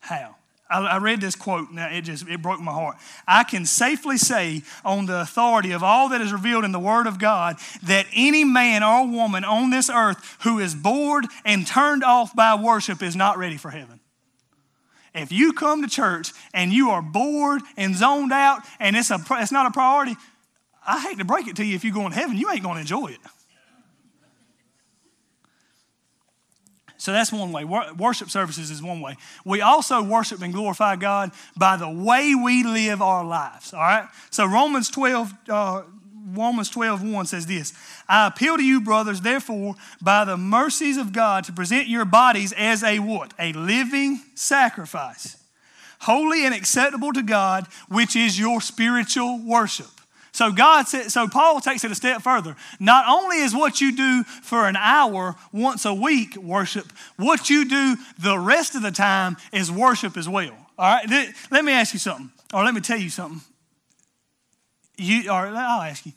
How? 0.00 0.36
I, 0.70 0.80
I 0.80 0.98
read 0.98 1.20
this 1.20 1.34
quote, 1.34 1.70
now 1.72 1.88
it 1.90 2.02
just 2.02 2.28
it 2.28 2.42
broke 2.42 2.60
my 2.60 2.72
heart. 2.72 2.96
I 3.26 3.44
can 3.44 3.66
safely 3.66 4.18
say, 4.18 4.62
on 4.84 5.06
the 5.06 5.22
authority 5.22 5.72
of 5.72 5.82
all 5.82 6.10
that 6.10 6.20
is 6.20 6.32
revealed 6.32 6.64
in 6.64 6.72
the 6.72 6.78
Word 6.78 7.06
of 7.06 7.18
God, 7.18 7.56
that 7.84 8.06
any 8.14 8.44
man 8.44 8.82
or 8.82 9.06
woman 9.06 9.44
on 9.44 9.70
this 9.70 9.90
earth 9.90 10.36
who 10.42 10.58
is 10.58 10.74
bored 10.74 11.26
and 11.44 11.66
turned 11.66 12.04
off 12.04 12.34
by 12.36 12.54
worship 12.54 13.02
is 13.02 13.16
not 13.16 13.38
ready 13.38 13.56
for 13.56 13.70
heaven. 13.70 14.00
If 15.14 15.32
you 15.32 15.52
come 15.52 15.82
to 15.82 15.88
church 15.88 16.32
and 16.54 16.72
you 16.72 16.90
are 16.90 17.02
bored 17.02 17.62
and 17.76 17.96
zoned 17.96 18.32
out 18.32 18.60
and 18.78 18.94
it's, 18.94 19.10
a, 19.10 19.18
it's 19.32 19.50
not 19.50 19.66
a 19.66 19.70
priority, 19.70 20.14
I 20.86 21.00
hate 21.00 21.18
to 21.18 21.24
break 21.24 21.48
it 21.48 21.56
to 21.56 21.64
you, 21.64 21.74
if 21.74 21.84
you 21.84 21.92
go 21.92 22.06
in 22.06 22.12
heaven, 22.12 22.36
you 22.36 22.50
ain't 22.50 22.62
going 22.62 22.76
to 22.76 22.80
enjoy 22.82 23.08
it. 23.08 23.18
So 26.98 27.12
that's 27.12 27.32
one 27.32 27.52
way. 27.52 27.64
Worship 27.64 28.28
services 28.28 28.72
is 28.72 28.82
one 28.82 29.00
way. 29.00 29.16
We 29.44 29.60
also 29.60 30.02
worship 30.02 30.42
and 30.42 30.52
glorify 30.52 30.96
God 30.96 31.30
by 31.56 31.76
the 31.76 31.88
way 31.88 32.34
we 32.34 32.64
live 32.64 33.00
our 33.00 33.24
lives. 33.24 33.72
All 33.72 33.80
right? 33.80 34.08
So 34.30 34.44
Romans 34.44 34.90
12, 34.90 35.32
uh, 35.48 35.82
Romans 36.32 36.68
12, 36.70 37.08
1 37.08 37.26
says 37.26 37.46
this 37.46 37.72
I 38.08 38.26
appeal 38.26 38.56
to 38.56 38.64
you, 38.64 38.80
brothers, 38.80 39.20
therefore, 39.20 39.76
by 40.02 40.24
the 40.24 40.36
mercies 40.36 40.96
of 40.96 41.12
God, 41.12 41.44
to 41.44 41.52
present 41.52 41.86
your 41.86 42.04
bodies 42.04 42.52
as 42.52 42.82
a 42.82 42.98
what? 42.98 43.32
A 43.38 43.52
living 43.52 44.20
sacrifice, 44.34 45.36
holy 46.00 46.44
and 46.44 46.54
acceptable 46.54 47.12
to 47.12 47.22
God, 47.22 47.68
which 47.88 48.16
is 48.16 48.40
your 48.40 48.60
spiritual 48.60 49.38
worship. 49.38 49.97
So 50.32 50.52
God 50.52 50.86
said, 50.86 51.10
so 51.10 51.26
Paul 51.26 51.60
takes 51.60 51.84
it 51.84 51.90
a 51.90 51.94
step 51.94 52.22
further. 52.22 52.54
Not 52.78 53.06
only 53.08 53.38
is 53.38 53.54
what 53.54 53.80
you 53.80 53.96
do 53.96 54.24
for 54.24 54.68
an 54.68 54.76
hour 54.76 55.36
once 55.52 55.84
a 55.84 55.94
week 55.94 56.36
worship, 56.36 56.92
what 57.16 57.50
you 57.50 57.68
do 57.68 57.96
the 58.18 58.38
rest 58.38 58.74
of 58.74 58.82
the 58.82 58.90
time 58.90 59.36
is 59.52 59.70
worship 59.70 60.16
as 60.16 60.28
well. 60.28 60.56
All 60.78 60.94
right, 60.94 61.34
let 61.50 61.64
me 61.64 61.72
ask 61.72 61.92
you 61.92 61.98
something, 61.98 62.30
or 62.54 62.64
let 62.64 62.74
me 62.74 62.80
tell 62.80 62.98
you 62.98 63.10
something. 63.10 63.40
You, 64.96 65.30
or 65.30 65.46
I'll 65.46 65.82
ask 65.82 66.06
you, 66.06 66.12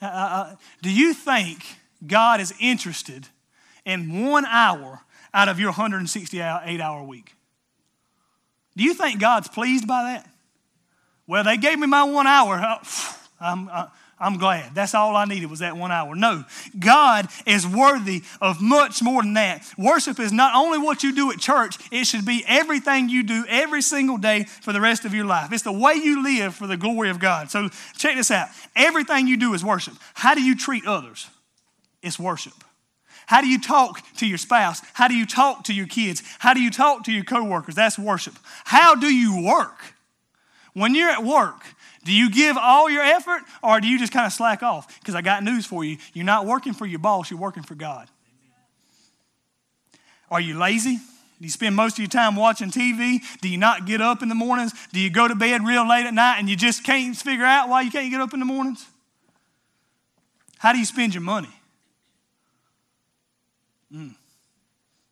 uh, 0.00 0.06
uh, 0.06 0.08
uh, 0.08 0.56
do 0.82 0.92
you 0.92 1.14
think 1.14 1.64
God 2.06 2.40
is 2.40 2.52
interested 2.60 3.28
in 3.84 4.28
one 4.28 4.44
hour 4.46 5.00
out 5.32 5.48
of 5.48 5.58
your 5.58 5.70
168 5.70 6.80
hour 6.80 7.02
week? 7.02 7.34
Do 8.76 8.84
you 8.84 8.94
think 8.94 9.20
God's 9.20 9.48
pleased 9.48 9.86
by 9.86 10.02
that? 10.04 10.28
Well, 11.26 11.44
they 11.44 11.56
gave 11.56 11.78
me 11.78 11.86
my 11.86 12.04
one 12.04 12.26
hour. 12.26 12.78
I'm, 13.40 13.68
I'm 14.18 14.38
glad. 14.38 14.74
That's 14.74 14.94
all 14.94 15.16
I 15.16 15.24
needed 15.24 15.50
was 15.50 15.58
that 15.58 15.76
one 15.76 15.90
hour. 15.90 16.14
No, 16.14 16.44
God 16.78 17.28
is 17.46 17.66
worthy 17.66 18.22
of 18.40 18.60
much 18.60 19.02
more 19.02 19.22
than 19.22 19.34
that. 19.34 19.66
Worship 19.76 20.20
is 20.20 20.32
not 20.32 20.54
only 20.54 20.78
what 20.78 21.02
you 21.02 21.14
do 21.14 21.30
at 21.30 21.38
church, 21.38 21.76
it 21.90 22.06
should 22.06 22.24
be 22.24 22.44
everything 22.46 23.08
you 23.08 23.22
do 23.22 23.44
every 23.48 23.82
single 23.82 24.16
day 24.16 24.44
for 24.44 24.72
the 24.72 24.80
rest 24.80 25.04
of 25.04 25.14
your 25.14 25.26
life. 25.26 25.52
It's 25.52 25.62
the 25.62 25.72
way 25.72 25.94
you 25.94 26.22
live 26.22 26.54
for 26.54 26.66
the 26.66 26.76
glory 26.76 27.10
of 27.10 27.18
God. 27.18 27.50
So 27.50 27.68
check 27.96 28.16
this 28.16 28.30
out 28.30 28.48
everything 28.76 29.26
you 29.26 29.36
do 29.36 29.52
is 29.54 29.64
worship. 29.64 29.94
How 30.14 30.34
do 30.34 30.42
you 30.42 30.56
treat 30.56 30.86
others? 30.86 31.28
It's 32.02 32.18
worship. 32.18 32.54
How 33.26 33.40
do 33.40 33.48
you 33.48 33.60
talk 33.60 34.00
to 34.18 34.26
your 34.26 34.38
spouse? 34.38 34.80
How 34.92 35.08
do 35.08 35.14
you 35.14 35.26
talk 35.26 35.64
to 35.64 35.74
your 35.74 35.86
kids? 35.86 36.22
How 36.38 36.54
do 36.54 36.60
you 36.60 36.70
talk 36.70 37.04
to 37.04 37.12
your 37.12 37.24
coworkers? 37.24 37.74
That's 37.74 37.98
worship. 37.98 38.34
How 38.64 38.94
do 38.94 39.06
you 39.06 39.42
work? 39.42 39.94
When 40.74 40.94
you're 40.94 41.10
at 41.10 41.24
work, 41.24 41.64
do 42.04 42.12
you 42.12 42.30
give 42.30 42.56
all 42.56 42.90
your 42.90 43.02
effort 43.02 43.42
or 43.62 43.80
do 43.80 43.88
you 43.88 43.98
just 43.98 44.12
kind 44.12 44.26
of 44.26 44.32
slack 44.32 44.62
off? 44.62 45.00
Because 45.00 45.14
I 45.14 45.22
got 45.22 45.42
news 45.42 45.66
for 45.66 45.84
you. 45.84 45.96
You're 46.12 46.24
not 46.24 46.46
working 46.46 46.74
for 46.74 46.86
your 46.86 46.98
boss, 46.98 47.30
you're 47.30 47.40
working 47.40 47.62
for 47.62 47.74
God. 47.74 48.08
Are 50.30 50.40
you 50.40 50.58
lazy? 50.58 50.96
Do 50.96 51.46
you 51.46 51.50
spend 51.50 51.74
most 51.74 51.94
of 51.94 51.98
your 51.98 52.08
time 52.08 52.36
watching 52.36 52.70
TV? 52.70 53.20
Do 53.40 53.48
you 53.48 53.58
not 53.58 53.86
get 53.86 54.00
up 54.00 54.22
in 54.22 54.28
the 54.28 54.34
mornings? 54.34 54.72
Do 54.92 55.00
you 55.00 55.10
go 55.10 55.26
to 55.26 55.34
bed 55.34 55.64
real 55.66 55.88
late 55.88 56.06
at 56.06 56.14
night 56.14 56.38
and 56.38 56.48
you 56.48 56.56
just 56.56 56.84
can't 56.84 57.16
figure 57.16 57.44
out 57.44 57.68
why 57.68 57.82
you 57.82 57.90
can't 57.90 58.10
get 58.10 58.20
up 58.20 58.32
in 58.32 58.40
the 58.40 58.46
mornings? 58.46 58.86
How 60.58 60.72
do 60.72 60.78
you 60.78 60.84
spend 60.84 61.14
your 61.14 61.22
money? 61.22 61.50
Mm. 63.92 64.14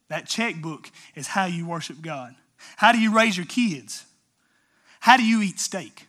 That 0.08 0.26
checkbook 0.26 0.90
is 1.14 1.26
how 1.26 1.46
you 1.46 1.66
worship 1.66 2.00
God. 2.00 2.34
How 2.76 2.92
do 2.92 2.98
you 2.98 3.14
raise 3.14 3.36
your 3.36 3.46
kids? 3.46 4.04
How 5.00 5.16
do 5.16 5.24
you 5.24 5.42
eat 5.42 5.58
steak? 5.58 6.06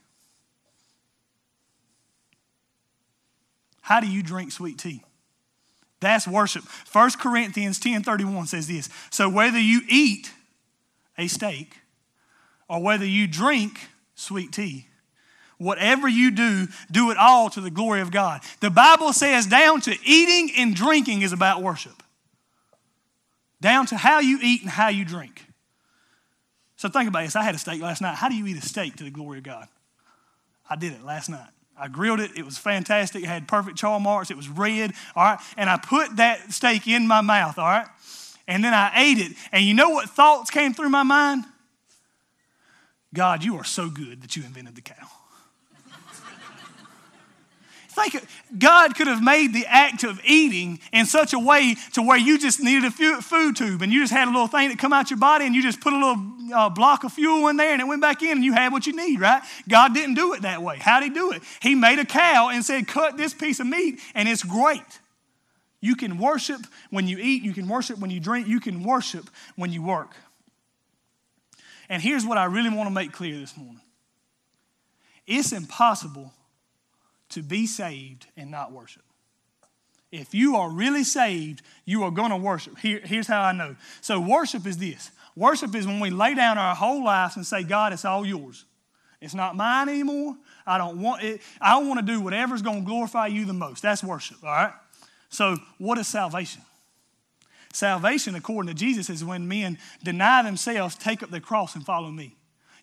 How 3.83 3.99
do 3.99 4.07
you 4.07 4.23
drink 4.23 4.53
sweet 4.53 4.79
tea? 4.79 5.03
That's 5.99 6.25
worship. 6.25 6.63
1 6.91 7.11
Corinthians 7.19 7.79
10 7.79 8.01
31 8.01 8.47
says 8.47 8.67
this 8.67 8.89
So 9.11 9.27
whether 9.29 9.59
you 9.59 9.81
eat 9.89 10.31
a 11.17 11.27
steak 11.27 11.75
or 12.69 12.81
whether 12.81 13.05
you 13.05 13.27
drink 13.27 13.89
sweet 14.15 14.53
tea, 14.53 14.87
whatever 15.57 16.07
you 16.07 16.31
do, 16.31 16.67
do 16.91 17.11
it 17.11 17.17
all 17.17 17.49
to 17.49 17.59
the 17.59 17.69
glory 17.69 17.99
of 17.99 18.09
God. 18.09 18.41
The 18.61 18.69
Bible 18.69 19.11
says 19.11 19.47
down 19.47 19.81
to 19.81 19.95
eating 20.05 20.55
and 20.57 20.73
drinking 20.73 21.21
is 21.21 21.33
about 21.33 21.61
worship, 21.61 22.01
down 23.59 23.85
to 23.87 23.97
how 23.97 24.19
you 24.19 24.39
eat 24.41 24.61
and 24.61 24.69
how 24.69 24.87
you 24.87 25.03
drink. 25.03 25.45
So 26.77 26.87
think 26.87 27.09
about 27.09 27.25
this. 27.25 27.35
I 27.35 27.43
had 27.43 27.55
a 27.55 27.57
steak 27.59 27.81
last 27.81 28.01
night. 28.01 28.15
How 28.15 28.29
do 28.29 28.35
you 28.35 28.47
eat 28.47 28.57
a 28.57 28.65
steak 28.65 28.95
to 28.95 29.03
the 29.03 29.11
glory 29.11 29.39
of 29.39 29.43
God? 29.43 29.67
I 30.69 30.77
did 30.77 30.93
it 30.93 31.03
last 31.03 31.29
night. 31.29 31.52
I 31.77 31.87
grilled 31.87 32.19
it. 32.19 32.31
It 32.35 32.45
was 32.45 32.57
fantastic. 32.57 33.23
It 33.23 33.27
had 33.27 33.47
perfect 33.47 33.77
char 33.77 33.99
marks. 33.99 34.29
It 34.31 34.37
was 34.37 34.47
red. 34.47 34.93
All 35.15 35.23
right. 35.23 35.39
And 35.57 35.69
I 35.69 35.77
put 35.77 36.17
that 36.17 36.51
steak 36.53 36.87
in 36.87 37.07
my 37.07 37.21
mouth. 37.21 37.57
All 37.57 37.65
right. 37.65 37.87
And 38.47 38.63
then 38.63 38.73
I 38.73 38.91
ate 38.95 39.17
it. 39.17 39.33
And 39.51 39.63
you 39.65 39.73
know 39.73 39.89
what 39.89 40.09
thoughts 40.09 40.51
came 40.51 40.73
through 40.73 40.89
my 40.89 41.03
mind? 41.03 41.45
God, 43.13 43.43
you 43.43 43.57
are 43.57 43.63
so 43.63 43.89
good 43.89 44.21
that 44.21 44.35
you 44.35 44.43
invented 44.43 44.75
the 44.75 44.81
cow. 44.81 45.07
Think 47.93 48.25
God 48.57 48.95
could 48.95 49.07
have 49.07 49.21
made 49.21 49.53
the 49.53 49.65
act 49.67 50.03
of 50.03 50.19
eating 50.25 50.79
in 50.91 51.05
such 51.05 51.33
a 51.33 51.39
way 51.39 51.75
to 51.93 52.01
where 52.01 52.17
you 52.17 52.39
just 52.39 52.59
needed 52.59 52.85
a 52.85 53.21
food 53.21 53.55
tube 53.55 53.81
and 53.81 53.93
you 53.93 54.01
just 54.01 54.11
had 54.11 54.27
a 54.27 54.31
little 54.31 54.47
thing 54.47 54.69
that 54.69 54.79
come 54.79 54.91
out 54.93 55.11
your 55.11 55.19
body 55.19 55.45
and 55.45 55.53
you 55.53 55.61
just 55.61 55.79
put 55.79 55.93
a 55.93 55.97
little 55.97 56.17
uh, 56.53 56.69
block 56.69 57.03
of 57.03 57.13
fuel 57.13 57.47
in 57.49 57.57
there 57.57 57.71
and 57.71 57.81
it 57.81 57.85
went 57.85 58.01
back 58.01 58.23
in 58.23 58.31
and 58.31 58.43
you 58.43 58.53
had 58.53 58.71
what 58.71 58.87
you 58.87 58.95
need, 58.95 59.19
right? 59.19 59.43
God 59.69 59.93
didn't 59.93 60.15
do 60.15 60.33
it 60.33 60.41
that 60.41 60.63
way. 60.63 60.77
How 60.77 60.99
did 60.99 61.09
He 61.09 61.13
do 61.13 61.31
it? 61.31 61.43
He 61.61 61.75
made 61.75 61.99
a 61.99 62.05
cow 62.05 62.49
and 62.49 62.65
said, 62.65 62.87
"Cut 62.87 63.15
this 63.15 63.33
piece 63.33 63.59
of 63.59 63.67
meat," 63.67 63.99
and 64.15 64.27
it's 64.27 64.43
great. 64.43 64.81
You 65.79 65.95
can 65.95 66.17
worship 66.17 66.61
when 66.89 67.07
you 67.07 67.17
eat. 67.19 67.43
You 67.43 67.53
can 67.53 67.67
worship 67.67 67.99
when 67.99 68.09
you 68.09 68.19
drink. 68.19 68.47
You 68.47 68.59
can 68.59 68.83
worship 68.83 69.29
when 69.55 69.71
you 69.71 69.83
work. 69.83 70.15
And 71.89 72.01
here's 72.01 72.25
what 72.25 72.37
I 72.37 72.45
really 72.45 72.69
want 72.69 72.87
to 72.87 72.93
make 72.93 73.11
clear 73.11 73.37
this 73.37 73.55
morning 73.55 73.81
it's 75.27 75.51
impossible 75.51 76.33
to 77.33 77.41
be 77.41 77.67
saved 77.67 78.27
and 78.37 78.49
not 78.51 78.71
worship. 78.71 79.03
If 80.11 80.33
you 80.33 80.55
are 80.57 80.69
really 80.69 81.03
saved, 81.03 81.63
you 81.85 82.03
are 82.03 82.11
going 82.11 82.29
to 82.29 82.37
worship. 82.37 82.77
Here, 82.77 83.01
here's 83.03 83.27
how 83.27 83.41
I 83.41 83.51
know. 83.51 83.75
So, 84.01 84.19
worship 84.19 84.67
is 84.67 84.77
this 84.77 85.11
worship 85.35 85.73
is 85.73 85.87
when 85.87 85.99
we 85.99 86.11
lay 86.11 86.35
down 86.35 86.57
our 86.57 86.75
whole 86.75 87.03
lives 87.03 87.35
and 87.35 87.45
say, 87.45 87.63
God, 87.63 87.93
it's 87.93 88.05
all 88.05 88.25
yours. 88.25 88.65
It's 89.19 89.33
not 89.33 89.55
mine 89.55 89.89
anymore. 89.89 90.35
I 90.67 90.77
don't 90.77 91.01
want 91.01 91.23
it. 91.23 91.41
I 91.59 91.81
want 91.81 91.99
to 91.99 92.05
do 92.05 92.21
whatever's 92.21 92.61
going 92.61 92.81
to 92.81 92.85
glorify 92.85 93.27
you 93.27 93.45
the 93.45 93.53
most. 93.53 93.81
That's 93.81 94.03
worship, 94.03 94.37
all 94.43 94.49
right? 94.49 94.73
So, 95.29 95.57
what 95.79 95.97
is 95.97 96.07
salvation? 96.07 96.61
Salvation, 97.73 98.35
according 98.35 98.67
to 98.67 98.79
Jesus, 98.79 99.09
is 99.09 99.25
when 99.25 99.47
men 99.47 99.79
deny 100.03 100.43
themselves, 100.43 100.95
take 100.95 101.23
up 101.23 101.31
their 101.31 101.39
cross, 101.39 101.73
and 101.73 101.83
follow 101.83 102.11
me. 102.11 102.35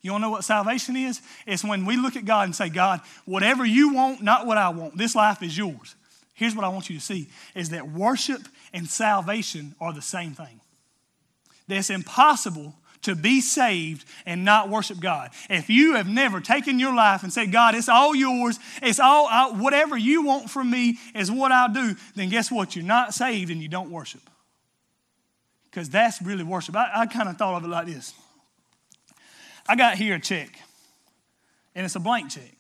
You 0.03 0.13
want 0.13 0.23
to 0.23 0.27
know 0.27 0.31
what 0.31 0.45
salvation 0.45 0.97
is? 0.97 1.21
It's 1.47 1.65
when 1.65 1.85
we 1.85 1.97
look 1.97 2.17
at 2.17 2.25
God 2.25 2.45
and 2.45 2.57
say, 2.57 2.71
God, 2.71 3.01
whatever 3.27 3.65
you 3.67 3.93
want, 3.93 4.23
not 4.23 4.47
what 4.47 4.57
I 4.57 4.71
want. 4.71 4.97
This 4.97 5.15
life 5.15 5.43
is 5.43 5.57
yours. 5.57 5.95
Here's 6.33 6.57
what 6.57 6.65
I 6.65 6.69
want 6.69 6.89
you 6.89 6.99
to 6.99 7.05
see 7.05 7.29
is 7.55 7.71
that 7.71 7.91
worship 7.91 8.41
and 8.73 8.89
salvation 8.89 9.75
are 9.81 9.93
the 9.93 10.01
same 10.01 10.33
thing. 10.33 10.61
That 11.69 11.79
it's 11.79 11.91
impossible 11.91 12.75
to 13.03 13.15
be 13.15 13.41
saved 13.41 14.07
and 14.25 14.45
not 14.45 14.71
worship 14.71 15.01
God. 15.01 15.31
If 15.49 15.69
you 15.69 15.95
have 15.95 16.09
never 16.09 16.41
taken 16.41 16.79
your 16.79 16.95
life 16.95 17.23
and 17.23 17.33
said, 17.33 17.53
God, 17.53 17.75
it's 17.75 17.89
all 17.89 18.15
yours, 18.15 18.59
it's 18.83 19.01
all, 19.01 19.27
I, 19.27 19.51
whatever 19.53 19.97
you 19.97 20.23
want 20.23 20.51
from 20.51 20.71
me 20.71 20.99
is 21.15 21.31
what 21.31 21.53
I'll 21.53 21.73
do, 21.73 21.95
then 22.15 22.31
guess 22.31 22.51
what? 22.51 22.75
You're 22.75 22.85
not 22.85 23.15
saved 23.15 23.51
and 23.51 23.63
you 23.63 23.69
don't 23.69 23.91
worship. 23.91 24.23
Because 25.71 25.89
that's 25.89 26.21
really 26.21 26.45
worship. 26.45 26.75
I, 26.75 26.91
I 26.95 27.07
kind 27.07 27.29
of 27.29 27.37
thought 27.37 27.57
of 27.57 27.65
it 27.65 27.69
like 27.69 27.87
this 27.87 28.15
I 29.69 29.77
got 29.77 29.97
here 29.97 30.17
a 30.17 30.21
check, 30.21 30.59
and 31.75 31.85
it's 31.85 31.97
a 31.97 32.01
blank 32.01 32.31
check. 32.31 32.57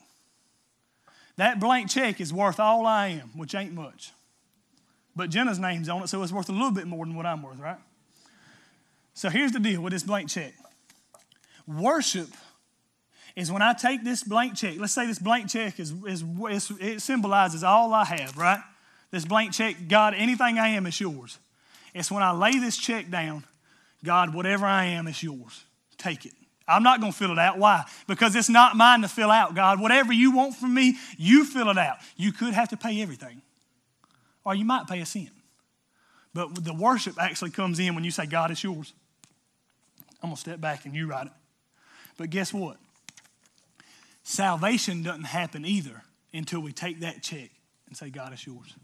That 1.36 1.59
blank 1.59 1.88
check 1.88 2.20
is 2.20 2.32
worth 2.32 2.61
all 2.61 2.86
I 2.86 3.09
am, 3.09 3.30
which 3.34 3.55
ain't 3.55 3.72
much. 3.72 4.12
But 5.16 5.30
Jenna's 5.30 5.59
name's 5.59 5.88
on 5.88 6.03
it, 6.03 6.09
so 6.09 6.22
it's 6.22 6.32
worth 6.32 6.48
a 6.48 6.53
little 6.53 6.70
bit 6.70 6.86
more 6.86 7.05
than 7.05 7.14
what 7.14 7.26
I'm 7.26 7.42
worth, 7.42 7.59
right? 7.59 7.78
So 9.14 9.28
here's 9.28 9.53
the 9.53 9.61
deal 9.61 9.80
with 9.80 9.92
this 9.92 10.03
blank 10.03 10.28
check 10.28 10.55
worship 11.66 12.28
is 13.36 13.51
when 13.51 13.62
I 13.62 13.72
take 13.74 14.03
this 14.03 14.24
blank 14.24 14.57
check, 14.57 14.74
let's 14.78 14.92
say 14.92 15.07
this 15.07 15.18
blank 15.18 15.48
check 15.48 15.78
is, 15.78 15.92
is, 16.07 16.24
is, 16.51 16.72
it 16.80 17.01
symbolizes 17.01 17.62
all 17.62 17.94
I 17.94 18.05
have, 18.05 18.36
right? 18.36 18.61
This 19.11 19.24
blank 19.24 19.53
check, 19.53 19.76
God, 19.88 20.14
anything 20.14 20.59
I 20.59 20.68
am 20.68 20.86
is 20.86 21.01
yours. 21.01 21.38
It's 21.94 22.11
when 22.11 22.22
I 22.22 22.32
lay 22.32 22.59
this 22.59 22.76
check 22.76 23.11
down, 23.11 23.44
God, 24.05 24.34
whatever 24.34 24.66
I 24.66 24.86
am 24.86 25.07
is 25.07 25.22
yours. 25.22 25.64
Take 25.96 26.26
it. 26.26 26.32
I'm 26.69 26.83
not 26.83 27.01
going 27.01 27.13
to 27.13 27.19
fill 27.19 27.33
it 27.33 27.39
out. 27.39 27.59
Why? 27.59 27.85
Because 28.07 28.37
it's 28.37 28.49
not 28.49 28.77
mine 28.77 29.03
to 29.03 29.09
fill 29.09 29.31
out, 29.31 29.55
God. 29.55 29.81
Whatever 29.81 30.13
you 30.13 30.31
want 30.31 30.55
from 30.55 30.73
me, 30.75 30.97
you 31.19 31.45
fill 31.45 31.69
it 31.69 31.79
out. 31.79 31.97
You 32.17 32.33
could 32.33 32.55
have 32.55 32.69
to 32.69 32.77
pay 32.77 33.03
everything, 33.03 33.43
or 34.45 34.55
you 34.55 34.65
might 34.65 34.87
pay 34.87 35.01
a 35.01 35.07
cent. 35.07 35.31
But 36.33 36.65
the 36.65 36.75
worship 36.75 37.21
actually 37.21 37.51
comes 37.51 37.81
in 37.81 37.95
when 37.95 38.05
you 38.05 38.11
say, 38.11 38.27
God, 38.27 38.51
it's 38.51 38.63
yours. 38.63 38.93
I'm 40.23 40.29
going 40.29 40.37
to 40.37 40.41
step 40.41 40.61
back 40.61 40.85
and 40.85 40.95
you 40.95 41.09
write 41.09 41.27
it. 41.27 41.33
But 42.17 42.31
guess 42.31 42.53
what? 42.53 42.77
Salvation 44.23 45.03
doesn't 45.03 45.25
happen 45.25 45.65
either 45.65 46.03
until 46.33 46.61
we 46.61 46.73
take 46.73 47.01
that 47.01 47.23
check 47.23 47.51
and 47.89 47.97
say, 47.97 48.11
God, 48.11 48.33
it's 48.33 48.47
yours. 48.47 48.75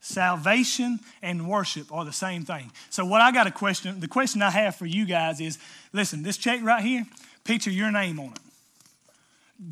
Salvation 0.00 0.98
and 1.20 1.46
worship 1.46 1.92
are 1.92 2.06
the 2.06 2.12
same 2.12 2.44
thing. 2.44 2.72
So, 2.88 3.04
what 3.04 3.20
I 3.20 3.32
got 3.32 3.46
a 3.46 3.50
question, 3.50 4.00
the 4.00 4.08
question 4.08 4.40
I 4.40 4.50
have 4.50 4.74
for 4.74 4.86
you 4.86 5.04
guys 5.04 5.40
is 5.40 5.58
listen, 5.92 6.22
this 6.22 6.38
check 6.38 6.62
right 6.62 6.82
here, 6.82 7.06
picture 7.44 7.70
your 7.70 7.92
name 7.92 8.18
on 8.18 8.32
it. 8.32 8.38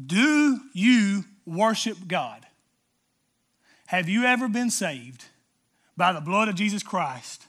Do 0.06 0.60
you 0.74 1.24
worship 1.46 1.96
God? 2.06 2.44
Have 3.86 4.10
you 4.10 4.24
ever 4.24 4.48
been 4.48 4.68
saved 4.68 5.24
by 5.96 6.12
the 6.12 6.20
blood 6.20 6.48
of 6.48 6.54
Jesus 6.56 6.82
Christ 6.82 7.46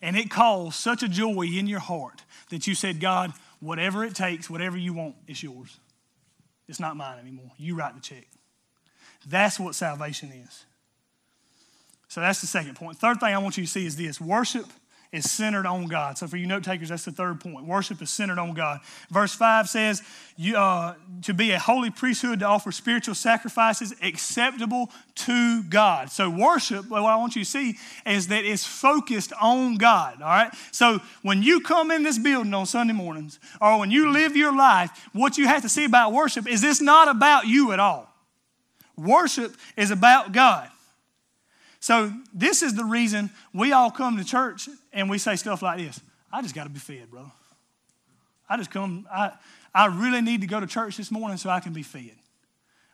and 0.00 0.16
it 0.16 0.30
caused 0.30 0.76
such 0.76 1.02
a 1.02 1.08
joy 1.08 1.42
in 1.42 1.66
your 1.66 1.80
heart 1.80 2.22
that 2.48 2.66
you 2.66 2.74
said, 2.74 2.98
God, 2.98 3.34
whatever 3.60 4.04
it 4.04 4.14
takes, 4.14 4.48
whatever 4.48 4.78
you 4.78 4.94
want, 4.94 5.16
it's 5.28 5.42
yours? 5.42 5.78
It's 6.66 6.80
not 6.80 6.96
mine 6.96 7.18
anymore. 7.18 7.50
You 7.58 7.76
write 7.76 7.94
the 7.94 8.00
check. 8.00 8.26
That's 9.26 9.60
what 9.60 9.74
salvation 9.74 10.32
is. 10.32 10.64
So 12.12 12.20
that's 12.20 12.42
the 12.42 12.46
second 12.46 12.74
point. 12.74 12.98
Third 12.98 13.20
thing 13.20 13.34
I 13.34 13.38
want 13.38 13.56
you 13.56 13.64
to 13.64 13.70
see 13.70 13.86
is 13.86 13.96
this 13.96 14.20
worship 14.20 14.66
is 15.12 15.30
centered 15.30 15.64
on 15.64 15.86
God. 15.86 16.18
So 16.18 16.26
for 16.26 16.36
you 16.36 16.46
note 16.46 16.62
takers, 16.62 16.90
that's 16.90 17.06
the 17.06 17.10
third 17.10 17.40
point. 17.40 17.64
Worship 17.64 18.02
is 18.02 18.10
centered 18.10 18.38
on 18.38 18.52
God. 18.52 18.80
Verse 19.10 19.34
5 19.34 19.66
says, 19.66 20.02
you, 20.36 20.54
uh, 20.54 20.92
to 21.22 21.32
be 21.32 21.52
a 21.52 21.58
holy 21.58 21.88
priesthood 21.88 22.40
to 22.40 22.44
offer 22.44 22.70
spiritual 22.70 23.14
sacrifices 23.14 23.94
acceptable 24.02 24.90
to 25.14 25.62
God. 25.62 26.10
So 26.10 26.28
worship, 26.28 26.90
what 26.90 27.02
I 27.02 27.16
want 27.16 27.34
you 27.34 27.44
to 27.44 27.50
see 27.50 27.78
is 28.04 28.28
that 28.28 28.44
it's 28.44 28.66
focused 28.66 29.32
on 29.40 29.76
God, 29.76 30.20
all 30.20 30.28
right? 30.28 30.52
So 30.70 31.00
when 31.22 31.42
you 31.42 31.60
come 31.60 31.90
in 31.90 32.02
this 32.02 32.18
building 32.18 32.52
on 32.52 32.66
Sunday 32.66 32.92
mornings 32.92 33.40
or 33.58 33.78
when 33.78 33.90
you 33.90 34.10
live 34.10 34.36
your 34.36 34.54
life, 34.54 34.90
what 35.14 35.38
you 35.38 35.46
have 35.46 35.62
to 35.62 35.68
see 35.70 35.86
about 35.86 36.12
worship 36.12 36.46
is 36.46 36.62
it's 36.62 36.82
not 36.82 37.08
about 37.08 37.46
you 37.46 37.72
at 37.72 37.80
all. 37.80 38.14
Worship 38.98 39.56
is 39.78 39.90
about 39.90 40.32
God. 40.32 40.68
So, 41.82 42.12
this 42.32 42.62
is 42.62 42.74
the 42.74 42.84
reason 42.84 43.28
we 43.52 43.72
all 43.72 43.90
come 43.90 44.16
to 44.16 44.24
church 44.24 44.68
and 44.92 45.10
we 45.10 45.18
say 45.18 45.34
stuff 45.34 45.62
like 45.62 45.78
this 45.78 46.00
I 46.32 46.40
just 46.40 46.54
got 46.54 46.64
to 46.64 46.70
be 46.70 46.78
fed, 46.78 47.10
brother. 47.10 47.32
I 48.48 48.56
just 48.56 48.70
come, 48.70 49.04
I, 49.12 49.32
I 49.74 49.86
really 49.86 50.20
need 50.20 50.42
to 50.42 50.46
go 50.46 50.60
to 50.60 50.66
church 50.66 50.96
this 50.96 51.10
morning 51.10 51.38
so 51.38 51.50
I 51.50 51.58
can 51.58 51.72
be 51.72 51.82
fed. 51.82 52.12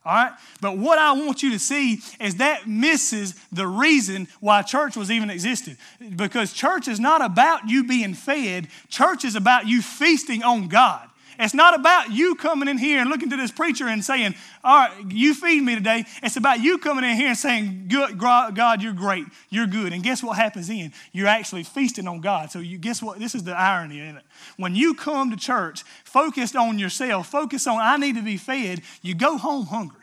All 0.07 0.15
right? 0.15 0.33
But 0.63 0.79
what 0.79 0.99
I 0.99 1.13
want 1.13 1.43
you 1.43 1.51
to 1.51 1.59
see 1.59 2.01
is 2.19 2.37
that 2.37 2.67
misses 2.67 3.35
the 3.53 3.67
reason 3.67 4.27
why 4.41 4.63
church 4.63 4.97
was 4.97 5.11
even 5.11 5.29
existed. 5.29 5.77
Because 6.17 6.55
church 6.55 6.89
is 6.89 6.99
not 6.99 7.23
about 7.23 7.69
you 7.69 7.85
being 7.85 8.15
fed, 8.15 8.69
church 8.89 9.23
is 9.23 9.35
about 9.35 9.67
you 9.67 9.83
feasting 9.83 10.43
on 10.43 10.69
God. 10.69 11.11
It's 11.39 11.55
not 11.55 11.79
about 11.79 12.11
you 12.11 12.35
coming 12.35 12.69
in 12.69 12.79
here 12.79 13.01
and 13.01 13.09
looking 13.09 13.31
to 13.31 13.37
this 13.37 13.53
preacher 13.53 13.87
and 13.87 14.05
saying, 14.05 14.35
All 14.65 14.77
right, 14.77 15.13
you 15.13 15.35
feed 15.35 15.63
me 15.63 15.77
today. 15.77 16.05
It's 16.21 16.37
about 16.37 16.61
you 16.61 16.79
coming 16.79 17.05
in 17.05 17.17
here 17.17 17.29
and 17.29 17.39
saying, 17.39 17.87
Good, 17.89 18.19
God, 18.19 18.83
you're 18.83 18.93
great. 18.93 19.25
You're 19.49 19.69
good. 19.69 19.93
And 19.93 20.03
guess 20.03 20.21
what 20.21 20.37
happens 20.37 20.67
then? 20.67 20.93
You're 21.13 21.29
actually 21.29 21.63
feasting 21.63 22.09
on 22.09 22.21
God. 22.21 22.51
So, 22.51 22.59
you 22.59 22.77
guess 22.77 23.01
what? 23.01 23.21
This 23.21 23.37
is 23.37 23.45
the 23.45 23.57
irony 23.57 24.01
in 24.01 24.17
it. 24.17 24.25
When 24.57 24.75
you 24.75 24.95
come 24.95 25.31
to 25.31 25.37
church 25.37 25.85
focused 26.05 26.57
on 26.57 26.79
yourself, 26.79 27.29
focused 27.29 27.69
on, 27.69 27.79
I 27.79 27.97
need 27.99 28.17
to 28.17 28.23
be 28.23 28.37
fed, 28.37 28.83
you 29.03 29.15
go 29.15 29.39
home 29.39 29.67
hungry. 29.67 29.99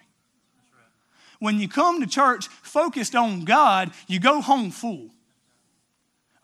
When 1.40 1.60
you 1.60 1.68
come 1.68 2.00
to 2.00 2.08
church 2.08 2.48
focused 2.48 3.14
on 3.14 3.44
God, 3.44 3.92
you 4.08 4.22
go 4.22 4.40
home 4.42 4.72
full. 4.72 5.10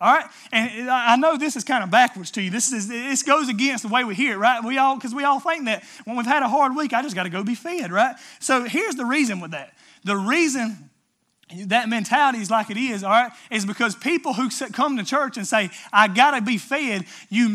All 0.02 0.12
right? 0.12 0.26
And 0.52 0.89
I 0.89 1.16
know 1.16 1.38
this 1.38 1.56
is 1.56 1.64
kind 1.64 1.84
of 1.84 1.91
backwards 1.91 2.32
to 2.32 2.41
you. 2.41 2.49
This, 2.49 2.74
is, 2.74 2.88
this 2.88 3.22
goes 3.22 3.49
against 3.49 3.84
the 3.84 3.89
way 3.89 4.04
we 4.04 4.16
hear 4.16 4.34
it, 4.34 4.38
right? 4.38 4.64
We 4.64 4.80
all, 4.80 4.95
because 4.95 5.14
we 5.14 5.24
all 5.24 5.39
think 5.39 5.66
that 5.66 5.84
when 6.06 6.18
we've 6.18 6.26
had 6.26 6.41
a 6.41 6.49
hard 6.49 6.76
week, 6.76 6.91
I 6.91 7.04
just 7.04 7.16
got 7.16 7.24
to 7.24 7.30
go 7.30 7.43
be 7.43 7.54
fed, 7.54 7.91
right? 7.91 8.16
So 8.39 8.64
here's 8.64 8.95
the 8.95 9.06
reason 9.06 9.39
with 9.39 9.52
that. 9.52 9.76
The 10.04 10.18
reason 10.18 10.89
that 11.68 11.88
mentality 11.88 12.39
is 12.39 12.49
like 12.49 12.72
it 12.72 12.78
is, 12.78 13.04
all 13.04 13.12
right, 13.12 13.32
is 13.52 13.64
because 13.64 13.93
people 13.95 14.34
who 14.34 14.49
come 14.74 14.97
to 14.97 15.04
church 15.04 15.38
and 15.38 15.45
say, 15.45 15.70
I 15.93 16.08
got 16.08 16.32
to 16.32 16.41
be 16.41 16.58
fed, 16.58 17.06
you, 17.30 17.47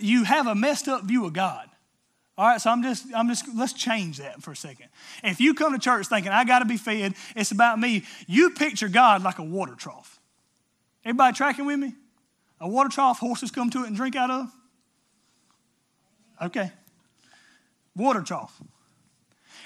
you 0.00 0.24
have 0.24 0.46
a 0.46 0.54
messed 0.54 0.88
up 0.88 1.04
view 1.04 1.24
of 1.24 1.32
God. 1.32 1.70
All 2.36 2.46
right, 2.46 2.60
so 2.60 2.68
I'm 2.68 2.82
just, 2.82 3.06
I'm 3.14 3.28
just, 3.28 3.46
let's 3.54 3.72
change 3.72 4.18
that 4.18 4.42
for 4.42 4.50
a 4.50 4.56
second. 4.56 4.88
If 5.22 5.40
you 5.40 5.54
come 5.54 5.72
to 5.72 5.78
church 5.78 6.08
thinking, 6.08 6.32
I 6.32 6.44
got 6.44 6.58
to 6.58 6.64
be 6.66 6.76
fed, 6.76 7.14
it's 7.34 7.52
about 7.52 7.78
me, 7.78 8.04
you 8.26 8.50
picture 8.50 8.88
God 8.88 9.22
like 9.22 9.38
a 9.38 9.44
water 9.44 9.74
trough. 9.74 10.13
Everybody 11.04 11.36
tracking 11.36 11.66
with 11.66 11.78
me? 11.78 11.94
A 12.60 12.68
water 12.68 12.88
trough 12.88 13.18
horses 13.18 13.50
come 13.50 13.70
to 13.70 13.84
it 13.84 13.88
and 13.88 13.96
drink 13.96 14.16
out 14.16 14.30
of? 14.30 14.52
Okay. 16.40 16.72
Water 17.94 18.22
trough. 18.22 18.60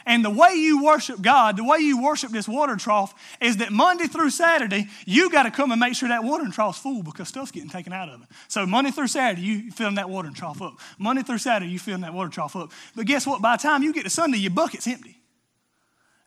And 0.06 0.24
the 0.24 0.30
way 0.30 0.54
you 0.54 0.82
worship 0.82 1.20
God, 1.20 1.56
the 1.56 1.64
way 1.64 1.78
you 1.78 2.02
worship 2.02 2.30
this 2.30 2.48
water 2.48 2.76
trough, 2.76 3.14
is 3.40 3.58
that 3.58 3.70
Monday 3.70 4.06
through 4.06 4.30
Saturday, 4.30 4.88
you 5.04 5.30
got 5.30 5.42
to 5.42 5.50
come 5.50 5.70
and 5.70 5.78
make 5.78 5.94
sure 5.94 6.08
that 6.08 6.24
water 6.24 6.48
trough's 6.50 6.78
full 6.78 7.02
because 7.02 7.28
stuff's 7.28 7.50
getting 7.50 7.68
taken 7.68 7.92
out 7.92 8.08
of 8.08 8.22
it. 8.22 8.28
So 8.48 8.64
Monday 8.64 8.90
through 8.90 9.08
Saturday, 9.08 9.42
you 9.42 9.70
filling 9.70 9.96
that 9.96 10.08
water 10.08 10.30
trough 10.34 10.62
up. 10.62 10.78
Monday 10.98 11.22
through 11.22 11.38
Saturday, 11.38 11.70
you 11.70 11.78
filling 11.78 12.00
that 12.02 12.14
water 12.14 12.30
trough 12.30 12.56
up. 12.56 12.72
But 12.96 13.06
guess 13.06 13.26
what? 13.26 13.42
By 13.42 13.56
the 13.56 13.62
time 13.62 13.82
you 13.82 13.92
get 13.92 14.04
to 14.04 14.10
Sunday, 14.10 14.38
your 14.38 14.50
bucket's 14.50 14.86
empty. 14.86 15.18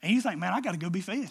And 0.03 0.13
you 0.13 0.21
think, 0.21 0.39
man, 0.39 0.53
I 0.53 0.61
got 0.61 0.73
to 0.73 0.77
go 0.77 0.89
be 0.89 1.01
fed. 1.01 1.29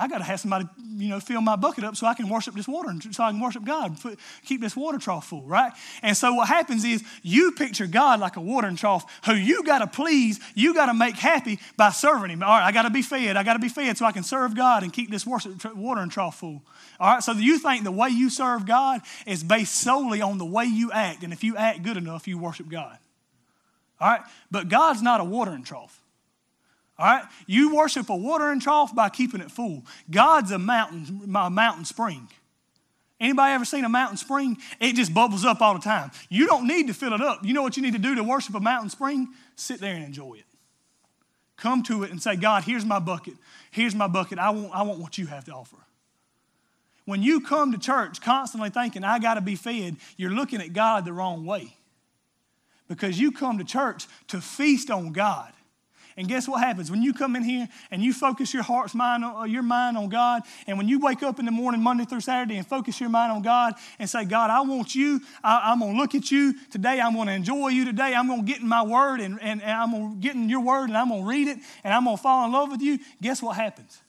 I 0.00 0.06
got 0.06 0.18
to 0.18 0.24
have 0.24 0.38
somebody, 0.38 0.66
you 0.96 1.08
know, 1.08 1.18
fill 1.18 1.40
my 1.40 1.56
bucket 1.56 1.82
up 1.82 1.96
so 1.96 2.06
I 2.06 2.14
can 2.14 2.28
worship 2.28 2.54
this 2.54 2.68
water 2.68 2.94
so 3.10 3.24
I 3.24 3.30
can 3.30 3.40
worship 3.40 3.64
God, 3.64 3.96
keep 4.44 4.60
this 4.60 4.76
water 4.76 4.98
trough 4.98 5.26
full, 5.26 5.42
right? 5.42 5.72
And 6.02 6.16
so 6.16 6.34
what 6.34 6.48
happens 6.48 6.84
is 6.84 7.02
you 7.22 7.52
picture 7.52 7.86
God 7.86 8.20
like 8.20 8.36
a 8.36 8.40
watering 8.40 8.76
trough 8.76 9.04
who 9.24 9.34
you 9.34 9.64
got 9.64 9.80
to 9.80 9.86
please, 9.86 10.38
you 10.54 10.72
got 10.74 10.86
to 10.86 10.94
make 10.94 11.16
happy 11.16 11.58
by 11.76 11.90
serving 11.90 12.30
Him. 12.30 12.42
All 12.42 12.50
right, 12.50 12.64
I 12.64 12.72
got 12.72 12.82
to 12.82 12.90
be 12.90 13.02
fed. 13.02 13.36
I 13.36 13.42
got 13.42 13.54
to 13.54 13.58
be 13.58 13.68
fed 13.68 13.98
so 13.98 14.04
I 14.04 14.12
can 14.12 14.22
serve 14.22 14.54
God 14.54 14.82
and 14.82 14.92
keep 14.92 15.10
this 15.10 15.26
watering 15.26 16.10
trough 16.10 16.38
full. 16.38 16.62
All 17.00 17.14
right, 17.14 17.22
so 17.22 17.32
you 17.32 17.58
think 17.58 17.84
the 17.84 17.92
way 17.92 18.08
you 18.08 18.30
serve 18.30 18.66
God 18.66 19.00
is 19.26 19.42
based 19.42 19.74
solely 19.74 20.20
on 20.20 20.38
the 20.38 20.46
way 20.46 20.64
you 20.64 20.92
act, 20.92 21.22
and 21.22 21.32
if 21.32 21.42
you 21.42 21.56
act 21.56 21.82
good 21.82 21.96
enough, 21.96 22.28
you 22.28 22.38
worship 22.38 22.68
God. 22.68 22.98
All 24.00 24.08
right, 24.08 24.20
but 24.50 24.68
God's 24.68 25.02
not 25.02 25.20
a 25.20 25.24
watering 25.24 25.64
trough. 25.64 25.97
All 26.98 27.06
right? 27.06 27.24
You 27.46 27.74
worship 27.74 28.08
a 28.08 28.16
watering 28.16 28.60
trough 28.60 28.94
by 28.94 29.08
keeping 29.08 29.40
it 29.40 29.50
full. 29.50 29.84
God's 30.10 30.50
a 30.50 30.58
mountain, 30.58 31.22
my 31.26 31.48
mountain 31.48 31.84
spring. 31.84 32.28
Anybody 33.20 33.52
ever 33.52 33.64
seen 33.64 33.84
a 33.84 33.88
mountain 33.88 34.16
spring? 34.16 34.58
It 34.80 34.94
just 34.94 35.12
bubbles 35.12 35.44
up 35.44 35.60
all 35.60 35.74
the 35.74 35.80
time. 35.80 36.10
You 36.28 36.46
don't 36.46 36.66
need 36.66 36.86
to 36.86 36.94
fill 36.94 37.12
it 37.14 37.20
up. 37.20 37.44
You 37.44 37.52
know 37.52 37.62
what 37.62 37.76
you 37.76 37.82
need 37.82 37.94
to 37.94 37.98
do 37.98 38.14
to 38.14 38.22
worship 38.22 38.54
a 38.54 38.60
mountain 38.60 38.90
spring? 38.90 39.28
Sit 39.56 39.80
there 39.80 39.94
and 39.94 40.04
enjoy 40.04 40.34
it. 40.34 40.44
Come 41.56 41.82
to 41.84 42.04
it 42.04 42.12
and 42.12 42.22
say, 42.22 42.36
God, 42.36 42.62
here's 42.62 42.84
my 42.84 43.00
bucket. 43.00 43.34
Here's 43.72 43.94
my 43.94 44.06
bucket. 44.06 44.38
I 44.38 44.50
want, 44.50 44.72
I 44.72 44.82
want 44.82 45.00
what 45.00 45.18
you 45.18 45.26
have 45.26 45.44
to 45.46 45.52
offer. 45.52 45.76
When 47.04 47.22
you 47.22 47.40
come 47.40 47.72
to 47.72 47.78
church 47.78 48.20
constantly 48.20 48.70
thinking, 48.70 49.02
I 49.02 49.18
got 49.18 49.34
to 49.34 49.40
be 49.40 49.56
fed, 49.56 49.96
you're 50.16 50.30
looking 50.30 50.60
at 50.60 50.72
God 50.72 51.04
the 51.04 51.12
wrong 51.12 51.44
way. 51.44 51.74
Because 52.86 53.18
you 53.18 53.32
come 53.32 53.58
to 53.58 53.64
church 53.64 54.06
to 54.28 54.40
feast 54.40 54.90
on 54.90 55.12
God. 55.12 55.52
And 56.18 56.26
guess 56.26 56.48
what 56.48 56.60
happens? 56.60 56.90
When 56.90 57.00
you 57.00 57.14
come 57.14 57.36
in 57.36 57.44
here 57.44 57.68
and 57.92 58.02
you 58.02 58.12
focus 58.12 58.52
your 58.52 58.64
heart's 58.64 58.92
mind, 58.92 59.24
uh, 59.24 59.44
your 59.44 59.62
mind 59.62 59.96
on 59.96 60.08
God, 60.08 60.42
and 60.66 60.76
when 60.76 60.88
you 60.88 60.98
wake 60.98 61.22
up 61.22 61.38
in 61.38 61.44
the 61.44 61.52
morning, 61.52 61.80
Monday 61.80 62.06
through 62.06 62.22
Saturday, 62.22 62.56
and 62.56 62.66
focus 62.66 63.00
your 63.00 63.08
mind 63.08 63.30
on 63.30 63.40
God 63.40 63.74
and 64.00 64.10
say, 64.10 64.24
God, 64.24 64.50
I 64.50 64.62
want 64.62 64.96
you. 64.96 65.20
I, 65.44 65.70
am 65.70 65.78
going 65.78 65.94
to 65.94 65.98
look 65.98 66.16
at 66.16 66.28
you 66.32 66.54
today. 66.70 67.00
I'm 67.00 67.14
going 67.14 67.28
to 67.28 67.34
enjoy 67.34 67.68
you 67.68 67.84
today. 67.84 68.16
I'm 68.16 68.26
going 68.26 68.44
to 68.44 68.52
get 68.52 68.60
in 68.60 68.66
my 68.66 68.82
word 68.82 69.20
and, 69.20 69.40
and, 69.40 69.62
and 69.62 69.70
I'm 69.70 69.92
going 69.92 70.14
to 70.14 70.20
get 70.20 70.34
in 70.34 70.48
your 70.48 70.58
word 70.58 70.88
and 70.88 70.98
I'm 70.98 71.10
going 71.10 71.22
to 71.22 71.28
read 71.28 71.46
it 71.46 71.58
and 71.84 71.94
I'm 71.94 72.02
going 72.02 72.16
to 72.16 72.22
fall 72.22 72.44
in 72.46 72.50
love 72.50 72.72
with 72.72 72.82
you. 72.82 72.98
Guess 73.22 73.40
what 73.40 73.54
happens? 73.56 74.00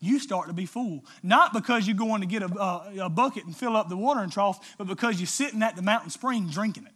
you 0.00 0.18
start 0.18 0.48
to 0.48 0.52
be 0.52 0.66
full. 0.66 1.02
Not 1.22 1.54
because 1.54 1.86
you're 1.86 1.96
going 1.96 2.20
to 2.20 2.26
get 2.26 2.42
a, 2.42 2.46
a, 2.46 3.06
a, 3.06 3.08
bucket 3.08 3.46
and 3.46 3.56
fill 3.56 3.74
up 3.74 3.88
the 3.88 3.96
watering 3.96 4.28
trough, 4.28 4.74
but 4.76 4.86
because 4.86 5.18
you're 5.18 5.26
sitting 5.26 5.62
at 5.62 5.76
the 5.76 5.82
mountain 5.82 6.10
spring 6.10 6.48
drinking 6.50 6.84
it. 6.84 6.92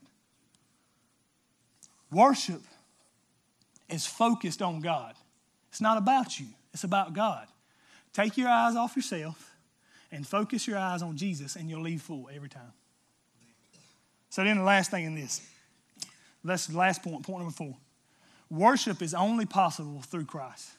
Worship 2.13 2.61
is 3.89 4.07
focused 4.07 4.63
on 4.63 4.81
God. 4.81 5.15
It's 5.71 5.81
not 5.81 5.99
about 5.99 6.39
you, 6.39 6.47
it's 6.73 6.85
about 6.85 7.15
God. 7.15 7.47
Take 8.13 8.37
your 8.37 8.49
eyes 8.49 8.75
off 8.75 8.97
yourself 8.97 9.55
and 10.11 10.27
focus 10.27 10.67
your 10.67 10.79
eyes 10.79 11.03
on 11.03 11.17
Jesus, 11.17 11.57
and 11.57 11.69
you'll 11.69 11.83
leave 11.83 12.03
full 12.03 12.29
every 12.35 12.49
time. 12.49 12.73
So, 14.31 14.45
then 14.45 14.59
the 14.59 14.65
last 14.65 14.91
thing 14.91 15.05
in 15.05 15.15
this 15.15 15.41
that's 16.45 16.67
the 16.67 16.79
last 16.79 17.03
point, 17.03 17.25
point 17.25 17.41
number 17.41 17.53
four. 17.53 17.77
Worship 18.51 19.03
is 19.03 19.15
only 19.15 19.45
possible 19.45 20.01
through 20.03 20.25
Christ. 20.25 20.71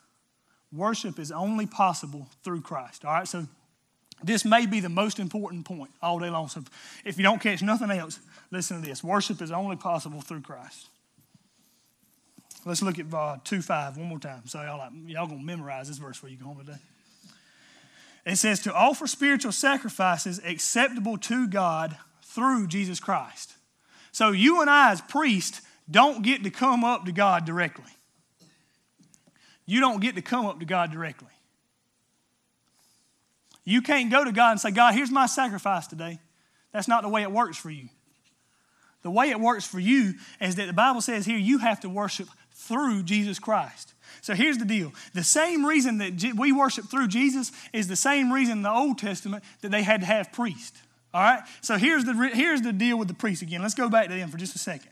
Worship 0.72 1.20
is 1.20 1.32
only 1.32 1.66
possible 1.66 2.28
through 2.44 2.62
Christ. 2.62 3.06
All 3.06 3.14
right, 3.14 3.28
so 3.28 3.48
this 4.24 4.46
may 4.46 4.66
be 4.66 4.80
the 4.80 4.90
most 4.90 5.20
important 5.20 5.66
point 5.66 5.92
all 6.02 6.20
day 6.20 6.30
long. 6.30 6.48
So 6.48 6.64
if 7.06 7.18
you 7.18 7.24
don't 7.24 7.42
catch 7.42 7.62
nothing 7.62 7.92
else, 7.92 8.20
listen 8.52 8.82
to 8.82 8.88
this. 8.88 9.04
Worship 9.04 9.42
is 9.42 9.52
only 9.52 9.76
possible 9.76 10.22
through 10.22 10.42
Christ. 10.42 10.88
Let's 12.66 12.82
look 12.82 13.00
at 13.00 13.14
uh, 13.14 13.38
2 13.44 13.62
5 13.62 13.98
one 13.98 14.08
more 14.08 14.20
time. 14.20 14.46
So 14.46 14.62
y'all, 14.62 14.78
like, 14.78 14.92
y'all 15.08 15.28
to 15.28 15.36
memorize 15.36 15.88
this 15.88 15.98
verse 15.98 16.18
before 16.18 16.30
you 16.30 16.38
go 16.38 16.46
home 16.46 16.60
today. 16.60 16.78
It 18.26 18.38
says, 18.38 18.60
To 18.62 18.74
offer 18.74 19.08
spiritual 19.08 19.52
sacrifices 19.52 20.40
acceptable 20.44 21.18
to 21.20 21.48
God 21.48 21.98
through 22.24 22.68
Jesus 22.68 23.00
Christ. 23.00 23.54
So 24.12 24.32
you 24.32 24.62
and 24.62 24.70
I, 24.70 24.92
as 24.92 25.02
priests, 25.02 25.62
don't 25.90 26.22
get 26.22 26.44
to 26.44 26.50
come 26.50 26.84
up 26.84 27.06
to 27.06 27.12
God 27.12 27.46
directly. 27.46 27.92
You 29.66 29.80
don't 29.80 30.02
get 30.02 30.16
to 30.16 30.22
come 30.22 30.46
up 30.46 30.60
to 30.60 30.66
God 30.66 30.92
directly. 30.92 31.28
You 33.64 33.82
can't 33.82 34.10
go 34.10 34.24
to 34.24 34.32
God 34.32 34.52
and 34.52 34.60
say, 34.60 34.72
God, 34.72 34.96
here's 34.96 35.12
my 35.12 35.28
sacrifice 35.28 35.86
today. 35.86 36.20
That's 36.72 36.88
not 36.88 37.04
the 37.04 37.10
way 37.10 37.22
it 37.22 37.32
works 37.32 37.58
for 37.58 37.70
you. 37.70 37.90
The 39.02 39.12
way 39.12 39.30
it 39.30 39.40
works 39.40 39.66
for 39.66 39.80
you 39.80 40.16
is 40.42 40.56
that 40.56 40.68
the 40.68 40.74
Bible 40.74 41.02
says 41.02 41.26
here 41.26 41.38
you 41.38 41.60
have 41.60 41.80
to 41.82 41.90
worship 41.90 42.28
through 42.52 43.04
Jesus 43.04 43.40
Christ. 43.40 43.94
So 44.22 44.34
here's 44.36 44.58
the 44.58 44.66
deal. 44.66 44.92
The 45.14 45.24
same 45.24 45.66
reason 45.66 46.00
that 46.00 46.34
we 46.38 46.52
worship 46.52 46.86
through 46.86 47.08
Jesus 47.08 47.52
is 47.72 47.88
the 47.88 47.96
same 47.96 48.32
reason 48.32 48.58
in 48.58 48.62
the 48.64 48.72
Old 48.72 48.98
Testament 48.98 49.44
that 49.62 49.72
they 49.72 49.84
had 49.84 50.02
to 50.02 50.08
have 50.08 50.32
priests. 50.32 50.82
All 51.14 51.22
right? 51.22 51.42
So 51.62 51.78
here's 51.78 52.06
the, 52.06 52.14
here's 52.34 52.62
the 52.62 52.74
deal 52.74 52.98
with 53.00 53.08
the 53.08 53.14
priest 53.14 53.42
again. 53.42 53.62
Let's 53.62 53.76
go 53.76 53.90
back 53.90 54.10
to 54.10 54.16
them 54.16 54.30
for 54.30 54.38
just 54.38 54.56
a 54.56 54.60
second. 54.60 54.92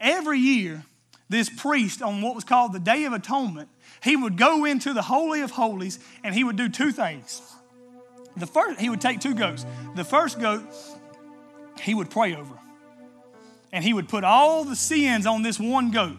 Every 0.00 0.38
year, 0.38 0.82
this 1.28 1.48
priest, 1.48 2.02
on 2.02 2.22
what 2.22 2.34
was 2.34 2.44
called 2.44 2.72
the 2.72 2.80
Day 2.80 3.04
of 3.04 3.12
Atonement, 3.12 3.68
he 4.02 4.16
would 4.16 4.36
go 4.36 4.64
into 4.64 4.92
the 4.92 5.02
Holy 5.02 5.42
of 5.42 5.52
Holies 5.52 5.98
and 6.24 6.34
he 6.34 6.42
would 6.42 6.56
do 6.56 6.68
two 6.68 6.90
things. 6.90 7.40
The 8.36 8.46
first, 8.46 8.80
he 8.80 8.88
would 8.88 9.00
take 9.00 9.20
two 9.20 9.34
goats. 9.34 9.64
The 9.94 10.04
first 10.04 10.40
goat, 10.40 10.62
he 11.80 11.94
would 11.94 12.10
pray 12.10 12.34
over. 12.34 12.58
And 13.72 13.84
he 13.84 13.92
would 13.92 14.08
put 14.08 14.24
all 14.24 14.64
the 14.64 14.76
sins 14.76 15.26
on 15.26 15.42
this 15.42 15.58
one 15.58 15.90
goat. 15.90 16.18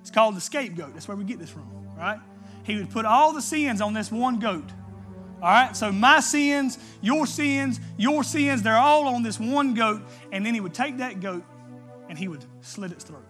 It's 0.00 0.10
called 0.10 0.36
the 0.36 0.40
scapegoat. 0.40 0.94
That's 0.94 1.08
where 1.08 1.16
we 1.16 1.24
get 1.24 1.38
this 1.38 1.50
from, 1.50 1.68
right? 1.96 2.18
He 2.64 2.76
would 2.76 2.90
put 2.90 3.04
all 3.04 3.32
the 3.32 3.42
sins 3.42 3.80
on 3.80 3.92
this 3.92 4.10
one 4.10 4.38
goat. 4.38 4.70
All 5.42 5.50
right, 5.50 5.76
so 5.76 5.92
my 5.92 6.20
sins, 6.20 6.78
your 7.02 7.26
sins, 7.26 7.78
your 7.98 8.24
sins, 8.24 8.62
they're 8.62 8.78
all 8.78 9.06
on 9.08 9.22
this 9.22 9.38
one 9.38 9.74
goat. 9.74 10.02
And 10.32 10.46
then 10.46 10.54
he 10.54 10.60
would 10.60 10.74
take 10.74 10.98
that 10.98 11.20
goat 11.20 11.44
and 12.08 12.18
he 12.18 12.28
would 12.28 12.44
slit 12.62 12.90
its 12.92 13.04
throat. 13.04 13.26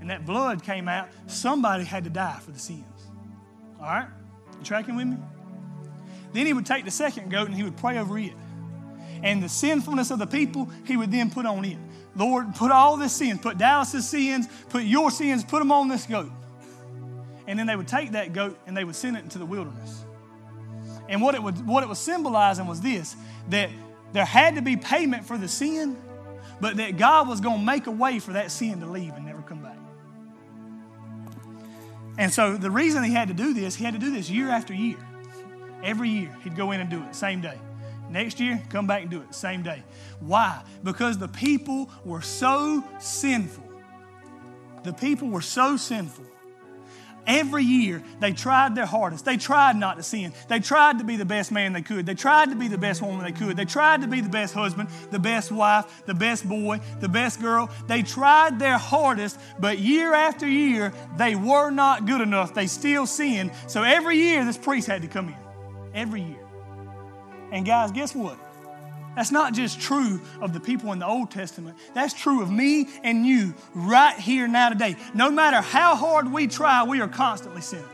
And 0.00 0.10
that 0.10 0.26
blood 0.26 0.64
came 0.64 0.88
out. 0.88 1.10
Somebody 1.26 1.84
had 1.84 2.04
to 2.04 2.10
die 2.10 2.38
for 2.40 2.50
the 2.50 2.58
sins. 2.58 2.84
All 3.78 3.86
right, 3.86 4.08
you 4.58 4.64
tracking 4.64 4.96
with 4.96 5.06
me? 5.06 5.16
Then 6.32 6.46
he 6.46 6.52
would 6.52 6.66
take 6.66 6.84
the 6.84 6.90
second 6.90 7.30
goat 7.30 7.46
and 7.46 7.54
he 7.54 7.62
would 7.62 7.76
pray 7.76 7.98
over 7.98 8.18
it. 8.18 8.32
And 9.22 9.42
the 9.42 9.48
sinfulness 9.48 10.10
of 10.10 10.18
the 10.18 10.26
people, 10.26 10.68
he 10.84 10.96
would 10.96 11.12
then 11.12 11.30
put 11.30 11.46
on 11.46 11.64
it. 11.64 11.78
Lord, 12.14 12.54
put 12.54 12.70
all 12.70 12.96
this 12.96 13.12
sins, 13.12 13.40
put 13.40 13.56
Dallas's 13.56 14.08
sins, 14.08 14.48
put 14.68 14.82
your 14.84 15.10
sins, 15.10 15.44
put 15.44 15.60
them 15.60 15.72
on 15.72 15.88
this 15.88 16.06
goat. 16.06 16.30
And 17.46 17.58
then 17.58 17.66
they 17.66 17.76
would 17.76 17.88
take 17.88 18.12
that 18.12 18.32
goat 18.32 18.58
and 18.66 18.76
they 18.76 18.84
would 18.84 18.96
send 18.96 19.16
it 19.16 19.24
into 19.24 19.38
the 19.38 19.46
wilderness. 19.46 20.04
And 21.08 21.20
what 21.20 21.34
it, 21.34 21.42
would, 21.42 21.66
what 21.66 21.82
it 21.82 21.88
was 21.88 21.98
symbolizing 21.98 22.66
was 22.66 22.80
this 22.80 23.16
that 23.50 23.70
there 24.12 24.24
had 24.24 24.54
to 24.56 24.62
be 24.62 24.76
payment 24.76 25.24
for 25.24 25.36
the 25.36 25.48
sin, 25.48 25.96
but 26.60 26.76
that 26.76 26.96
God 26.96 27.28
was 27.28 27.40
going 27.40 27.60
to 27.60 27.64
make 27.64 27.86
a 27.86 27.90
way 27.90 28.18
for 28.18 28.34
that 28.34 28.50
sin 28.50 28.80
to 28.80 28.86
leave 28.86 29.12
and 29.14 29.26
never 29.26 29.42
come 29.42 29.62
back. 29.62 29.78
And 32.18 32.32
so 32.32 32.56
the 32.56 32.70
reason 32.70 33.02
he 33.04 33.12
had 33.12 33.28
to 33.28 33.34
do 33.34 33.54
this, 33.54 33.74
he 33.74 33.84
had 33.84 33.94
to 33.94 34.00
do 34.00 34.12
this 34.12 34.30
year 34.30 34.50
after 34.50 34.74
year. 34.74 34.98
Every 35.82 36.08
year, 36.08 36.36
he'd 36.44 36.54
go 36.54 36.70
in 36.70 36.80
and 36.80 36.88
do 36.88 37.02
it, 37.02 37.14
same 37.14 37.40
day. 37.40 37.58
Next 38.12 38.38
year, 38.40 38.62
come 38.68 38.86
back 38.86 39.02
and 39.02 39.10
do 39.10 39.22
it, 39.22 39.34
same 39.34 39.62
day. 39.62 39.82
Why? 40.20 40.62
Because 40.84 41.16
the 41.16 41.28
people 41.28 41.90
were 42.04 42.20
so 42.20 42.84
sinful. 43.00 43.64
The 44.84 44.92
people 44.92 45.28
were 45.28 45.40
so 45.40 45.78
sinful. 45.78 46.26
Every 47.26 47.64
year, 47.64 48.02
they 48.20 48.32
tried 48.32 48.74
their 48.74 48.84
hardest. 48.84 49.24
They 49.24 49.38
tried 49.38 49.76
not 49.76 49.96
to 49.96 50.02
sin. 50.02 50.34
They 50.48 50.58
tried 50.58 50.98
to 50.98 51.04
be 51.04 51.16
the 51.16 51.24
best 51.24 51.52
man 51.52 51.72
they 51.72 51.80
could. 51.80 52.04
They 52.04 52.14
tried 52.14 52.50
to 52.50 52.56
be 52.56 52.68
the 52.68 52.76
best 52.76 53.00
woman 53.00 53.24
they 53.24 53.32
could. 53.32 53.56
They 53.56 53.64
tried 53.64 54.02
to 54.02 54.08
be 54.08 54.20
the 54.20 54.28
best 54.28 54.52
husband, 54.52 54.90
the 55.10 55.20
best 55.20 55.50
wife, 55.50 56.02
the 56.04 56.14
best 56.14 56.46
boy, 56.46 56.80
the 57.00 57.08
best 57.08 57.40
girl. 57.40 57.70
They 57.86 58.02
tried 58.02 58.58
their 58.58 58.76
hardest, 58.76 59.38
but 59.58 59.78
year 59.78 60.12
after 60.12 60.46
year, 60.46 60.92
they 61.16 61.34
were 61.34 61.70
not 61.70 62.06
good 62.06 62.20
enough. 62.20 62.52
They 62.52 62.66
still 62.66 63.06
sinned. 63.06 63.52
So 63.68 63.84
every 63.84 64.18
year, 64.18 64.44
this 64.44 64.58
priest 64.58 64.88
had 64.88 65.00
to 65.00 65.08
come 65.08 65.28
in. 65.28 65.36
Every 65.94 66.22
year. 66.22 66.41
And 67.52 67.66
guys, 67.66 67.92
guess 67.92 68.14
what? 68.14 68.38
That's 69.14 69.30
not 69.30 69.52
just 69.52 69.78
true 69.78 70.22
of 70.40 70.54
the 70.54 70.60
people 70.60 70.90
in 70.92 70.98
the 70.98 71.06
Old 71.06 71.30
Testament. 71.30 71.76
That's 71.94 72.14
true 72.14 72.42
of 72.42 72.50
me 72.50 72.88
and 73.04 73.26
you 73.26 73.54
right 73.74 74.18
here 74.18 74.48
now 74.48 74.70
today. 74.70 74.96
No 75.12 75.30
matter 75.30 75.60
how 75.60 75.94
hard 75.94 76.32
we 76.32 76.46
try, 76.46 76.82
we 76.82 77.00
are 77.02 77.08
constantly 77.08 77.60
sinning. 77.60 77.84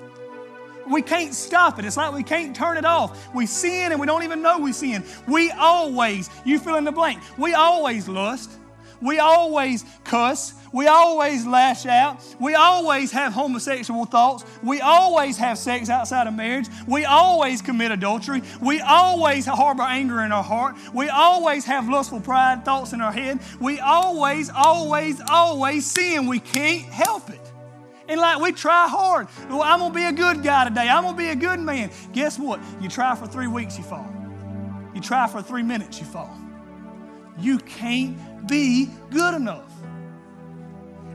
We 0.88 1.02
can't 1.02 1.34
stop 1.34 1.78
it. 1.78 1.84
It's 1.84 1.96
like 1.96 2.14
we 2.14 2.22
can't 2.22 2.54
turn 2.54 2.76
it 2.76 2.84
off. 2.84 3.34
We 3.34 3.46
sin 3.46 3.90
and 3.90 4.00
we 4.00 4.06
don't 4.06 4.22
even 4.22 4.42
know 4.42 4.59
we 4.59 4.72
sin. 4.72 5.04
We 5.26 5.50
always, 5.50 6.30
you 6.44 6.61
fill 6.61 6.76
in 6.76 6.84
the 6.84 6.92
blank, 6.92 7.20
we 7.36 7.52
always 7.52 8.09
lust. 8.09 8.52
We 9.00 9.18
always 9.18 9.84
cuss. 10.04 10.54
We 10.73 10.87
always 10.87 11.47
lash 11.47 11.87
out. 11.87 12.23
We 12.41 12.55
always 12.55 13.11
have 13.12 13.33
homosexual 13.33 14.05
thoughts. 14.05 14.45
We 14.62 14.81
always 14.81 15.37
have 15.39 15.59
sex 15.59 15.89
outside 15.89 16.27
of 16.27 16.35
marriage. 16.35 16.66
We 16.87 17.05
always 17.05 17.62
commit 17.62 17.91
adultery. 17.91 18.43
We 18.61 18.81
always 18.81 19.47
harbor 19.47 19.83
anger 19.83 20.21
in 20.21 20.33
our 20.33 20.43
heart. 20.43 20.77
We 20.93 21.09
always 21.09 21.64
have 21.64 21.89
lustful 21.89 22.21
pride 22.21 22.64
thoughts 22.64 22.93
in 22.93 23.01
our 23.01 23.12
head. 23.12 23.41
We 23.61 23.81
always, 23.81 24.51
always, 24.51 25.21
always 25.29 25.87
sin. 25.87 26.27
We 26.27 26.41
can't 26.41 26.83
help 26.83 27.31
it. 27.31 27.41
And 28.09 28.21
like 28.21 28.41
we 28.41 28.53
try 28.53 28.89
hard. 28.89 29.29
Well, 29.51 29.62
I'm 29.62 29.81
gonna 29.81 29.95
be 29.95 30.05
a 30.05 30.12
good 30.12 30.43
guy 30.43 30.64
today. 30.69 30.89
I'm 30.89 31.05
gonna 31.05 31.16
be 31.16 31.29
a 31.29 31.37
good 31.37 31.61
man. 31.61 31.91
Guess 32.12 32.39
what? 32.39 32.61
You 32.81 32.89
try 32.89 33.14
for 33.14 33.27
three 33.27 33.47
weeks, 33.47 33.77
you 33.77 33.85
fall. 33.85 34.11
You 34.95 35.01
try 35.03 35.27
for 35.27 35.43
three 35.43 35.62
minutes, 35.62 36.01
you 36.01 36.07
fall. 36.07 36.35
You 37.39 37.59
can't 37.59 38.49
be 38.49 38.89
good 39.11 39.35
enough. 39.35 39.71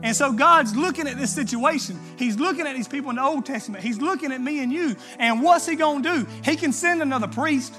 And 0.03 0.13
so 0.15 0.33
God's 0.33 0.75
looking 0.75 1.07
at 1.07 1.17
this 1.17 1.33
situation. 1.33 1.97
He's 2.17 2.37
looking 2.37 2.67
at 2.67 2.75
these 2.75 2.89
people 2.89 3.09
in 3.09 3.15
the 3.15 3.23
Old 3.23 3.45
Testament. 3.45 3.83
He's 3.83 3.99
looking 3.99 4.33
at 4.33 4.41
me 4.41 4.61
and 4.61 4.71
you. 4.71 4.97
And 5.17 5.41
what's 5.41 5.65
He 5.65 5.75
going 5.75 6.03
to 6.03 6.17
do? 6.17 6.27
He 6.43 6.57
can 6.57 6.73
send 6.73 7.01
another 7.01 7.27
priest. 7.27 7.73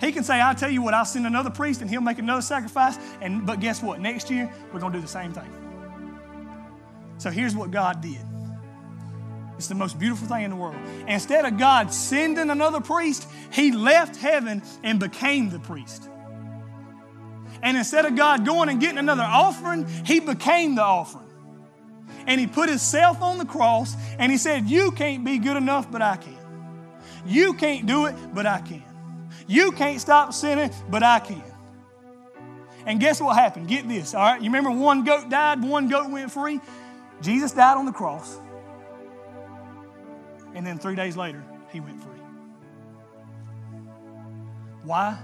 He 0.00 0.12
can 0.12 0.22
say, 0.22 0.38
I'll 0.38 0.54
tell 0.54 0.68
you 0.68 0.82
what, 0.82 0.92
I'll 0.92 1.06
send 1.06 1.26
another 1.26 1.48
priest 1.48 1.80
and 1.80 1.88
he'll 1.88 2.02
make 2.02 2.18
another 2.18 2.42
sacrifice. 2.42 2.98
And 3.22 3.46
but 3.46 3.58
guess 3.58 3.82
what? 3.82 4.00
Next 4.00 4.30
year, 4.30 4.52
we're 4.72 4.80
going 4.80 4.92
to 4.92 4.98
do 4.98 5.02
the 5.02 5.08
same 5.08 5.32
thing. 5.32 5.50
So 7.16 7.30
here's 7.30 7.56
what 7.56 7.70
God 7.70 8.02
did. 8.02 8.20
It's 9.56 9.68
the 9.68 9.74
most 9.74 9.98
beautiful 9.98 10.28
thing 10.28 10.42
in 10.42 10.50
the 10.50 10.56
world. 10.56 10.76
Instead 11.06 11.46
of 11.46 11.56
God 11.56 11.92
sending 11.92 12.50
another 12.50 12.80
priest, 12.80 13.26
he 13.50 13.72
left 13.72 14.16
heaven 14.16 14.62
and 14.82 15.00
became 15.00 15.48
the 15.48 15.60
priest. 15.60 16.10
And 17.64 17.78
instead 17.78 18.04
of 18.04 18.14
God 18.14 18.44
going 18.44 18.68
and 18.68 18.78
getting 18.78 18.98
another 18.98 19.22
offering, 19.22 19.86
he 20.04 20.20
became 20.20 20.74
the 20.74 20.82
offering. 20.82 21.24
And 22.26 22.38
he 22.38 22.46
put 22.46 22.68
himself 22.68 23.22
on 23.22 23.38
the 23.38 23.46
cross 23.46 23.96
and 24.18 24.30
he 24.30 24.36
said, 24.36 24.68
You 24.68 24.90
can't 24.90 25.24
be 25.24 25.38
good 25.38 25.56
enough, 25.56 25.90
but 25.90 26.02
I 26.02 26.16
can. 26.16 26.36
You 27.26 27.54
can't 27.54 27.86
do 27.86 28.04
it, 28.04 28.14
but 28.34 28.44
I 28.44 28.60
can. 28.60 28.84
You 29.46 29.72
can't 29.72 29.98
stop 29.98 30.34
sinning, 30.34 30.70
but 30.90 31.02
I 31.02 31.20
can. 31.20 31.42
And 32.84 33.00
guess 33.00 33.18
what 33.18 33.34
happened? 33.34 33.66
Get 33.66 33.88
this, 33.88 34.14
all 34.14 34.20
right? 34.22 34.40
You 34.42 34.48
remember 34.48 34.70
one 34.70 35.02
goat 35.02 35.30
died, 35.30 35.62
one 35.62 35.88
goat 35.88 36.10
went 36.10 36.30
free? 36.30 36.60
Jesus 37.22 37.52
died 37.52 37.78
on 37.78 37.86
the 37.86 37.92
cross. 37.92 38.38
And 40.54 40.66
then 40.66 40.78
three 40.78 40.96
days 40.96 41.16
later, 41.16 41.42
he 41.72 41.80
went 41.80 42.02
free. 42.02 42.10
Why? 44.82 45.18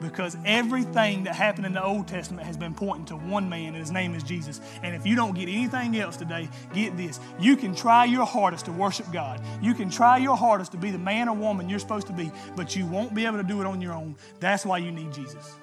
Because 0.00 0.36
everything 0.44 1.24
that 1.24 1.34
happened 1.34 1.66
in 1.66 1.72
the 1.72 1.82
Old 1.82 2.08
Testament 2.08 2.46
has 2.46 2.56
been 2.56 2.74
pointing 2.74 3.06
to 3.06 3.16
one 3.16 3.48
man, 3.48 3.68
and 3.68 3.76
his 3.76 3.90
name 3.90 4.14
is 4.14 4.22
Jesus. 4.22 4.60
And 4.82 4.94
if 4.94 5.06
you 5.06 5.16
don't 5.16 5.34
get 5.34 5.48
anything 5.48 5.96
else 5.96 6.16
today, 6.16 6.48
get 6.74 6.96
this. 6.96 7.20
You 7.38 7.56
can 7.56 7.74
try 7.74 8.04
your 8.04 8.26
hardest 8.26 8.66
to 8.66 8.72
worship 8.72 9.10
God. 9.12 9.40
You 9.62 9.74
can 9.74 9.90
try 9.90 10.18
your 10.18 10.36
hardest 10.36 10.72
to 10.72 10.78
be 10.78 10.90
the 10.90 10.98
man 10.98 11.28
or 11.28 11.36
woman 11.36 11.68
you're 11.68 11.78
supposed 11.78 12.06
to 12.08 12.12
be, 12.12 12.30
but 12.54 12.76
you 12.76 12.86
won't 12.86 13.14
be 13.14 13.26
able 13.26 13.38
to 13.38 13.44
do 13.44 13.60
it 13.60 13.66
on 13.66 13.80
your 13.80 13.92
own. 13.92 14.16
That's 14.40 14.66
why 14.66 14.78
you 14.78 14.90
need 14.90 15.12
Jesus. 15.12 15.54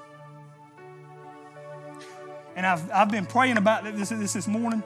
And 2.55 2.65
I've, 2.65 2.91
I've 2.91 3.09
been 3.09 3.25
praying 3.25 3.57
about 3.57 3.83
this, 3.83 4.09
this 4.09 4.33
this 4.33 4.47
morning. 4.47 4.83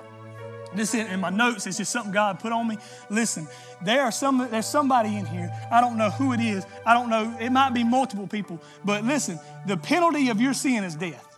This 0.76 0.94
in 0.94 1.20
my 1.20 1.30
notes. 1.30 1.66
It's 1.68 1.78
just 1.78 1.92
something 1.92 2.12
God 2.12 2.40
put 2.40 2.52
on 2.52 2.68
me. 2.68 2.78
Listen, 3.10 3.48
there 3.84 4.04
are 4.04 4.12
some. 4.12 4.48
There's 4.50 4.66
somebody 4.66 5.16
in 5.16 5.26
here. 5.26 5.52
I 5.72 5.82
don't 5.82 5.98
know 5.98 6.10
who 6.10 6.34
it 6.34 6.40
is. 6.40 6.66
I 6.86 6.94
don't 6.94 7.10
know. 7.10 7.36
It 7.40 7.52
might 7.52 7.74
be 7.74 7.84
multiple 7.84 8.28
people. 8.28 8.62
But 8.84 9.04
listen, 9.04 9.40
the 9.66 9.78
penalty 9.78 10.30
of 10.30 10.42
your 10.42 10.54
sin 10.54 10.84
is 10.84 10.96
death, 10.96 11.38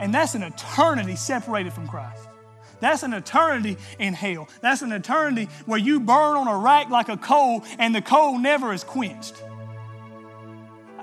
and 0.00 0.12
that's 0.12 0.34
an 0.34 0.42
eternity 0.42 1.16
separated 1.16 1.72
from 1.72 1.86
Christ. 1.88 2.28
That's 2.80 3.04
an 3.04 3.12
eternity 3.12 3.76
in 4.00 4.12
hell. 4.12 4.48
That's 4.60 4.82
an 4.82 4.90
eternity 4.90 5.48
where 5.66 5.78
you 5.78 6.00
burn 6.00 6.36
on 6.36 6.48
a 6.48 6.56
rack 6.56 6.90
like 6.90 7.08
a 7.08 7.16
coal, 7.16 7.62
and 7.78 7.94
the 7.94 8.02
coal 8.02 8.38
never 8.38 8.72
is 8.72 8.82
quenched. 8.82 9.40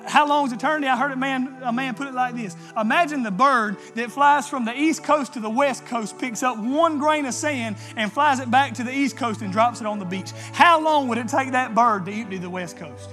How 0.10 0.28
long 0.28 0.48
is 0.48 0.52
eternity? 0.52 0.88
I 0.88 0.98
heard 0.98 1.12
a 1.12 1.16
man, 1.16 1.56
a 1.62 1.72
man 1.72 1.94
put 1.94 2.08
it 2.08 2.16
like 2.16 2.36
this 2.36 2.58
Imagine 2.76 3.22
the 3.22 3.30
bird 3.30 3.78
that 3.94 4.12
flies 4.12 4.50
from 4.50 4.66
the 4.66 4.76
east 4.76 5.04
coast 5.04 5.34
to 5.34 5.40
the 5.40 5.52
west 5.52 5.86
coast, 5.86 6.18
picks 6.18 6.42
up 6.42 6.58
one 6.58 6.98
grain 6.98 7.28
of 7.28 7.36
sand, 7.36 7.76
and 7.96 8.12
flies 8.12 8.40
it 8.40 8.50
back 8.50 8.74
to 8.74 8.84
the 8.84 8.92
east 8.92 9.18
coast 9.18 9.44
and 9.44 9.52
drops 9.52 9.82
it 9.82 9.88
on 9.88 10.00
the 10.00 10.06
beach. 10.06 10.32
How 10.52 10.82
long 10.82 11.08
would 11.10 11.20
it 11.20 11.28
take 11.28 11.52
that 11.52 11.76
bird 11.76 12.06
to 12.06 12.12
empty 12.12 12.40
the 12.40 12.50
west 12.50 12.76
coast? 12.76 13.12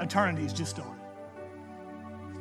Eternity 0.00 0.42
has 0.42 0.52
just 0.52 0.72
started. 0.72 0.92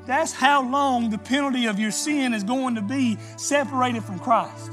That's 0.07 0.33
how 0.33 0.67
long 0.67 1.11
the 1.11 1.19
penalty 1.19 1.67
of 1.67 1.77
your 1.77 1.91
sin 1.91 2.33
is 2.33 2.43
going 2.43 2.73
to 2.75 2.81
be 2.81 3.19
separated 3.37 4.03
from 4.03 4.17
Christ. 4.17 4.71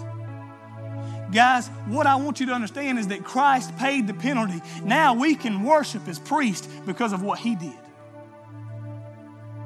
Guys, 1.30 1.68
what 1.86 2.06
I 2.06 2.16
want 2.16 2.40
you 2.40 2.46
to 2.46 2.52
understand 2.52 2.98
is 2.98 3.08
that 3.08 3.22
Christ 3.22 3.76
paid 3.76 4.06
the 4.06 4.14
penalty. 4.14 4.62
Now 4.82 5.12
we 5.12 5.34
can 5.34 5.62
worship 5.62 6.08
as 6.08 6.18
priest 6.18 6.70
because 6.86 7.12
of 7.12 7.22
what 7.22 7.38
he 7.38 7.54
did. 7.54 7.76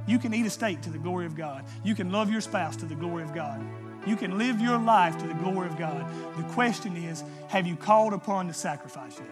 You 0.07 0.19
can 0.19 0.35
eat 0.35 0.47
a 0.47 0.51
steak 0.51 0.81
to 0.83 0.91
the 0.91 0.99
glory 0.99 1.27
of 1.27 1.35
God. 1.35 1.65
You 1.83 1.95
can 1.95 2.11
love 2.13 2.31
your 2.31 2.41
spouse 2.41 2.77
to 2.77 2.87
the 2.87 2.95
glory 2.95 3.23
of 3.23 3.35
God. 3.35 3.65
You 4.07 4.17
can 4.17 4.37
live 4.37 4.61
your 4.61 4.79
life 4.79 5.17
to 5.19 5.27
the 5.27 5.35
glory 5.35 5.67
of 5.67 5.79
God. 5.79 6.07
The 6.37 6.43
question 6.53 6.97
is, 6.97 7.25
have 7.49 7.67
you 7.67 7.75
called 7.75 8.13
upon 8.13 8.49
the 8.49 8.55
sacrifice 8.55 9.19
yet? 9.19 9.29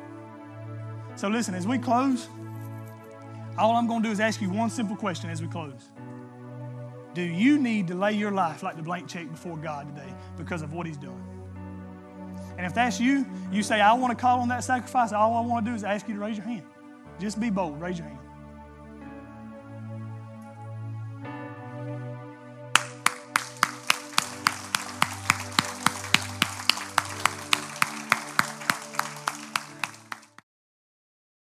So 1.17 1.29
listen, 1.29 1.55
as 1.55 1.67
we 1.67 1.79
close, 1.79 2.29
all 3.59 3.77
I'm 3.77 3.87
going 3.87 4.03
to 4.03 4.09
do 4.09 4.13
is 4.13 4.21
ask 4.21 4.41
you 4.41 4.49
one 4.49 4.71
simple 4.71 4.97
question 4.97 5.29
as 5.29 5.43
we 5.43 5.49
close. 5.49 5.91
Do 7.13 7.23
you 7.23 7.59
need 7.59 7.89
to 7.89 7.95
lay 7.95 8.13
your 8.13 8.31
life 8.31 8.63
like 8.63 8.77
the 8.77 8.83
blank 8.83 9.09
check 9.09 9.31
before 9.31 9.59
God 9.59 9.95
today 9.95 10.13
because 10.39 10.63
of 10.63 10.73
what 10.73 10.87
He's 10.87 10.97
doing? 10.97 11.23
And 12.57 12.67
if 12.67 12.75
that's 12.75 12.99
you, 12.99 13.27
you 13.51 13.63
say, 13.63 13.81
I 13.81 13.93
want 13.93 14.17
to 14.17 14.21
call 14.21 14.41
on 14.41 14.49
that 14.49 14.65
sacrifice, 14.65 15.13
all 15.13 15.35
I 15.35 15.41
want 15.41 15.65
to 15.67 15.71
do 15.71 15.75
is 15.75 15.85
ask 15.85 16.09
you 16.09 16.15
to 16.15 16.21
raise 16.21 16.39
your 16.39 16.47
hand. 16.47 16.63
Just 17.21 17.39
be 17.39 17.51
bold, 17.51 17.81
raise 17.81 17.99
your 17.99 18.09
hand. 18.09 18.19